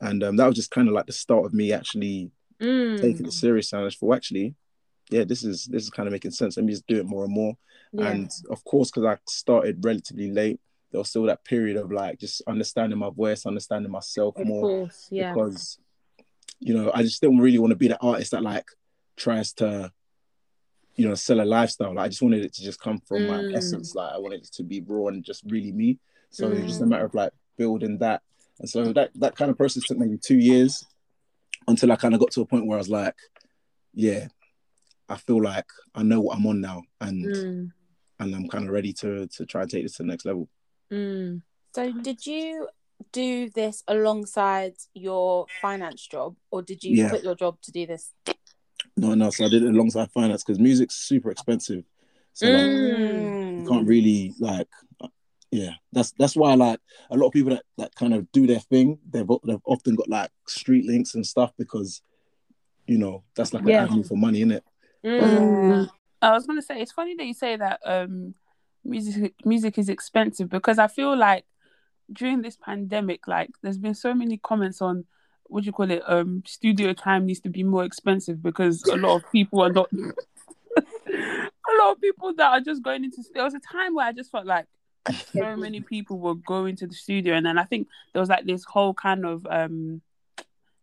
[0.00, 2.98] and um, that was just kind of like the start of me actually Mm.
[3.00, 3.72] taking it serious.
[3.72, 4.54] And I just thought, actually,
[5.10, 6.56] yeah, this is this is kind of making sense.
[6.56, 7.56] Let me just do it more and more.
[7.92, 8.08] Yeah.
[8.08, 10.58] And of course, because I started relatively late,
[10.90, 14.62] there was still that period of like just understanding my voice, understanding myself of more
[14.62, 15.08] course.
[15.10, 15.34] Yeah.
[15.34, 15.78] because
[16.60, 18.64] you know I just didn't really want to be the artist that like
[19.16, 19.90] tries to
[20.96, 21.94] you know sell a lifestyle.
[21.94, 23.56] Like, I just wanted it to just come from my Mm.
[23.56, 23.94] essence.
[23.94, 25.98] Like I wanted it to be raw and just really me.
[26.30, 26.88] So it was just a Mm.
[26.88, 28.22] matter of like building that.
[28.60, 30.82] And so that that kind of process took maybe two years
[31.68, 33.16] until I kind of got to a point where I was like,
[33.92, 34.28] yeah,
[35.08, 37.72] I feel like I know what I'm on now, and Mm.
[38.18, 40.48] and I'm kind of ready to to try and take this to the next level.
[40.90, 41.42] Mm.
[41.74, 42.68] So, did you
[43.12, 47.08] do this alongside your finance job, or did you Yeah.
[47.10, 48.14] quit your job to do this?
[48.96, 49.30] No, no.
[49.30, 51.84] So I did it alongside finance because music's super expensive.
[52.32, 53.58] So like, Mm.
[53.58, 54.68] you can't really like
[55.52, 58.58] yeah that's that's why like a lot of people that, that kind of do their
[58.58, 62.02] thing they've they've often got like street links and stuff because
[62.88, 63.78] you know that's like Yeah.
[63.78, 64.64] an avenue for money in it
[65.04, 65.88] Mm.
[66.20, 68.34] I was gonna say it's funny that you say that um
[68.84, 71.44] music music is expensive because I feel like
[72.12, 75.04] during this pandemic, like there's been so many comments on
[75.48, 78.96] what do you call it, um studio time needs to be more expensive because a
[78.96, 83.44] lot of people are not a lot of people that are just going into there
[83.44, 84.66] was a time where I just felt like
[85.32, 88.44] so many people were going to the studio and then I think there was like
[88.44, 90.02] this whole kind of um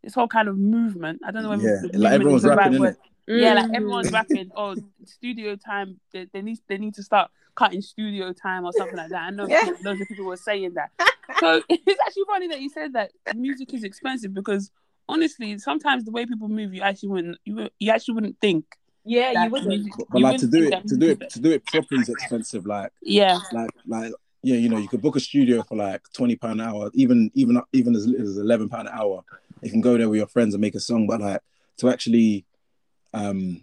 [0.04, 1.22] this whole kind of movement.
[1.26, 2.98] I don't know whether yeah like everyone's is the right rapping in word.
[3.28, 4.52] it Yeah, like everyone's rapping.
[4.56, 4.76] Oh,
[5.06, 6.00] studio time.
[6.12, 9.22] They, they need they need to start cutting studio time or something like that.
[9.24, 9.62] I know Yeah.
[9.66, 10.92] people- loads of people were saying that.
[11.40, 14.70] So it's actually funny that you said that music is expensive because
[15.08, 18.66] honestly, sometimes the way people move, you actually wouldn't you, you actually wouldn't think.
[19.06, 19.70] Yeah, you wouldn't.
[19.70, 21.66] music- but, but you like to wouldn't do it to do it, to do it
[21.66, 24.12] properly is expensive like Yeah, like like
[24.44, 27.32] yeah you know you could book a studio for like 20 pound an hour even
[27.36, 29.24] even even as little as 11 pound an hour
[29.62, 31.42] you can go there with your friends and make a song but like
[31.78, 32.46] to actually
[33.14, 33.62] um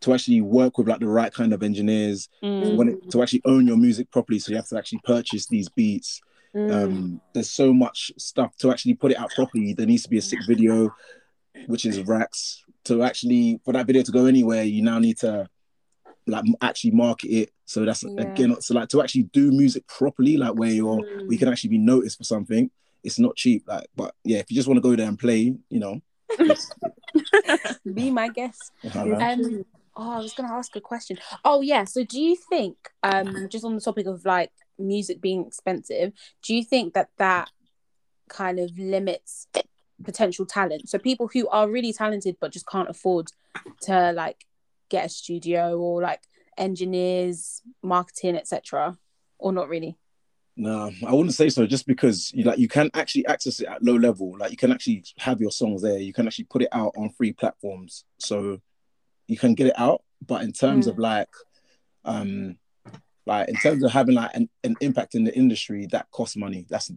[0.00, 2.76] to actually work with like the right kind of engineers Mm.
[2.76, 5.68] when it, to actually own your music properly so you have to actually purchase these
[5.68, 6.20] beats
[6.54, 6.72] Mm.
[6.72, 10.16] um there's so much stuff to actually put it out properly there needs to be
[10.18, 10.90] a sick video
[11.66, 15.46] which is racks to actually for that video to go anywhere you now need to
[16.26, 18.22] like actually market it so that's Yeah.
[18.22, 21.28] again so like to actually do music properly like where you're Mm.
[21.28, 22.70] we can actually be noticed for something
[23.04, 25.54] it's not cheap like but yeah if you just want to go there and play
[25.68, 26.00] you know
[27.94, 28.72] Be my guest.
[28.84, 29.64] Um,
[29.98, 31.18] oh, I was going to ask a question.
[31.44, 31.84] Oh, yeah.
[31.84, 36.12] So, do you think, um, just on the topic of like music being expensive,
[36.42, 37.50] do you think that that
[38.28, 39.48] kind of limits
[40.04, 40.88] potential talent?
[40.88, 43.32] So, people who are really talented but just can't afford
[43.82, 44.46] to like
[44.88, 46.22] get a studio or like
[46.56, 48.96] engineers, marketing, etc.,
[49.38, 49.98] or not really?
[50.56, 51.66] No, I wouldn't say so.
[51.66, 54.36] Just because you like you can actually access it at low level.
[54.36, 55.98] Like you can actually have your songs there.
[55.98, 58.60] You can actually put it out on free platforms, so
[59.28, 60.02] you can get it out.
[60.26, 60.90] But in terms Mm.
[60.90, 61.28] of like,
[62.04, 62.58] um,
[63.26, 66.66] like in terms of having like an, an impact in the industry, that costs money.
[66.68, 66.90] That's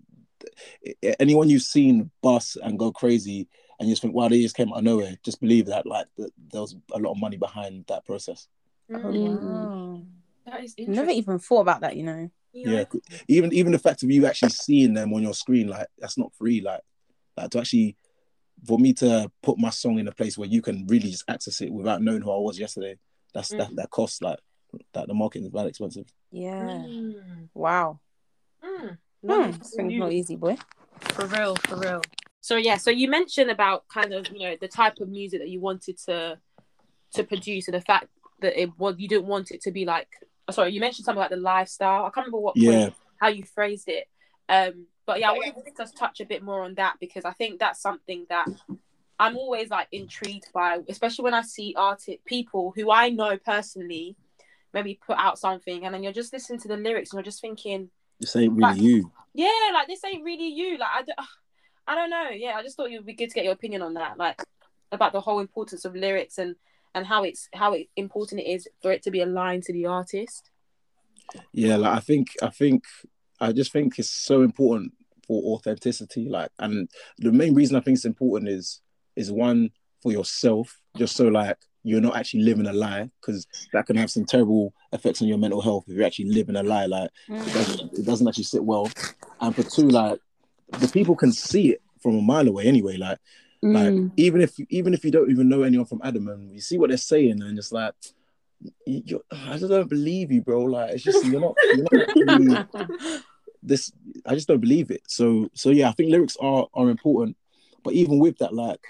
[1.19, 3.47] anyone you've seen bust and go crazy,
[3.79, 5.17] and you just think, wow, they just came out of nowhere.
[5.23, 8.47] Just believe that like that there was a lot of money behind that process.
[8.89, 9.63] Oh, Mm.
[9.65, 10.01] wow.
[10.45, 12.31] That is Never even thought about that, you know.
[12.53, 12.83] yeah
[13.27, 16.33] even even the fact of you actually seeing them on your screen like that's not
[16.35, 16.81] free like
[17.37, 17.95] like to actually
[18.65, 21.61] for me to put my song in a place where you can really just access
[21.61, 22.97] it without knowing who I was yesterday
[23.33, 24.39] that's that that costs like
[24.93, 26.83] that the market is very expensive Yeah.
[26.85, 27.49] Mm.
[27.53, 27.99] Wow.
[28.63, 28.97] Mm.
[29.27, 29.51] Hmm.
[29.51, 30.57] This thing's not easy, boy.
[31.13, 32.01] For real, for real.
[32.41, 35.49] So yeah, so you mentioned about kind of you know the type of music that
[35.49, 36.39] you wanted to
[37.13, 38.07] to produce and the fact
[38.41, 40.07] that it was you didn't want it to be like
[40.47, 42.05] oh, sorry you mentioned something like the lifestyle.
[42.05, 44.07] I can't remember what yeah point, how you phrased it.
[44.49, 47.31] Um, but yeah, I wanted to just touch a bit more on that because I
[47.31, 48.47] think that's something that
[49.19, 54.15] I'm always like intrigued by, especially when I see artist people who I know personally
[54.73, 57.41] maybe put out something and then you're just listening to the lyrics and you're just
[57.41, 60.77] thinking this ain't really you yeah, like this ain't really you.
[60.77, 61.23] Like I,
[61.87, 62.29] I don't know.
[62.33, 64.43] Yeah, I just thought it would be good to get your opinion on that, like
[64.91, 66.55] about the whole importance of lyrics and
[66.93, 69.85] and how it's how it, important it is for it to be aligned to the
[69.85, 70.49] artist.
[71.53, 72.83] yeah like I think I think
[73.41, 74.93] I just think it's so important
[75.27, 78.81] for authenticity like and the main reason I think it's important is
[79.15, 79.69] is one
[80.01, 84.09] for yourself just so like you're not actually living a lie because that can have
[84.11, 87.53] some terrible effects on your mental health if you're actually living a lie like it
[87.53, 88.89] doesn't, it doesn't actually sit well
[89.41, 90.19] and for two like
[90.79, 93.17] the people can see it from a mile away anyway like
[93.63, 94.11] Like Mm.
[94.17, 96.89] even if even if you don't even know anyone from Adam and you see what
[96.89, 97.93] they're saying and just like
[98.85, 100.63] you, you- I just don't believe you, bro.
[100.63, 102.57] Like it's just you're not you're not actually
[103.63, 103.91] this.
[104.25, 105.01] I just don't believe it.
[105.07, 107.37] So so yeah, I think lyrics are are important,
[107.83, 108.83] but even with that, like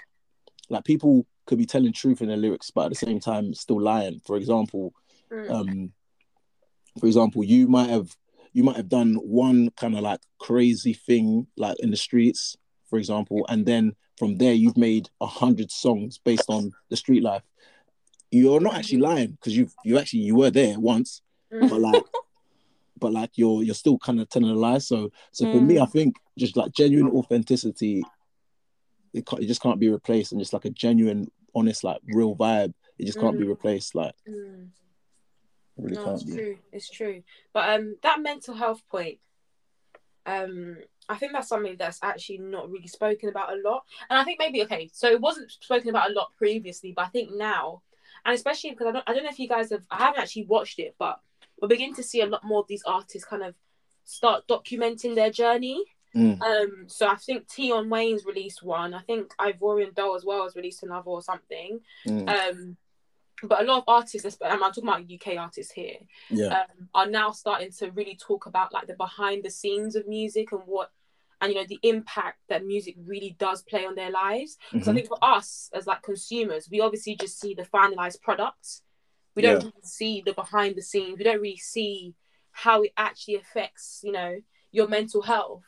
[0.68, 3.80] like people could be telling truth in their lyrics, but at the same time still
[3.80, 4.20] lying.
[4.24, 4.92] For example,
[5.30, 5.50] Mm.
[5.50, 5.92] um,
[7.00, 8.16] for example, you might have
[8.52, 12.56] you might have done one kind of like crazy thing like in the streets,
[12.90, 17.22] for example, and then from there you've made a hundred songs based on the street
[17.22, 17.42] life.
[18.30, 21.22] You're not actually lying because you've you actually you were there once,
[21.52, 21.68] Mm.
[21.70, 22.02] but like
[23.02, 24.78] but like you're you're still kind of telling a lie.
[24.78, 28.02] So so for me, I think just like genuine authenticity,
[29.12, 32.34] it can't, it just can't be replaced, and just like a genuine, honest, like real
[32.36, 33.48] vibe, it just can't be Mm.
[33.48, 33.94] replaced.
[33.94, 34.68] Like Mm.
[35.76, 36.32] really no, can't it's be.
[36.32, 36.58] true.
[36.72, 37.22] It's true.
[37.52, 39.18] But um, that mental health point,
[40.24, 43.82] um, I think that's something that's actually not really spoken about a lot.
[44.08, 47.08] And I think maybe okay, so it wasn't spoken about a lot previously, but I
[47.08, 47.82] think now,
[48.24, 50.46] and especially because I don't, I don't know if you guys have, I haven't actually
[50.46, 51.18] watched it, but
[51.62, 53.54] we're beginning to see a lot more of these artists kind of
[54.04, 55.82] start documenting their journey.
[56.14, 56.42] Mm.
[56.42, 58.92] Um, so I think Tion Wayne's released one.
[58.92, 61.80] I think Ivorian Doll as well has released another or something.
[62.06, 62.28] Mm.
[62.28, 62.76] Um,
[63.44, 65.98] but a lot of artists, I'm talking about UK artists here,
[66.30, 66.46] Yeah.
[66.62, 70.50] um, are now starting to really talk about like the behind the scenes of music
[70.52, 70.90] and what
[71.40, 74.92] and you know the impact that music really does play on their lives because i
[74.92, 74.94] Mhm.
[74.94, 78.82] think for us as like consumers we obviously just see the finalized products
[79.34, 79.58] we don't Yeah.
[79.70, 82.14] really see the behind the scenes we don't really see
[82.50, 84.40] how it actually affects you know
[84.72, 85.62] your mental health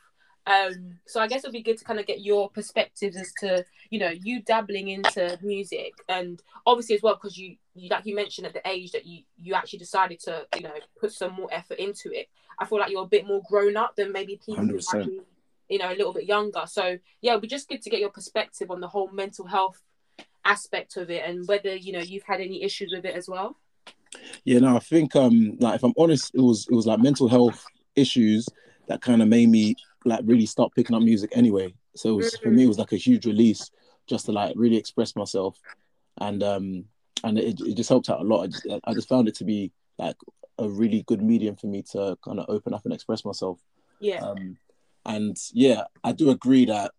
[0.47, 3.65] um so i guess it'd be good to kind of get your perspectives as to
[3.89, 8.15] you know you dabbling into music and obviously as well because you, you like you
[8.15, 11.49] mentioned at the age that you you actually decided to you know put some more
[11.51, 12.29] effort into it
[12.59, 15.07] i feel like you're a bit more grown up than maybe people who might 100%.
[15.07, 15.21] be
[15.71, 18.11] you know a little bit younger so yeah it'd be just good to get your
[18.11, 19.81] perspective on the whole mental health
[20.45, 23.57] aspect of it and whether you know you've had any issues with it as well
[24.45, 27.29] Yeah, no, I think um like if I'm honest, it was it was like mental
[27.29, 27.65] health
[27.97, 28.49] issues
[28.89, 31.75] that kind of made me like really start picking up music anyway.
[31.97, 33.71] So it was, for me, it was like a huge release
[34.07, 35.59] just to like really express myself,
[36.21, 36.85] and um
[37.23, 38.43] and it, it just helped out a lot.
[38.43, 40.17] I just I just found it to be like
[40.59, 43.59] a really good medium for me to kind of open up and express myself.
[44.01, 44.57] yeah Um,
[45.07, 46.93] and yeah, I do agree that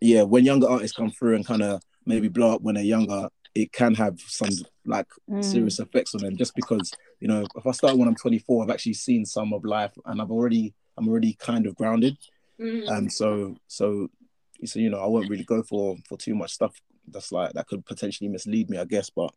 [0.00, 3.28] yeah, when younger artists come through and kind of maybe blow up when they're younger,
[3.54, 4.48] it can have some
[4.84, 5.44] like Mm.
[5.44, 6.36] serious effects on them.
[6.36, 9.64] Just because you know, if I start when I'm 24, I've actually seen some of
[9.64, 12.16] life, and I've already I'm already kind of grounded.
[12.60, 12.88] Mhm.
[12.88, 14.08] Um, so so
[14.64, 16.74] so you know, I won't really go for for too much stuff
[17.08, 19.10] that's like that could potentially mislead me, I guess.
[19.10, 19.34] But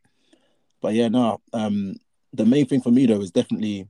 [0.82, 1.42] but yeah, no.
[1.54, 1.96] Um,
[2.34, 3.88] the main thing for me though is definitely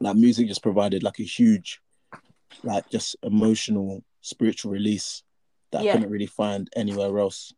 [0.00, 1.80] like music just provided like a huge
[2.62, 5.22] like just emotional spiritual release
[5.70, 5.90] that Yeah.
[5.90, 7.52] I couldn't really find anywhere else.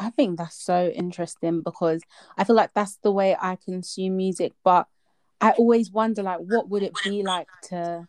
[0.00, 2.02] I think that's so interesting because
[2.38, 4.86] I feel like that's the way I consume music, but
[5.40, 8.08] I always wonder like what would it be like to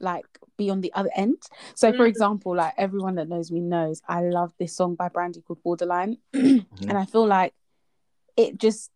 [0.00, 0.26] like
[0.56, 1.42] be on the other end.
[1.74, 2.08] So for Mm.
[2.08, 6.18] example, like everyone that knows me knows I love this song by Brandy called Borderline.
[6.32, 7.54] and I feel like
[8.36, 8.90] it just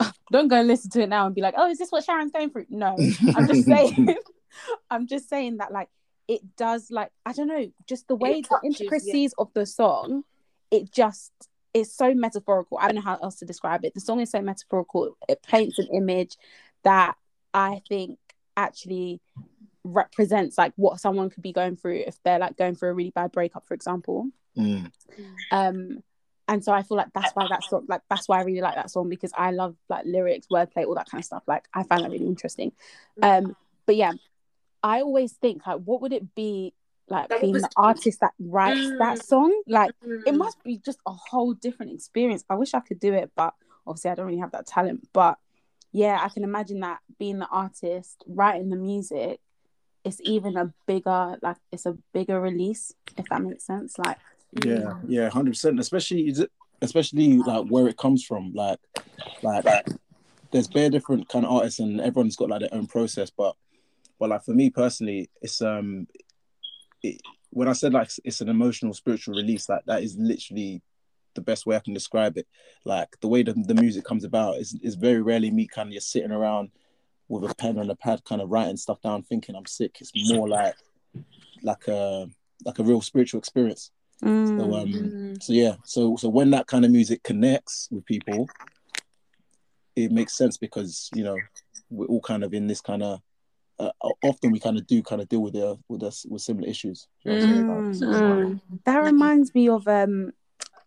[0.32, 2.32] don't go and listen to it now and be like, oh, is this what Sharon's
[2.32, 2.66] going through?
[2.70, 2.96] No.
[3.36, 4.08] I'm just saying
[4.90, 5.88] I'm just saying that like
[6.26, 8.68] it does like I don't know, just the way the touches, yeah.
[8.86, 10.24] intricacies of the song,
[10.70, 11.32] it just
[11.74, 12.78] is so metaphorical.
[12.78, 13.94] I don't know how else to describe it.
[13.94, 15.16] The song is so metaphorical.
[15.28, 16.36] It paints an image
[16.84, 17.16] that
[17.54, 18.18] I think
[18.56, 19.20] actually
[19.84, 23.10] represents like what someone could be going through if they're like going through a really
[23.10, 24.28] bad breakup, for example.
[24.56, 24.90] Mm.
[25.50, 26.02] Um
[26.48, 28.74] and so I feel like that's why that song like that's why I really like
[28.74, 31.44] that song because I love like lyrics, wordplay, all that kind of stuff.
[31.46, 32.72] Like I find that really interesting.
[33.22, 33.56] Um
[33.86, 34.12] but yeah,
[34.82, 36.74] I always think like what would it be
[37.10, 39.22] like Like, being was- the artist that writes that Mm.
[39.22, 39.62] song?
[39.66, 40.38] Like it Mm.
[40.38, 42.44] must be just a whole different experience.
[42.48, 43.54] I wish I could do it, but
[43.86, 45.08] obviously I don't really have that talent.
[45.12, 45.38] But
[45.92, 49.40] yeah, I can imagine that being the artist, writing the music,
[50.04, 53.98] it's even a bigger like it's a bigger release, if that makes sense.
[53.98, 54.18] Like
[54.64, 55.78] Yeah, yeah, hundred percent.
[55.78, 58.52] Especially, is it- especially like where it comes from.
[58.54, 58.78] Like,
[59.42, 59.64] like
[60.50, 63.30] there's bare different kind of artists, and everyone's got like their own process.
[63.30, 63.54] But,
[64.18, 66.06] but like for me personally, it's um,
[67.02, 67.20] it,
[67.50, 70.82] when I said like it's an emotional, spiritual release, like that is literally
[71.34, 72.46] the best way I can describe it.
[72.84, 75.94] Like the way the, the music comes about is is very rarely me kind of
[75.94, 76.70] just sitting around
[77.28, 79.98] with a pen and a pad, kind of writing stuff down, thinking I'm sick.
[80.00, 80.74] It's more like
[81.62, 82.28] like a
[82.64, 83.90] like a real spiritual experience.
[84.56, 85.42] So um, Mm.
[85.42, 88.48] so yeah, so so when that kind of music connects with people,
[89.96, 91.36] it makes sense because you know
[91.88, 93.20] we're all kind of in this kind of
[93.80, 96.68] uh, often we kind of do kind of deal with the with us with similar
[96.68, 97.08] issues.
[97.22, 97.66] You know what I'm saying?
[97.66, 98.60] Like, so it's fine.
[98.72, 98.84] Mm.
[98.84, 100.32] That reminds me of um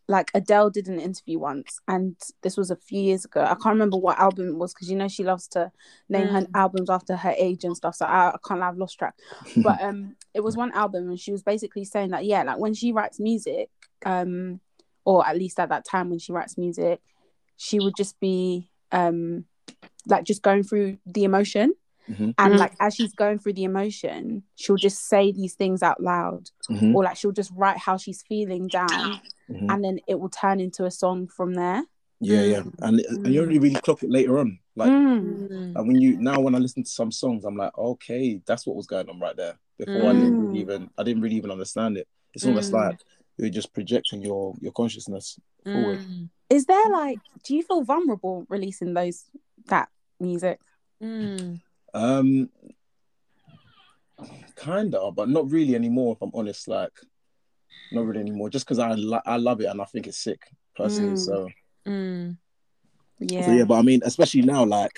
[0.07, 3.41] like Adele did an interview once and this was a few years ago.
[3.41, 5.71] I can't remember what album it was because you know she loves to
[6.09, 7.95] name her albums after her age and stuff.
[7.95, 9.15] So I, I can't I've lost track.
[9.57, 12.73] But um it was one album and she was basically saying that yeah, like when
[12.73, 13.69] she writes music,
[14.05, 14.59] um,
[15.05, 17.01] or at least at that time when she writes music,
[17.57, 19.45] she would just be um
[20.05, 21.73] like just going through the emotion.
[22.09, 22.33] Mhm.
[22.37, 22.59] And Mhm.
[22.59, 26.93] like as she's going through the emotion, she'll just say these things out loud, Mhm,
[26.93, 29.71] or like she'll just write how she's feeling down, mhm.
[29.71, 31.83] and then it will turn into a song from there.
[32.19, 34.59] Yeah, yeah, and and you only really clock it later on.
[34.75, 35.75] Like, Mm.
[35.75, 38.75] and when you now when I listen to some songs, I'm like, okay, that's what
[38.75, 39.57] was going on right there.
[39.77, 40.61] Before I didn't really Mm.
[40.61, 42.07] even I didn't really even understand it.
[42.33, 42.89] It's almost Mm.
[42.89, 42.99] like
[43.37, 45.99] you're just projecting your your consciousness forward.
[45.99, 46.29] Mm.
[46.49, 49.25] Is there like, do you feel vulnerable releasing those
[49.65, 49.89] that
[50.19, 50.59] music?
[51.01, 51.61] Mm.
[51.93, 52.49] Um,
[54.55, 56.13] kinda, but not really anymore.
[56.15, 56.91] If I'm honest, like,
[57.91, 58.49] not really anymore.
[58.49, 60.41] Just because I lo- I love it and I think it's sick
[60.75, 61.13] personally.
[61.13, 61.17] Mm.
[61.19, 61.49] So,
[61.85, 62.37] Mm.
[63.19, 63.45] Yeah.
[63.45, 64.97] so yeah, but I mean, especially now, like,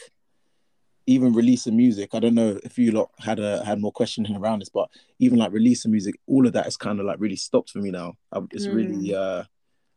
[1.07, 2.15] even releasing music.
[2.15, 4.89] I don't know if you lot had a had more questioning around this, but
[5.19, 7.91] even like releasing music, all of that is kind of like really stopped for me
[7.91, 8.13] now.
[8.31, 9.43] I, it's really uh,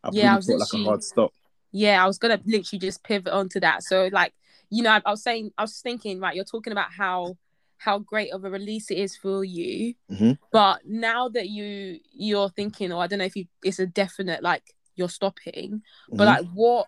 [0.05, 1.33] I've Yeah, I really was felt like a hard stop.
[1.73, 3.83] Yeah, I was gonna literally just pivot onto that.
[3.85, 4.35] So like,
[4.71, 7.37] you know, I, I was saying, I was thinking, right, you're talking about how
[7.79, 10.37] how great of a release it is for you, Mhm.
[10.51, 14.43] but now that you you're thinking, or I don't know if you, it's a definite
[14.43, 16.27] like you're stopping, but Mhm.
[16.27, 16.87] like what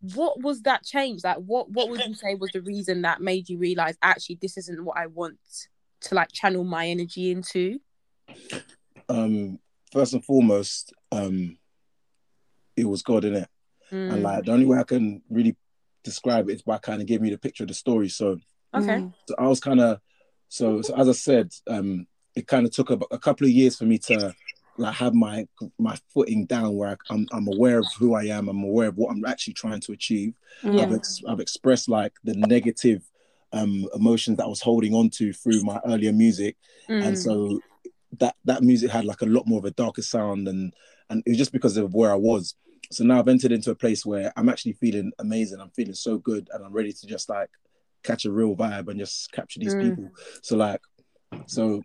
[0.00, 1.24] what was that change?
[1.24, 4.56] Like, what what would you say was the reason that made you realize actually this
[4.56, 5.38] isn't what I want
[6.02, 7.80] to like channel my energy into?
[9.08, 9.58] um,
[9.92, 11.58] first and foremost, um,
[12.76, 13.48] it was God in it.
[13.92, 14.12] Mm.
[14.12, 15.56] And like the only way I can really
[16.08, 18.08] describe it is by kind of giving me the picture of the story.
[18.08, 18.38] So,
[18.74, 19.12] okay, Mm.
[19.26, 20.00] so I was kind of,
[20.48, 23.76] so, so as I said, um, it kind of took a, a couple of years
[23.76, 24.34] for me to
[24.76, 25.44] like have my
[25.78, 28.48] my footing down where I, I'm I'm aware of who I am.
[28.48, 30.34] I'm aware of what I'm actually trying to achieve.
[30.62, 30.82] Yeah.
[30.82, 33.02] I've ex- I've expressed like the negative
[33.52, 36.56] um, emotions that I was holding on to through my earlier music,
[36.88, 37.04] Mm.
[37.06, 37.60] and so
[38.20, 40.72] that that music had like a lot more of a darker sound and
[41.10, 42.54] and it was just because of where I was.
[42.90, 45.60] So now I've entered into a place where I'm actually feeling amazing.
[45.60, 47.50] I'm feeling so good, and I'm ready to just like
[48.02, 49.80] catch a real vibe and just capture these Mm.
[49.80, 50.12] people.
[50.42, 50.80] So like,
[51.46, 51.84] so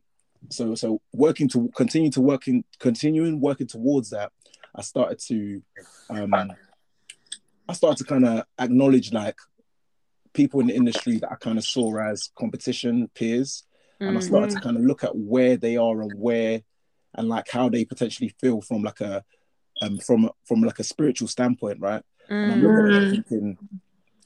[0.50, 4.32] so so working to continue to working continuing working towards that.
[4.76, 5.62] I started to
[6.10, 6.34] um
[7.70, 9.38] I started to kind of acknowledge like
[10.34, 13.64] people in the industry that I kind of saw as competition peers
[14.00, 16.62] and I started to kind of look at where they are and where
[17.14, 19.24] and like how they potentially feel from like a
[19.82, 22.04] um from from like a spiritual standpoint, right?
[22.30, 23.58] And I'm looking at it thinking,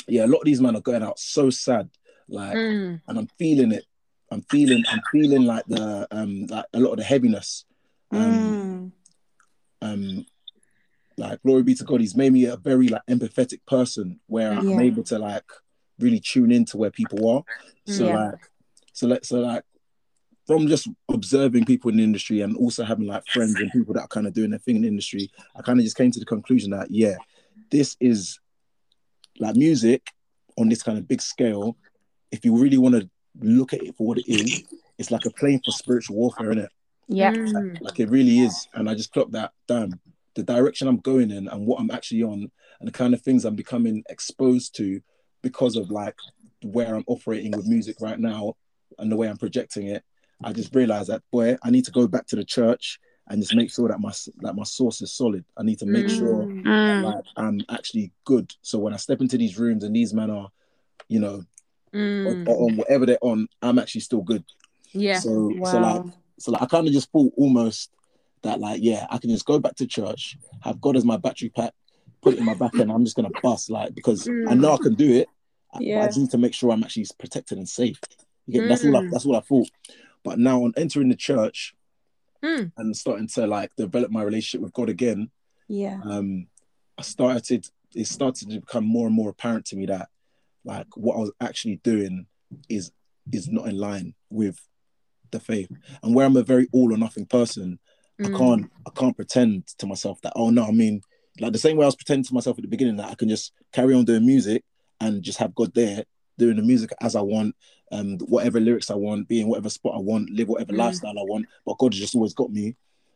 [0.07, 1.89] yeah, a lot of these men are going out so sad,
[2.29, 3.01] like, Mm.
[3.07, 3.85] and I'm feeling it.
[4.31, 7.65] I'm feeling, I'm feeling like the um like a lot of the heaviness.
[8.11, 8.91] Um,
[9.81, 9.87] Mm.
[9.87, 10.25] um,
[11.17, 14.79] like glory be to God, He's made me a very like empathetic person where I'm
[14.79, 15.49] able to like
[15.99, 17.43] really tune into where people are.
[17.85, 18.25] So Yeah.
[18.31, 18.39] like,
[18.93, 19.63] so let so like
[20.47, 24.01] from just observing people in the industry and also having like friends and people that
[24.01, 26.19] are kind of doing their thing in the industry, I kind of just came to
[26.19, 27.15] the conclusion that yeah,
[27.69, 28.39] this is
[29.39, 30.07] like music
[30.57, 31.77] on this kind of big scale.
[32.31, 33.09] If you really want to
[33.41, 34.63] look at it for what it is,
[34.97, 36.71] it's like a plane for spiritual warfare, in it
[37.07, 37.31] Yeah.
[37.33, 37.81] Mm.
[37.81, 39.91] like it really is and i just clocked that damn
[40.35, 42.49] the direction i'm going in and what i'm actually on
[42.79, 45.01] and the kind of things i'm becoming exposed to
[45.43, 46.15] because of like
[46.63, 48.55] where i'm operating with music right now
[48.97, 50.03] and the way i'm projecting it
[50.43, 52.99] i just realized that boy i need to go back to the church
[53.29, 56.07] and just make sure that my that my source is solid i need to make
[56.09, 56.63] sure Mm.
[56.63, 57.03] Mm.
[57.03, 60.49] like i'm actually good so when i step into these rooms and these men are
[61.07, 61.43] you know
[61.93, 62.45] Mm.
[62.47, 64.43] or, on whatever they're on i'm actually still good
[64.93, 65.19] Yeah.
[65.19, 66.03] so so like
[66.39, 67.89] so like I kind of just thought almost
[68.43, 71.49] that like yeah I can just go back to church, have God as my battery
[71.49, 71.73] pack,
[72.21, 74.77] put it in my back, and I'm just gonna bust like because I know I
[74.77, 75.27] can do it.
[75.73, 77.99] I- but I just need to make sure I'm actually protected and safe.
[78.45, 78.95] You get, That's all.
[78.97, 79.11] I, Mm.
[79.11, 79.67] that's what I thought.
[80.27, 81.73] But now on entering the church
[82.43, 82.71] Mm.
[82.77, 85.31] and starting to like develop my relationship with God again,
[85.69, 86.01] Yeah.
[86.03, 86.47] um,
[86.97, 87.65] I started.
[87.95, 90.09] It started to become more and more apparent to me that
[90.65, 92.27] like what I was actually doing
[92.67, 92.91] is
[93.31, 94.59] is not in line with
[95.31, 95.71] the faith.
[96.03, 97.79] And where I'm a very all or nothing person,
[98.19, 98.37] I Mm.
[98.37, 101.01] can't I can't pretend to myself that oh no, I mean
[101.39, 103.29] like the same way I was pretending to myself at the beginning that I can
[103.29, 104.63] just carry on doing music
[104.99, 106.03] and just have God there
[106.37, 107.55] doing the music as I want,
[107.91, 110.77] um, whatever lyrics I want, be in whatever spot I want, live whatever Mm.
[110.77, 111.45] lifestyle I want.
[111.65, 112.75] But God has just always got me.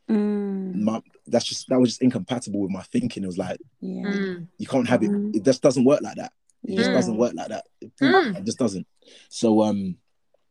[0.10, 0.76] Mm.
[0.82, 3.24] My, that's just that was just incompatible with my thinking.
[3.24, 4.04] It was like Yeah.
[4.04, 4.48] Mm.
[4.58, 5.12] you can't have it.
[5.12, 5.36] Mhm.
[5.36, 6.34] It just doesn't work like that.
[6.64, 7.66] It just doesn't work like that.
[7.80, 8.38] It, Mm.
[8.38, 8.88] it just doesn't.
[9.30, 9.98] So um,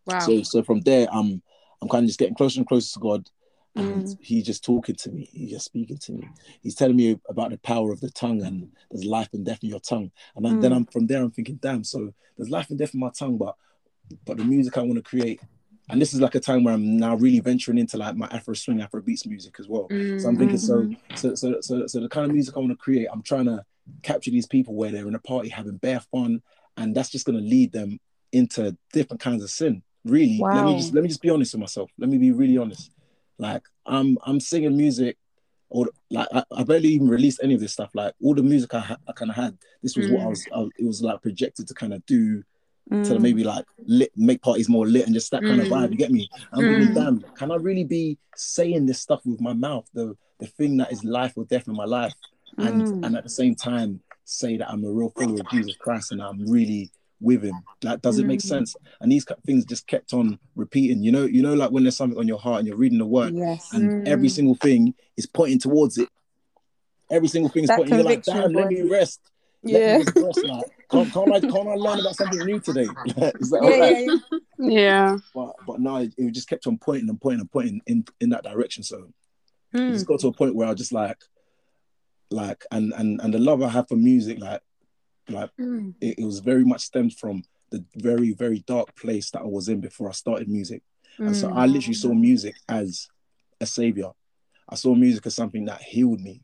[0.06, 0.18] Wow.
[0.20, 1.42] So so from there, I'm
[1.82, 3.28] I'm kind of just getting closer and closer to God,
[3.76, 4.18] and Mm.
[4.20, 5.28] He's just talking to me.
[5.32, 6.28] He's just speaking to me.
[6.62, 9.68] He's telling me about the power of the tongue and there's life and death in
[9.70, 10.10] your tongue.
[10.36, 10.76] And then, then Mm.
[10.76, 11.22] I'm from there.
[11.22, 11.84] I'm thinking, damn.
[11.84, 13.56] So there's life and death in my tongue, but
[14.24, 15.40] but the music I want to create.
[15.88, 18.54] And this is like a time where I'm now really venturing into like my Afro
[18.54, 19.88] swing, Afro beats music as well.
[19.90, 21.16] So I'm thinking, so, mm-hmm.
[21.16, 23.64] so, so, so, so the kind of music I want to create, I'm trying to
[24.02, 26.42] capture these people where they're in a party having bare fun,
[26.76, 27.98] and that's just going to lead them
[28.30, 29.82] into different kinds of sin.
[30.04, 31.90] Really, let me just let me just be honest with myself.
[31.98, 32.92] Let me be really honest.
[33.38, 35.18] Like I'm I'm singing music,
[35.68, 37.90] or like I, I barely even released any of this stuff.
[37.94, 40.30] Like all the music I, ha- I kind of had, this was what I mm.
[40.30, 40.70] was, I was.
[40.78, 42.42] It was like projected to kind of do
[42.90, 43.20] to Mm.
[43.22, 45.70] maybe like lit, make parties more lit and just that kind of Mm.
[45.70, 45.90] vibe.
[45.92, 46.28] You get me?
[46.52, 46.94] I'm Mm.
[46.94, 49.86] damn, can I really be saying this stuff with my mouth?
[49.94, 52.14] The the thing that is life or death in my life,
[52.58, 53.04] and Mm.
[53.04, 56.20] and at the same time say that I'm a real follower of Jesus Christ and
[56.22, 56.90] I'm really
[57.20, 57.62] with Him.
[57.82, 58.48] Like, does it make Mm.
[58.48, 58.76] sense?
[59.00, 61.02] And these things just kept on repeating.
[61.02, 63.06] You know, you know, like when there's something on your heart and you're reading the
[63.06, 63.68] Word, Yes.
[63.72, 66.08] and every single thing is pointing towards it.
[67.10, 67.96] Every single thing is That pointing.
[67.96, 69.20] You're like, damn, let me rest.
[69.62, 69.98] Let Yeah.
[69.98, 70.44] me rest.
[70.44, 72.90] Like, can't, can't I can't I learn about something new today?
[73.06, 73.96] Is that Yeah, alright?
[73.96, 74.16] yeah,
[74.58, 74.80] yeah.
[74.80, 75.16] Yeah.
[75.34, 78.30] But but no, it, it just kept on pointing and pointing and pointing in in
[78.30, 78.82] that direction.
[78.82, 78.98] So
[79.72, 79.92] it Mm.
[79.92, 81.18] just got to a point where I just like
[82.30, 84.60] like and and and the love I have for music, like
[85.28, 85.94] like Mm.
[86.00, 89.68] it, it was very much stemmed from the very very dark place that I was
[89.68, 90.82] in before I started music.
[91.18, 93.08] And so I literally saw music as
[93.60, 94.10] a savior.
[94.68, 96.42] I saw music as something that healed me.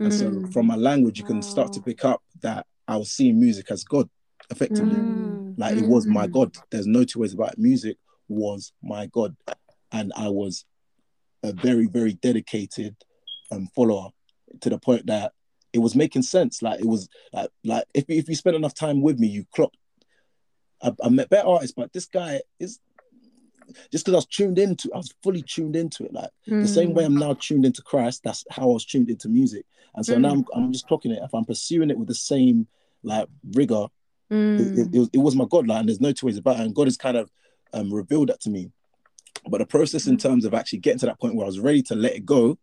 [0.00, 0.52] And so Mm.
[0.52, 3.84] from my language, you can start to pick up that I was seeing music as
[3.84, 4.08] God,
[4.50, 4.94] effectively.
[4.94, 5.54] Mm.
[5.58, 6.32] Like it was my Mm.
[6.32, 6.56] God.
[6.70, 7.58] There's no two ways about it.
[7.58, 7.96] Music
[8.28, 9.36] was my God.
[9.92, 10.64] And I was
[11.42, 12.96] a very, very dedicated
[13.50, 14.10] um, follower
[14.60, 15.32] to the point that
[15.72, 16.62] it was making sense.
[16.62, 19.72] Like it was like like if, if you spend enough time with me, you clock.
[20.82, 22.78] I, I met better artists, but this guy is
[23.90, 26.12] just because I was tuned into, I was fully tuned into it.
[26.12, 29.28] Like the same way I'm now tuned into Christ, that's how I was tuned into
[29.28, 29.64] music.
[29.94, 31.20] And so now I'm, I'm just clocking it.
[31.22, 32.66] If I'm pursuing it with the same
[33.02, 33.86] like rigor,
[34.28, 34.58] Mm.
[34.58, 35.86] it, it, it was, it was my God line.
[35.86, 36.62] There's no two ways about it.
[36.62, 37.30] And God has kind of
[37.72, 38.72] um, revealed that to me.
[39.48, 41.80] But the process in terms of actually getting to that point where I was ready
[41.82, 42.58] to let it go,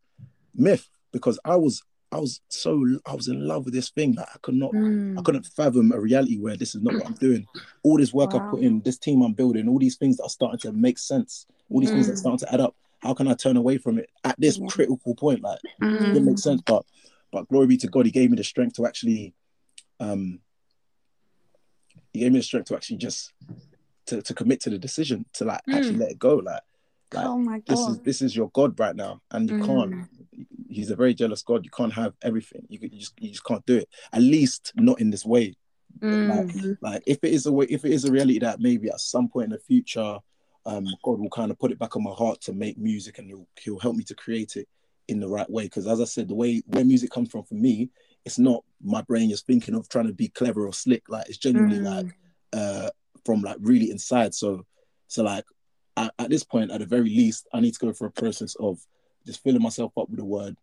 [0.53, 1.81] myth, because I was
[2.13, 5.21] I was so I was in love with this thing that I could not I
[5.21, 5.25] Mm.
[5.25, 7.45] couldn't fathom a reality where this is not what I'm doing.
[7.83, 8.47] All this work I Wow.
[8.51, 11.45] put in, this team I'm building, all these things that are starting to make sense,
[11.69, 12.75] all these things that are starting to add up.
[12.99, 14.67] How can I turn away from it at this Yeah.
[14.67, 15.41] critical point?
[15.41, 16.13] Like it Mm.
[16.13, 16.61] didn't make sense.
[16.65, 16.85] But
[17.31, 19.33] but glory be to God, He gave me the strength to actually
[19.99, 20.39] um
[22.13, 23.33] He gave me the strength to actually just
[24.07, 26.35] to, to commit to the decision, to like actually let it go.
[26.35, 26.61] Like
[27.13, 27.63] like Oh my god.
[27.67, 29.65] this is this is your God right now, and you Mm.
[29.65, 30.09] can't.
[30.69, 31.63] He's a very jealous God.
[31.63, 32.65] You can't have everything.
[32.69, 33.89] You, you just you just can't do it.
[34.11, 35.55] At least not in this way.
[36.01, 36.77] Mm.
[36.81, 39.29] Like if it is a way, if it is a reality that maybe at some
[39.29, 40.17] point in the future,
[40.65, 43.27] um, God will kind of put it back on my heart to make music, and
[43.27, 44.67] he'll he'll help me to create it
[45.07, 45.63] in the right way.
[45.63, 47.89] Because as I said, the way where music comes from for me,
[48.25, 51.03] it's not my brain just thinking of trying to be clever or slick.
[51.09, 51.83] Like it's genuinely Mm.
[51.83, 52.17] like
[52.53, 52.89] uh
[53.25, 54.33] from like really inside.
[54.33, 54.65] So
[55.07, 55.45] so like
[55.97, 58.55] at, at this point, at the very least, I need to go through a process
[58.59, 58.79] of
[59.25, 60.57] just filling myself up with the word,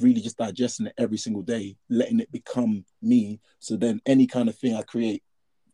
[0.00, 3.40] really just digesting it every single day, letting it become me.
[3.60, 5.22] So then any kind of thing I create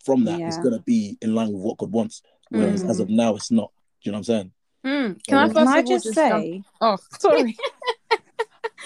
[0.05, 0.63] from that is Yeah.
[0.63, 2.23] gonna be in line with what God wants.
[2.51, 3.73] Whereas as of now, it's not.
[4.03, 4.53] Do you know what I'm saying?
[4.85, 5.27] Mm.
[5.27, 6.63] Can I Can I of all just jump- say?
[6.81, 7.57] Oh, sorry.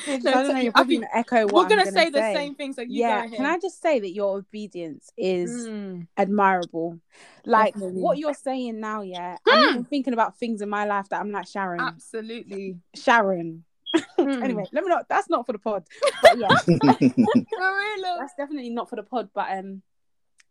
[0.14, 0.60] I don't know.
[0.60, 3.26] You're probably gonna echo what We're gonna, gonna say the same thing, so you yeah.
[3.26, 6.06] Can I just say that your obedience is Mm.
[6.16, 6.98] admirable?
[7.44, 8.00] Like Definitely.
[8.02, 9.36] what you're saying now, yeah.
[9.46, 11.80] I'm even thinking about things in my life that I'm like Sharon.
[11.80, 12.78] Absolutely.
[12.94, 13.64] Sharon.
[14.18, 14.42] Mm.
[14.42, 15.08] Anyway, let me not.
[15.08, 15.84] That's not for the pod.
[16.22, 16.48] But yeah,
[18.18, 19.30] that's definitely not for the pod.
[19.34, 19.82] But um,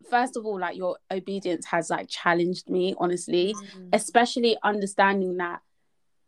[0.10, 3.90] first of all, like your obedience has like challenged me, honestly, Mm.
[3.94, 5.62] especially understanding that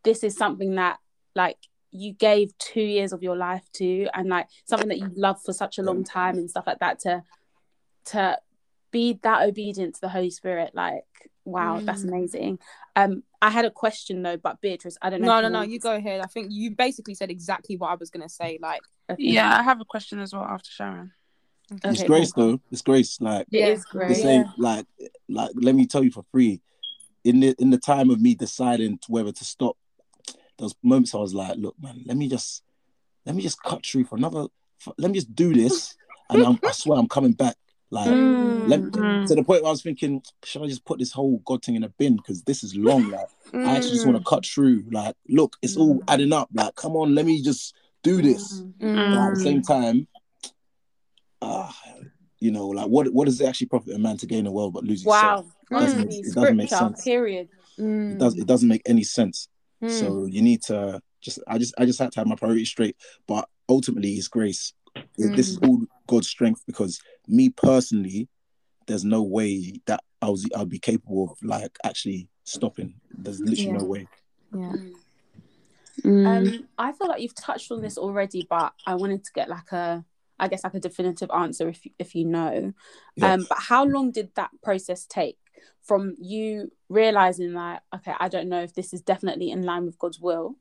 [0.04, 0.98] this is something that
[1.34, 1.56] like
[1.92, 5.52] you gave two years of your life to, and like something that you loved for
[5.52, 7.00] such a long time and stuff like that.
[7.00, 7.22] To
[8.06, 8.38] to
[8.90, 11.04] be that obedient to the Holy Spirit, like
[11.44, 12.08] wow, that's Mm.
[12.08, 12.58] amazing.
[12.96, 15.28] Um, I had a question though, but Beatrice, I don't know.
[15.28, 15.58] No, if no, no.
[15.60, 16.20] want You go ahead.
[16.20, 18.58] I think you basically said exactly what I was gonna say.
[18.60, 19.22] Like, Okay.
[19.22, 21.12] Yeah, I have a question as well after Sharon.
[21.70, 22.60] it's Okay, grace though.
[22.70, 23.20] It's grace.
[23.20, 24.08] Like It Yeah, is great.
[24.08, 24.22] the great.
[24.22, 24.44] same.
[24.56, 24.86] Like
[25.28, 26.60] like let me tell you for free.
[27.24, 29.76] In the in the time of me deciding whether to stop,
[30.60, 32.62] those moments I was like, look, man, let me just
[33.26, 34.46] let me just cut through for another.
[34.78, 35.94] For, let me just do this,
[36.30, 37.56] and I'm, I swear I'm coming back.
[37.92, 38.68] Like Mm.
[38.68, 39.26] let, Mm.
[39.26, 41.74] to the point where I was thinking, should I just put this whole God thing
[41.74, 43.10] in a bin because this is long.
[43.10, 44.84] Like I actually just want to cut through.
[44.92, 46.48] Like look, it's all adding up.
[46.54, 47.74] Like come on, let me just
[48.04, 48.60] do this.
[48.60, 48.74] Mm.
[48.80, 49.10] Mm.
[49.12, 50.06] But at the same time,
[51.42, 51.70] uh,
[52.38, 54.72] you know, like what what does it actually profit a man to gain the world
[54.72, 55.46] but lose himself?
[55.70, 55.80] Wow.
[55.80, 56.26] doesn't, Mm.
[56.26, 57.02] it doesn't make sense.
[57.04, 57.48] Period.
[57.78, 59.48] It does it doesn't make any sense.
[59.82, 59.90] Mm.
[59.90, 62.96] So you need to just I just I just had to have my priorities straight.
[63.26, 64.74] But ultimately it's grace.
[65.16, 68.28] This is all God's strength because me personally,
[68.86, 72.94] there's no way that I was I'd be capable of like actually stopping.
[73.16, 74.08] There's literally no way.
[74.52, 74.72] Yeah.
[76.04, 76.26] Mm.
[76.26, 79.70] Um, I feel like you've touched on this already, but I wanted to get like
[79.72, 80.04] a,
[80.38, 82.72] I guess like a definitive answer if you, if you know.
[83.16, 83.34] Yeah.
[83.34, 85.38] Um, but how long did that process take
[85.82, 89.98] from you realizing that okay, I don't know if this is definitely in line with
[89.98, 90.56] God's will,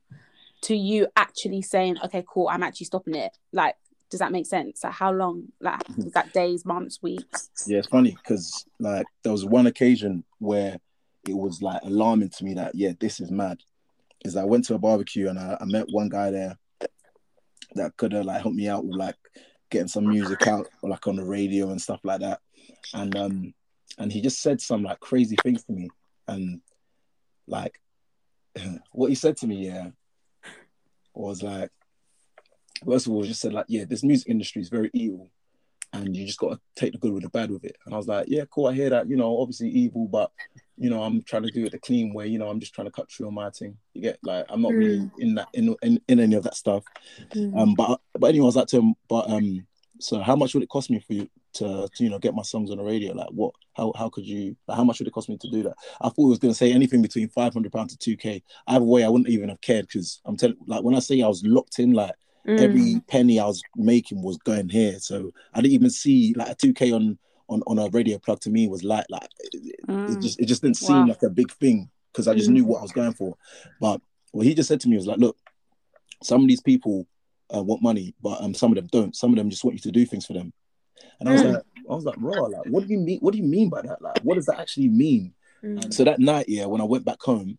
[0.62, 3.38] to you actually saying okay, cool, I'm actually stopping it.
[3.52, 3.76] Like,
[4.10, 4.84] does that make sense?
[4.84, 5.50] Like, how long?
[5.60, 7.50] Like, was that days, months, weeks?
[7.68, 10.80] Yeah, it's funny because like there was one occasion where
[11.28, 13.60] it was like alarming to me that yeah, this is mad.
[14.26, 16.58] Is I went to a barbecue and I, I met one guy there
[17.76, 19.16] that could have like helped me out with like
[19.70, 22.40] getting some music out or like on the radio and stuff like that.
[22.94, 23.54] And um
[24.00, 25.90] and he just said some like crazy things to me.
[26.28, 26.62] And
[27.48, 27.80] like
[28.92, 29.90] what he said to me, yeah,
[31.14, 31.70] was like
[32.86, 35.30] first of all, just said like, yeah, this music industry is very evil
[35.92, 37.76] and you just got to take the good with the bad with it.
[37.86, 39.10] And I was like, yeah, cool, I hear that.
[39.10, 40.32] You know, obviously evil, but
[40.78, 42.28] you know, I'm trying to do it the clean way.
[42.28, 43.78] You know, I'm just trying to cut through on my thing.
[43.94, 46.84] You get like, I'm not really in that in, in in any of that stuff.
[47.36, 49.68] Um, but but anyway, I was like to him, but um,
[50.00, 52.42] so how much would it cost me for you to, to you know get my
[52.42, 53.14] songs on the radio?
[53.14, 53.54] Like, what?
[53.74, 54.56] How how could you?
[54.68, 55.76] Like, how much would it cost me to do that?
[56.02, 58.44] I thought he was going to say anything between five hundred pounds to two k.
[58.68, 61.28] Either way, I wouldn't even have cared because I'm telling, like when I say I
[61.28, 62.14] was locked in, like
[62.60, 65.00] every penny I was making was going here.
[65.00, 67.18] So I didn't even see like a 2k on
[67.48, 69.76] on on a radio plug to me was like like it,
[70.08, 71.08] it just it just didn't seem Wow.
[71.10, 73.36] like a big thing because I just knew what I was going for.
[73.80, 75.38] But what he just said to me was like, look,
[76.24, 77.08] some of these people
[77.56, 79.16] uh, want money, but um some of them don't.
[79.16, 80.54] Some of them just want you to do things for them.
[81.20, 81.54] And I was Mm.
[81.54, 83.20] like, I was like, raw, like, what do you mean?
[83.20, 84.02] What do you mean by that?
[84.02, 85.34] Like, what does that actually mean?
[85.64, 85.84] Mm.
[85.86, 87.58] And so that night, yeah, when I went back home,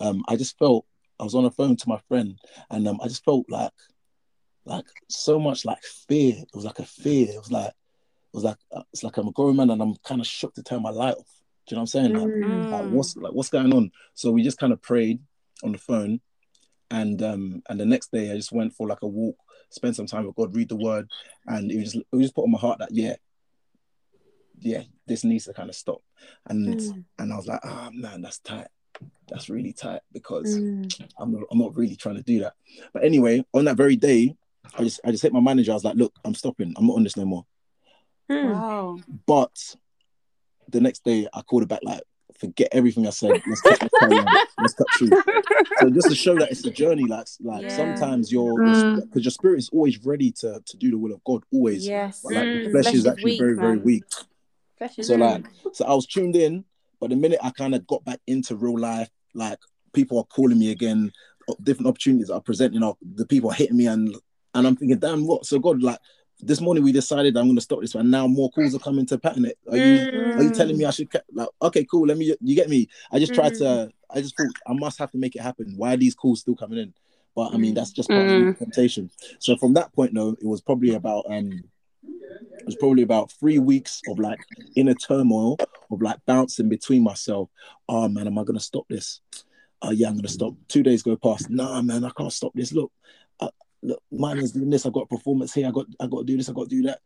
[0.00, 0.86] um, I just felt
[1.20, 2.38] I was on the phone to my friend,
[2.70, 3.72] and um, I just felt like,
[4.64, 6.34] like so much like fear.
[6.38, 7.28] It was like a fear.
[7.28, 7.74] It was like, it
[8.34, 10.62] was like, uh, it's like I'm a grown man, and I'm kind of shocked to
[10.62, 11.30] turn my light off.
[11.66, 12.12] Do you know what I'm saying?
[12.14, 12.70] Like, Mm.
[12.70, 13.90] like what's like what's going on?
[14.14, 15.20] So we just kind of prayed
[15.64, 16.20] on the phone,
[16.90, 19.36] and um, and the next day I just went for like a walk,
[19.70, 21.08] spend some time with God, read the Word,
[21.46, 23.16] and it was just it was just put on my heart that yeah,
[24.58, 26.02] yeah, this needs to kind of stop,
[26.46, 27.04] and mm.
[27.18, 28.68] and I was like, oh man, that's tight,
[29.28, 31.08] that's really tight because mm.
[31.18, 32.54] I'm not I'm not really trying to do that.
[32.92, 34.34] But anyway, on that very day,
[34.76, 35.72] I just I just hit my manager.
[35.72, 36.74] I was like, look, I'm stopping.
[36.76, 37.46] I'm not on this no more.
[38.30, 38.52] Mm.
[38.52, 38.98] Wow.
[39.26, 39.76] But
[40.68, 42.02] the next day, I called her back like,
[42.38, 43.42] forget everything I said.
[43.46, 44.26] Let's cut, let's carry on.
[44.60, 45.10] Let's cut through.
[45.80, 47.06] So just to show that it's a journey.
[47.06, 47.68] Like like Yeah.
[47.76, 48.94] sometimes you're Mm.
[49.02, 51.42] because your spirit is always ready to to do the will of God.
[51.52, 51.86] Always.
[51.86, 52.20] Yes.
[52.22, 52.70] But like the Mm.
[52.70, 54.04] flesh Flesh is is actually weak, very very weak.
[54.78, 55.20] Flesh is So weak.
[55.22, 56.64] like so I was tuned in,
[57.00, 59.58] but the minute I kind of got back into real life, like
[59.92, 61.10] people are calling me again,
[61.62, 64.14] different opportunities are presenting up, the people are hitting me and
[64.54, 65.44] and I'm thinking, damn what?
[65.44, 65.98] So God, like
[66.40, 69.18] this morning we decided I'm gonna stop this and now more calls are coming to
[69.18, 69.58] pattern it.
[69.70, 72.68] Are you are you telling me I should like okay, cool, let me you get
[72.68, 72.88] me.
[73.10, 75.74] I just tried to I just thought I must have to make it happen.
[75.76, 76.94] Why are these calls still coming in?
[77.34, 79.10] But I mean that's just part of the temptation.
[79.38, 81.64] So from that point though, it was probably about um
[82.02, 84.40] it was probably about three weeks of like
[84.74, 85.56] inner turmoil
[85.90, 87.48] of like bouncing between myself.
[87.88, 89.20] Oh man, am I gonna stop this?
[89.82, 90.54] Oh yeah, I'm gonna stop.
[90.68, 91.50] Two days go past.
[91.50, 92.72] Nah, man, I can't stop this.
[92.72, 92.92] Look,
[93.82, 94.86] look, mine is doing this.
[94.86, 95.66] I've got a performance here.
[95.66, 96.48] I got, I got to do this.
[96.48, 97.00] I got to do that.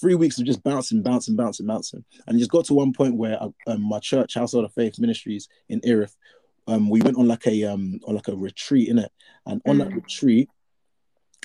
[0.00, 3.16] Three weeks of just bouncing, bouncing, bouncing, bouncing, and it just got to one point
[3.16, 6.14] where I, um, my church, Household of Faith Ministries in Erith,
[6.66, 9.10] um, we went on like a um on like a retreat in it,
[9.46, 10.50] and on that retreat,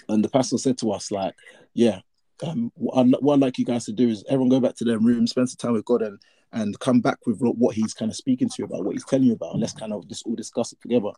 [0.10, 1.36] and the pastor said to us like,
[1.74, 2.00] yeah,
[2.44, 4.84] um, what I'd, what I'd like you guys to do is everyone go back to
[4.84, 6.20] their room, spend some time with God, and
[6.54, 9.06] and come back with what what he's kind of speaking to you about, what he's
[9.06, 11.12] telling you about, and let's kind of just all discuss it together.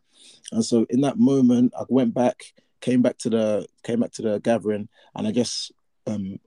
[0.52, 2.44] And so in that moment, I went back,
[2.84, 5.72] came back to the came back to the gathering, and I guess
[6.06, 6.38] um,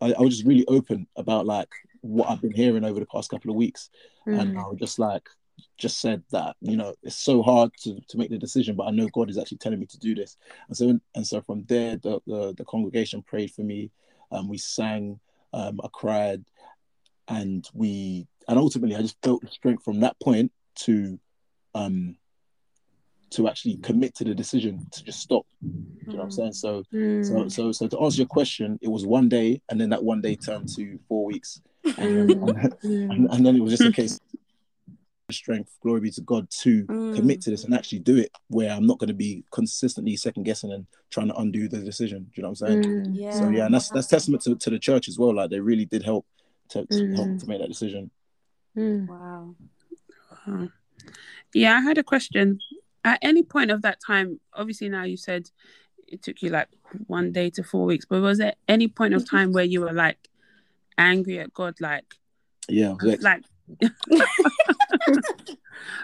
[0.00, 1.68] I, I was just really open about like
[2.00, 3.88] what I've been hearing over the past couple of weeks,
[4.26, 5.28] and I was just like
[5.78, 8.90] just said that you know it's so hard to, to make the decision but i
[8.90, 10.36] know god is actually telling me to do this.
[10.68, 13.90] And so and so from there the the, the congregation prayed for me.
[14.32, 15.20] Um, we sang
[15.52, 16.44] um, i cried
[17.28, 20.50] and we and ultimately i just felt the strength from that point
[20.86, 21.18] to
[21.74, 22.16] um
[23.36, 25.46] to actually commit to the decision to just stop.
[25.62, 26.32] You know what i'm mm.
[26.32, 26.52] saying?
[26.52, 27.52] So so mm.
[27.52, 30.36] so so to answer your question it was one day and then that one day
[30.36, 31.60] turned to four weeks.
[31.84, 31.98] Mm.
[31.98, 34.18] And, then, and, and then it was just a case
[35.28, 38.70] of strength glory be to god to commit to this and actually do it where
[38.70, 42.24] i'm not going to be consistently second guessing and trying to undo the decision.
[42.24, 43.14] Do you know what i'm saying?
[43.14, 43.32] Yeah.
[43.32, 45.34] so yeah and that's that's testament to, to the church as well.
[45.34, 46.26] Like they really did help
[46.70, 48.10] to, to help to make that decision.
[48.76, 49.06] Mm.
[49.08, 49.54] Wow.
[50.46, 50.68] Wow.
[51.54, 52.58] Yeah, I had a question.
[53.06, 55.48] At any point of that time, obviously now you said
[56.08, 56.66] it took you like
[57.06, 59.92] one day to four weeks, but was there any point of time where you were
[59.92, 60.18] like
[60.98, 62.16] angry at God, like
[62.68, 63.44] Yeah, like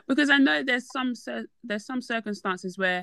[0.07, 1.15] because I know there's some
[1.65, 3.03] there's some circumstances where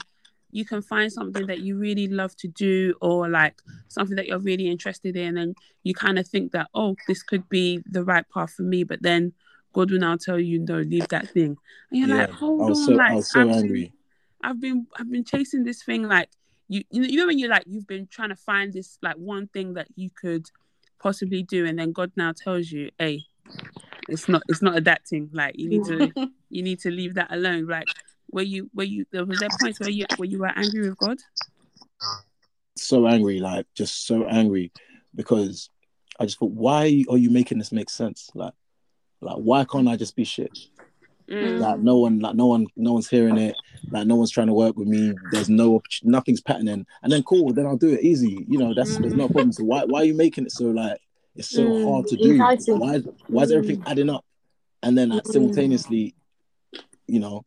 [0.52, 4.40] you can find something that you really love to do or like something that you're
[4.40, 8.26] really interested in and you kind of think that oh this could be the right
[8.34, 9.34] path for me but then
[9.74, 11.58] God will now tell you no leave that thing.
[11.92, 13.92] And you're yeah, like hold I was on so like I was so I've been-
[14.42, 16.30] I've been I've been chasing this thing like
[16.68, 19.16] you you know, you know when you're like you've been trying to find this like
[19.16, 20.50] one thing that you could
[21.02, 23.24] possibly do and then God now tells you hey
[24.08, 26.12] it's not it's not adapting like you need to
[26.50, 27.68] you need to leave that alone.
[27.68, 27.88] Like
[28.32, 30.98] were you were you there was there points where you where you were angry with
[30.98, 31.18] God?
[32.76, 34.72] So angry, like just so angry,
[35.16, 35.70] because
[36.20, 38.30] I just thought, why are you making this make sense?
[38.34, 38.54] Like,
[39.22, 40.58] like why can't I just be shit?
[41.30, 41.60] Mm.
[41.60, 43.56] Like no one, like no one, no one's hearing it.
[43.92, 45.18] Like no one's trying to work with me.
[45.30, 46.86] There's no, nothing's patterning.
[47.04, 48.46] And then cool, then I'll do it easy.
[48.48, 49.52] You know, that's there's no problem.
[49.52, 51.00] So why, why are you making it so like
[51.36, 52.34] it's so Mm, hard to do?
[52.34, 52.80] enticing.
[52.80, 52.98] Why,
[53.28, 54.26] why is everything adding up?
[54.84, 56.16] And then like, simultaneously,
[57.08, 57.44] you know,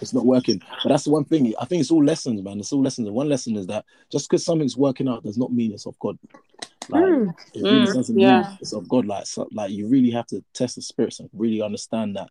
[0.00, 0.60] it's not working.
[0.82, 1.54] But that's the one thing.
[1.60, 2.60] I think it's all lessons, man.
[2.60, 3.06] It's all lessons.
[3.06, 5.98] And one lesson is that just because something's working out does not mean it's of
[5.98, 6.18] God.
[6.90, 7.34] Like Mm.
[7.54, 8.40] it really Mm, doesn't yeah.
[8.42, 9.06] mean it's of God.
[9.06, 12.30] Like so, like you really have to test the spirits and really understand that.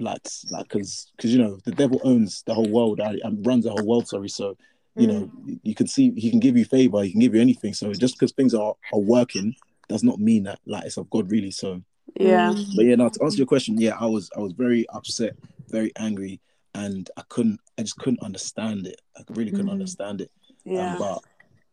[0.00, 3.64] Like like because because you know the devil owns the whole world and and runs
[3.64, 4.06] the whole world.
[4.08, 4.56] Sorry, so
[4.96, 5.30] you know
[5.62, 7.74] you can see he can give you favor, he can give you anything.
[7.74, 9.54] So just because things are are working
[9.88, 11.50] does not mean that like it's of God really.
[11.50, 11.82] So
[12.18, 15.34] yeah but yeah, now to answer your question, yeah, I was I was very upset,
[15.68, 16.40] very angry,
[16.74, 19.00] and I couldn't I just couldn't understand it.
[19.16, 19.72] I really couldn't Mhm.
[19.72, 20.30] understand it.
[20.64, 21.18] yeah Um, but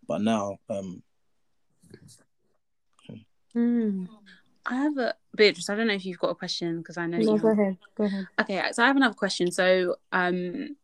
[0.08, 1.04] but now, um,
[3.56, 4.08] Mm.
[4.66, 5.70] I have a Beatrice.
[5.70, 7.40] I don't know if you've got a question because I know No, you.
[7.40, 7.78] go ahead.
[7.96, 8.28] Go ahead.
[8.42, 9.52] Okay, so I have another question.
[9.52, 10.76] So, um,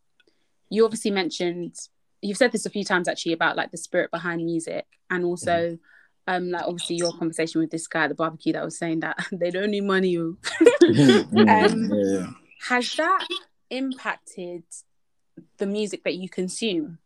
[0.69, 1.75] you obviously mentioned
[2.21, 5.77] you've said this a few times actually about like the spirit behind music, and also,
[6.27, 9.17] um, like obviously your conversation with this guy at the barbecue that was saying that
[9.31, 10.15] they don't need money.
[10.15, 10.37] mm,
[11.65, 12.27] Um, yeah,
[12.69, 13.27] Has that
[13.69, 14.63] impacted
[15.57, 16.99] the music that you consume?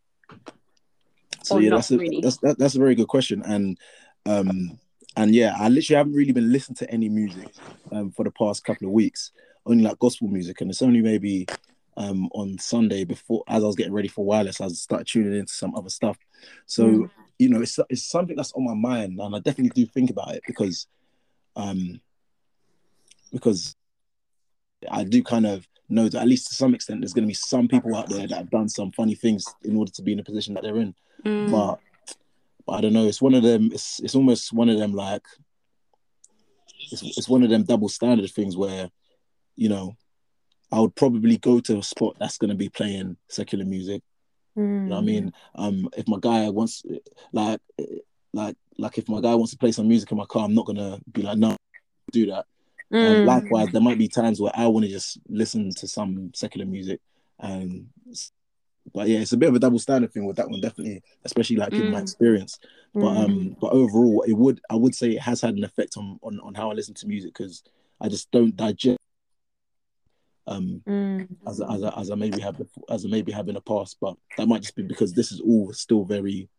[1.45, 2.21] So yeah, that's a, really?
[2.21, 3.77] that's that, that's a very good question, and
[4.25, 4.79] um,
[5.15, 7.49] and yeah, I literally haven't really been listening to any music
[7.91, 9.31] um for the past couple of weeks,
[9.65, 11.47] only like gospel music, and it's only maybe
[11.97, 15.53] um on Sunday before as I was getting ready for wireless, I started tuning into
[15.53, 16.17] some other stuff.
[16.65, 17.09] So Mm.
[17.39, 20.35] you know, it's it's something that's on my mind, and I definitely do think about
[20.35, 20.87] it because
[21.55, 22.01] um
[23.31, 23.75] because
[24.89, 27.33] I do kind of know that at least to some extent there's going to be
[27.33, 30.17] some people out there that have done some funny things in order to be in
[30.17, 30.95] the position that they're in.
[31.23, 31.51] Mm.
[31.51, 31.79] But
[32.65, 33.05] but I don't know.
[33.05, 33.69] It's one of them.
[33.71, 35.23] It's it's almost one of them like
[36.91, 38.89] it's it's one of them double standard things where
[39.55, 39.95] you know
[40.71, 44.01] I would probably go to a spot that's going to be playing secular music.
[44.57, 45.33] You know what I mean?
[45.55, 46.83] Um, if my guy wants
[47.33, 47.59] like
[48.33, 50.65] like like if my guy wants to play some music in my car, I'm not
[50.65, 51.57] gonna be like no,
[52.11, 52.45] do that.
[52.91, 53.25] And Mm.
[53.25, 57.01] likewise, there might be times where I want to just listen to some secular music,
[57.39, 57.87] and
[58.93, 61.55] but yeah, it's a bit of a double standard thing with that one, definitely, especially
[61.57, 62.01] like in my Mm.
[62.01, 62.59] experience.
[62.93, 63.17] But Mm.
[63.25, 66.39] um, but overall, it would I would say it has had an effect on on,
[66.41, 67.63] on how I listen to music because
[67.99, 68.99] I just don't digest
[70.47, 71.27] um Mm.
[71.47, 73.97] as I- as I, as I maybe have as I maybe have in the past.
[73.99, 76.49] But that might just be because this is all still very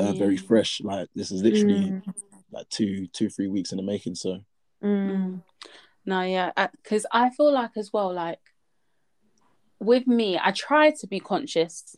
[0.00, 0.80] uh, very fresh.
[0.82, 2.14] Like this is literally Mm.
[2.50, 4.14] like two two three weeks in the making.
[4.16, 4.40] So
[4.82, 5.42] Mm.
[6.04, 6.50] No, yeah,
[6.82, 8.40] because I feel like as well, like
[9.78, 11.96] with me, I try to be conscious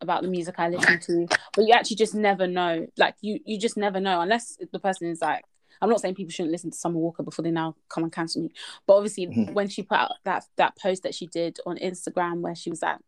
[0.00, 2.86] about the music I listen to, but you actually just never know.
[2.98, 5.44] Like you, you just never know unless the person is like.
[5.82, 8.40] I'm not saying people shouldn't listen to Summer Walker before they now come and cancel
[8.42, 8.50] me,
[8.86, 9.52] but obviously Mhm.
[9.52, 12.82] when she put out that that post that she did on Instagram where she was
[12.82, 13.02] at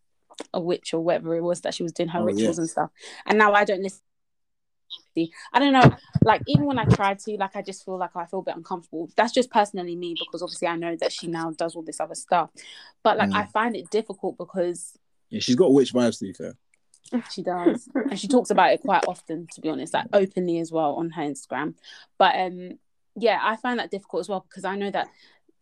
[0.52, 2.60] a witch or whatever it was that she was doing her Oh, rituals yeah.
[2.62, 2.90] and stuff,
[3.24, 4.02] and now I don't listen.
[5.52, 8.26] I don't know like even when I try to, like I just feel like I
[8.26, 9.10] feel a bit uncomfortable.
[9.16, 12.14] That's just personally me because obviously I know that she now does all this other
[12.14, 12.50] stuff.
[13.02, 13.36] But like Mm.
[13.36, 14.96] I find it difficult because
[15.30, 16.54] yeah, she's got a witch vibes to be fair.
[17.30, 17.88] she does.
[17.94, 21.10] and she talks about it quite often, to be honest, like openly as well on
[21.10, 21.74] her Instagram.
[22.18, 22.78] But um
[23.16, 25.08] yeah, I find that difficult as well because I know that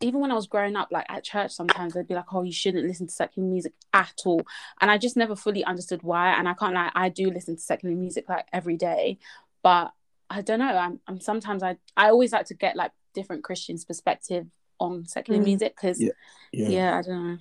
[0.00, 2.52] even when I was growing up, like at church, sometimes they'd be like, "Oh, you
[2.52, 4.42] shouldn't listen to secular music at all,"
[4.80, 6.32] and I just never fully understood why.
[6.32, 9.18] And I can't like I do listen to secular music like every day,
[9.62, 9.92] but
[10.28, 10.76] I don't know.
[10.76, 14.46] I'm, I'm sometimes I I always like to get like different Christians' perspective
[14.78, 15.44] on secular Mm.
[15.44, 16.10] music because Yeah.
[16.52, 16.68] yeah.
[16.68, 16.98] Yeah.
[16.98, 17.38] I don't know.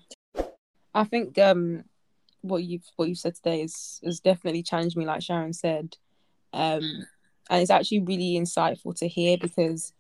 [0.94, 1.84] I think um
[2.42, 5.98] what you've what you've said today is has definitely challenged me, like Sharon said.
[6.54, 7.06] Um
[7.50, 9.94] and it's actually really insightful to hear because,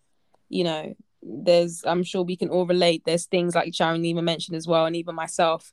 [0.50, 0.96] you know,
[1.26, 3.04] there's I'm sure we can all relate.
[3.06, 5.72] There's things like Sharon even mentioned as well, and even myself.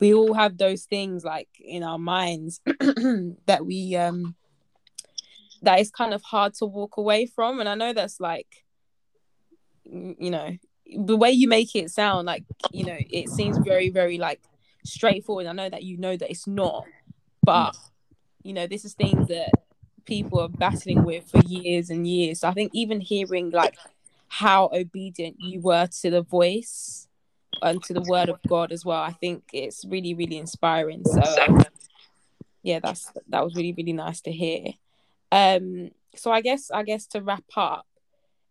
[0.00, 2.60] We all have those things like in our minds
[3.46, 4.34] that we um
[5.62, 7.60] that is kind of hard to walk away from.
[7.60, 8.64] And I know that's like
[9.84, 10.56] you know,
[10.96, 14.40] the way you make it sound like, you know, it seems very, very like
[14.84, 15.46] straightforward.
[15.46, 16.84] I know that you know that it's not,
[17.42, 17.76] but
[18.42, 19.50] you know, this is things that
[20.04, 22.40] people are battling with for years and years.
[22.40, 23.76] So I think even hearing like
[24.28, 27.08] how obedient you were to the voice
[27.62, 31.02] and to the word of God as well, I think it's really, really inspiring.
[31.04, 31.22] So
[32.62, 34.72] yeah, that's that was really, really nice to hear.
[35.30, 37.86] Um, so I guess I guess to wrap up,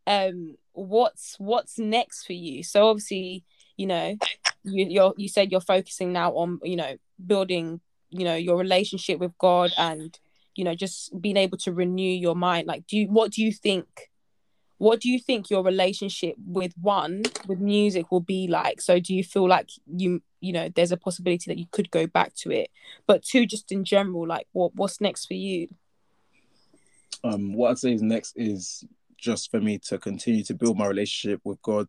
[0.07, 2.63] um, what's what's next for you?
[2.63, 3.43] So obviously,
[3.77, 4.15] you know,
[4.63, 6.95] you you're, you said you're focusing now on you know
[7.25, 10.17] building you know your relationship with God and
[10.55, 12.67] you know just being able to renew your mind.
[12.67, 13.87] Like, do you what do you think?
[14.77, 18.81] What do you think your relationship with one with music will be like?
[18.81, 22.07] So do you feel like you you know there's a possibility that you could go
[22.07, 22.69] back to it?
[23.07, 25.69] But two, just in general, like what what's next for you?
[27.23, 28.83] Um, what I'd say is next is
[29.17, 31.87] just for me to continue to build my relationship with God,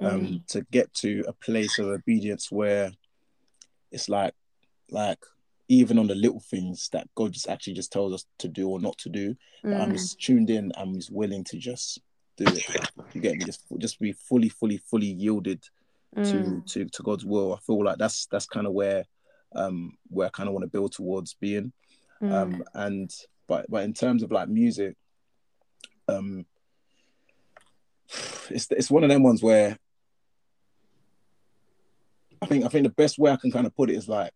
[0.00, 0.46] um, mm.
[0.48, 2.92] to get to a place of obedience where
[3.90, 4.34] it's like,
[4.90, 5.18] like
[5.68, 8.80] even on the little things that God just actually just tells us to do or
[8.80, 9.34] not to do,
[9.64, 9.80] mm.
[9.80, 10.72] I'm just tuned in.
[10.76, 12.00] I'm just willing to just
[12.38, 12.90] do it.
[13.12, 13.44] You get me?
[13.44, 15.62] Just just be fully, fully, fully yielded
[16.16, 16.30] mm.
[16.30, 17.54] to to to God's will.
[17.54, 19.04] I feel like that's that's kind of where
[19.54, 21.72] um where I kind of want to build towards being.
[22.22, 22.32] Mm.
[22.32, 23.14] Um and
[23.46, 24.96] but but in terms of like music,
[26.08, 26.46] um
[28.50, 29.78] it's it's one of them ones where
[32.40, 34.34] I think I think the best way I can kind of put it is like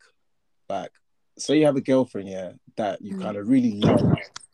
[0.68, 0.90] like
[1.38, 3.22] say you have a girlfriend yeah that you mm.
[3.22, 4.02] kind of really love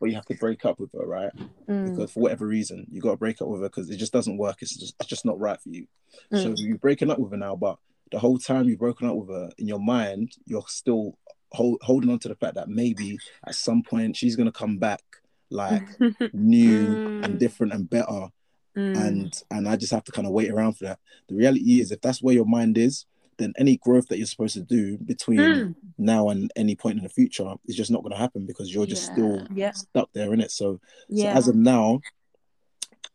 [0.00, 1.32] but you have to break up with her right
[1.68, 1.90] mm.
[1.90, 4.38] because for whatever reason you got to break up with her because it just doesn't
[4.38, 5.86] work it's just it's just not right for you
[6.32, 6.42] mm.
[6.42, 7.78] so you're breaking up with her now but
[8.10, 11.16] the whole time you've broken up with her in your mind you're still
[11.52, 14.78] hold, holding on to the fact that maybe at some point she's going to come
[14.78, 15.02] back
[15.50, 15.82] like
[16.32, 17.38] new and mm.
[17.38, 18.28] different and better
[18.76, 18.96] mm.
[18.96, 20.98] and and I just have to kind of wait around for that.
[21.28, 23.06] The reality is, if that's where your mind is,
[23.38, 25.74] then any growth that you're supposed to do between mm.
[25.96, 28.86] now and any point in the future is just not going to happen because you're
[28.86, 29.12] just yeah.
[29.12, 29.70] still yeah.
[29.70, 30.50] stuck there in it.
[30.50, 31.32] So, yeah.
[31.32, 32.00] so as of now,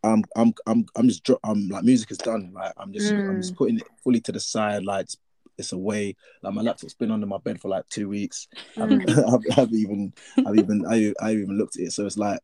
[0.03, 2.51] I'm I'm I'm I'm just I'm like music is done.
[2.53, 3.29] Like I'm just mm.
[3.29, 3.57] I'm just mm.
[3.57, 4.83] putting it fully to the side.
[4.83, 5.17] Like it's,
[5.57, 6.15] it's away.
[6.41, 8.47] Like my laptop's been under my bed for like two weeks.
[8.75, 9.09] Mm.
[9.33, 10.13] I've, I've, even
[10.45, 11.91] I've even I I even looked at it.
[11.93, 12.39] So it's like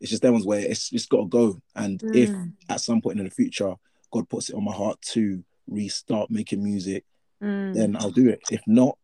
[0.00, 1.60] it's just that ones where it's just got to go.
[1.76, 2.30] And if
[2.68, 3.74] at some point in the future
[4.12, 7.04] God puts it on my heart to restart making music,
[7.44, 7.74] mm.
[7.74, 8.40] then I'll do it.
[8.50, 8.98] If not,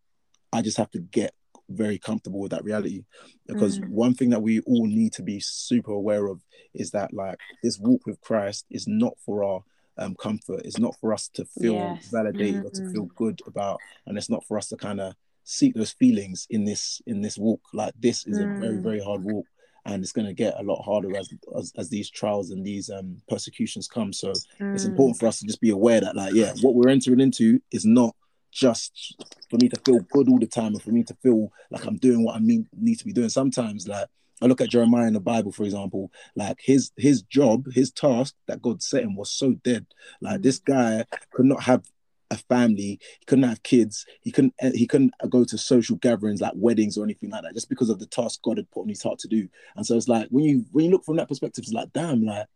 [0.53, 1.35] I just have to get
[1.69, 3.05] very comfortable with that reality.
[3.47, 3.89] Because mm.
[3.89, 6.41] one thing that we all need to be super aware of
[6.75, 9.65] is that like this walk with Christ is not for our
[9.99, 10.63] um, comfort.
[10.65, 12.09] It's not for us to feel yes.
[12.09, 12.67] validated mm-hmm.
[12.67, 15.15] or to feel good about, and it's not for us to kind of
[15.45, 17.61] seek those feelings in this in this walk.
[17.73, 18.57] Like this is mm.
[18.57, 18.83] a very mm.
[18.83, 19.47] very hard walk
[19.87, 22.91] and it's going to get a lot harder as, as, as these trials and these
[22.91, 24.13] um, persecutions come.
[24.13, 24.75] So mm.
[24.75, 27.61] it's important for us to just be aware that, like, yeah, what we're entering into
[27.73, 28.15] is not
[28.51, 31.85] just for me to feel good all the time, and for me to feel like
[31.87, 33.29] I'm doing what I mean need to be doing.
[33.29, 34.09] Sometimes, like
[34.43, 38.35] I look at Jeremiah in the Bible, for example, like his his job, his task
[38.47, 39.87] that God set him was so dead.
[40.21, 40.43] Like mm.
[40.43, 41.85] this guy could not have
[42.31, 42.99] a family.
[43.19, 44.07] He couldn't have kids.
[44.21, 47.55] He couldn't eh, he couldn't go to social gatherings like weddings or anything like that,
[47.55, 49.49] just because of the task God had put on his heart to do.
[49.77, 52.25] And so it's like when you when you look from that perspective, it's like damn,
[52.25, 52.47] like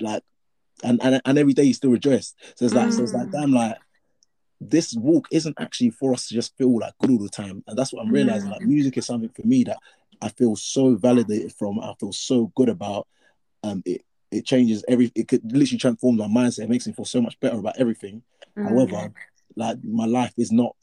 [0.00, 0.22] like
[0.82, 2.34] and and, and every day you still rejoice.
[2.56, 2.92] So it's like mm.
[2.92, 3.32] so it's like mm.
[3.32, 3.76] damn, like
[4.60, 7.64] this walk isn't actually for us to just feel like good all the time.
[7.66, 8.48] And that's what I'm realizing.
[8.48, 8.52] Mm.
[8.52, 9.78] Like music is something for me that
[10.20, 11.80] I feel so validated from.
[11.80, 13.06] I feel so good about.
[13.62, 15.10] Um, it it changes every.
[15.14, 16.64] It could literally transform my mindset.
[16.64, 18.22] It makes me feel so much better about everything.
[18.56, 18.68] Mm.
[18.68, 19.12] However,
[19.56, 20.76] like my life is not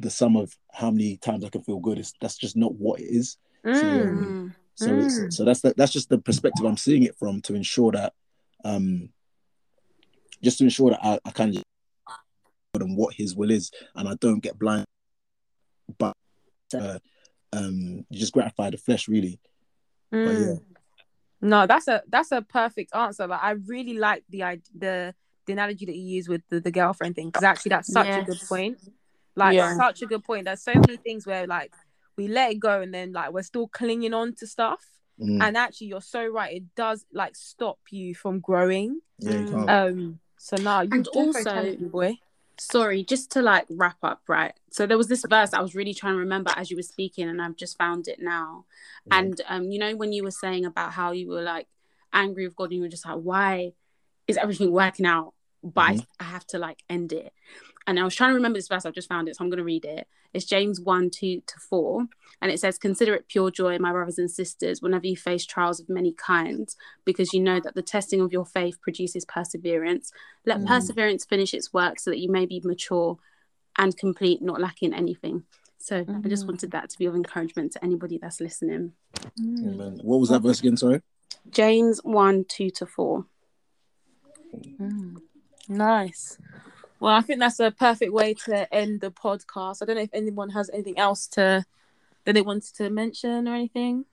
[0.00, 1.98] the sum of how many times I can feel good.
[1.98, 3.36] It's, that's just not what it is.
[3.64, 3.80] Mm.
[3.80, 5.32] So, um, so, mm.
[5.32, 8.12] so that's the, that's just the perspective I'm seeing it from to ensure that,
[8.64, 9.08] um,
[10.42, 11.64] just to ensure that I, I can just
[12.86, 14.86] and what His will is, and I don't get blind.
[15.98, 16.14] But
[16.74, 16.98] uh,
[17.52, 19.38] um, you just gratify the flesh, really.
[20.10, 20.32] But yeah.
[20.32, 20.60] Mm.
[21.42, 23.26] No, that's a that's a perfect answer.
[23.26, 25.14] Like I really like the the
[25.46, 28.22] the analogy that you use with the, the girlfriend thing because actually that's such yes.
[28.22, 28.78] a good point.
[29.36, 29.76] Like yeah.
[29.76, 30.46] such a good point.
[30.46, 31.72] There's so many things where like
[32.16, 34.82] we let it go and then like we're still clinging on to stuff.
[35.20, 35.42] Mm.
[35.42, 36.56] And actually you're so right.
[36.56, 39.00] It does like stop you from growing.
[39.18, 42.18] Yeah, um so now you and also boy.
[42.58, 44.54] Sorry, just to like wrap up, right?
[44.70, 47.28] So there was this verse I was really trying to remember as you were speaking,
[47.28, 48.64] and I've just found it now.
[49.10, 49.18] Mm.
[49.18, 51.66] And um, you know, when you were saying about how you were like
[52.12, 53.72] angry with God and you were just like, why
[54.26, 55.34] is everything working out?
[55.74, 56.06] But I- Mhm.
[56.20, 57.32] I have to like end it.
[57.88, 58.84] And I was trying to remember this verse.
[58.86, 60.06] I've just found it, so I'm going to read it.
[60.32, 62.06] It's James 1 2 to 4.
[62.40, 65.80] And it says, Consider it pure joy, my brothers and sisters, whenever you face trials
[65.80, 70.12] of many kinds, because you know that the testing of your faith produces perseverance.
[70.44, 70.66] Let Mm.
[70.66, 73.18] perseverance finish its work so that you may be mature
[73.78, 75.44] and complete, not lacking anything.
[75.78, 76.48] So I just Mm.
[76.48, 78.94] wanted that to be of encouragement to anybody that's listening.
[79.40, 80.00] Amen.
[80.02, 80.76] What was that verse again?
[80.76, 81.02] Sorry.
[81.50, 83.26] James 1 2 to 4.
[85.68, 86.38] Nice.
[87.00, 89.82] Well, I think that's a perfect way to end the podcast.
[89.82, 91.64] I don't know if anyone has anything else to
[92.24, 94.04] that they wanted to mention or anything.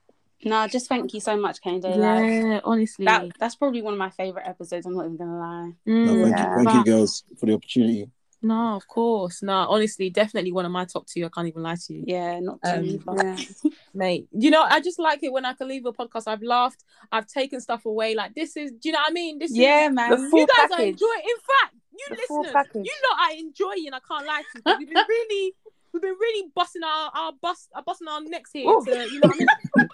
[0.43, 1.79] No, just thank you so much, Kane.
[1.79, 3.05] Like, Yeah, honestly.
[3.05, 4.85] that, that's probably one of my favorite episodes.
[4.85, 5.71] I'm not even going to lie.
[5.85, 6.23] No, Mm.
[6.23, 6.49] thank Yeah.
[6.49, 8.09] you, thank you, girls, for the opportunity.
[8.43, 9.41] No, of course.
[9.41, 11.25] No, honestly, definitely one of my top two.
[11.25, 12.03] I can't even lie to you.
[12.05, 13.17] Yeah, not too Um.
[13.17, 13.37] Yeah.
[13.93, 14.27] mate.
[14.31, 16.27] You know, I just like it when I can leave a podcast.
[16.27, 18.15] I've laughed, I've taken stuff away.
[18.15, 19.39] Like this is, do you know what I mean?
[19.39, 20.11] This Yeah, is man.
[20.11, 21.21] you guys are enjoying.
[21.23, 24.61] In fact, you The listeners, you know I enjoy you, and I can't lie to
[24.65, 24.77] you.
[24.79, 25.55] We've been really,
[25.93, 28.65] we've been really busting our our bust, uh, busting our necks here.
[28.65, 29.47] To, you know what I mean?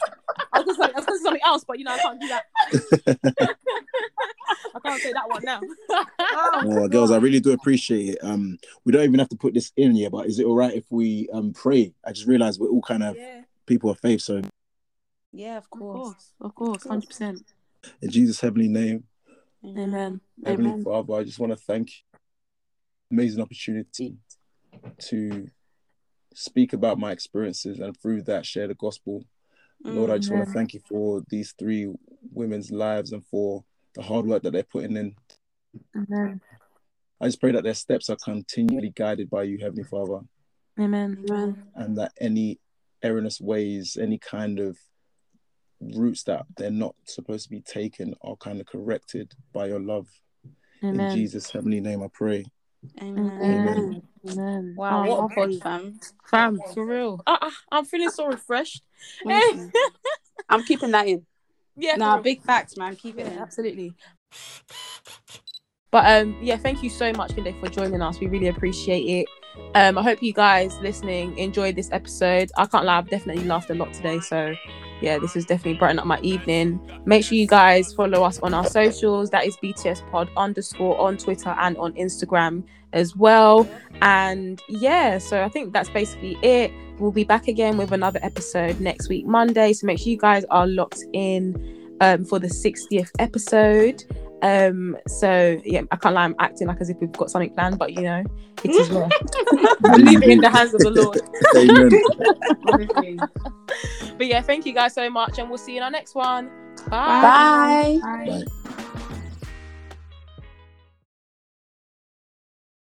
[0.52, 2.44] I was going to say something else, but you know I can't do that.
[4.76, 5.62] I can't say that one now.
[6.32, 8.20] Oh, girls, I really do appreciate it.
[8.24, 10.74] Um, we don't even have to put this in here, but is it all right
[10.74, 11.94] if we um pray?
[12.06, 14.42] I just realized we're all kind of yeah, people of faith, so
[15.32, 15.94] Yeah, of of course.
[15.96, 17.44] course, of course, hundred percent.
[18.02, 19.06] in Jesus' heavenly name,
[19.66, 20.22] Amen.
[20.46, 20.84] Heavenly Amen.
[20.84, 22.20] Father, I just want to thank you.
[23.12, 24.18] Amazing opportunity
[25.00, 25.48] to
[26.34, 29.24] speak about my experiences and through that share the gospel.
[29.84, 30.58] Lord, I just want to mm-hmm.
[30.58, 31.92] thank you for these three
[32.32, 33.64] women's lives and for
[33.96, 35.16] the hard work that they're putting in.
[35.96, 36.42] Amen.
[37.22, 40.20] I just pray that their steps are continually guided by you, Heavenly Father,
[40.80, 41.26] Amen.
[41.30, 41.64] Amen.
[41.76, 42.60] and that any
[43.04, 44.78] erroneous ways, any kind of
[45.82, 50.08] routes that they're not supposed to be taken are kind of corrected by your love.
[50.82, 52.46] In Jesus' heavenly name, I pray.
[53.02, 53.42] Amen.
[53.42, 54.02] Amen.
[54.30, 54.74] Amen.
[54.78, 56.00] Wow, Oh, what a pod, fam.
[56.30, 57.22] fam, for real.
[57.28, 58.84] I, I, I'm feeling so refreshed.
[59.26, 59.72] Honestly.
[60.50, 61.26] I'm keeping that in.
[61.78, 62.96] yeah, Nah, big facts, man.
[62.96, 63.38] Keep it in.
[63.40, 63.94] absolutely.
[65.92, 68.20] But um, yeah, thank you so much, Kinde, for joining us.
[68.20, 69.28] We really appreciate it.
[69.76, 72.52] Um, I hope you guys listening enjoyed this episode.
[72.58, 74.20] I can't lie, I've definitely laughed a lot today.
[74.20, 74.54] So
[75.02, 76.80] yeah, this has definitely brightened up my evening.
[77.06, 79.32] Make sure you guys follow us on our socials.
[79.32, 82.64] That is BTS Pod underscore on Twitter and on Instagram
[82.94, 83.68] as well.
[84.02, 86.72] And yeah, so I think that's basically it.
[87.00, 89.74] We'll be back again with another episode next week, Monday.
[89.74, 94.04] So make sure you guys are locked in um, for the 60th episode.
[94.42, 97.78] Um, so yeah, I can't lie, I'm acting like as if we've got something planned,
[97.78, 98.24] but you know,
[98.64, 99.10] it is well.
[99.82, 101.20] we'll leave it in the hands of the Lord.
[104.20, 106.50] But yeah, thank you guys so much, and we'll see you in our next one.
[106.90, 108.00] Bye.
[108.04, 108.44] Bye.
[108.44, 109.06] Bye.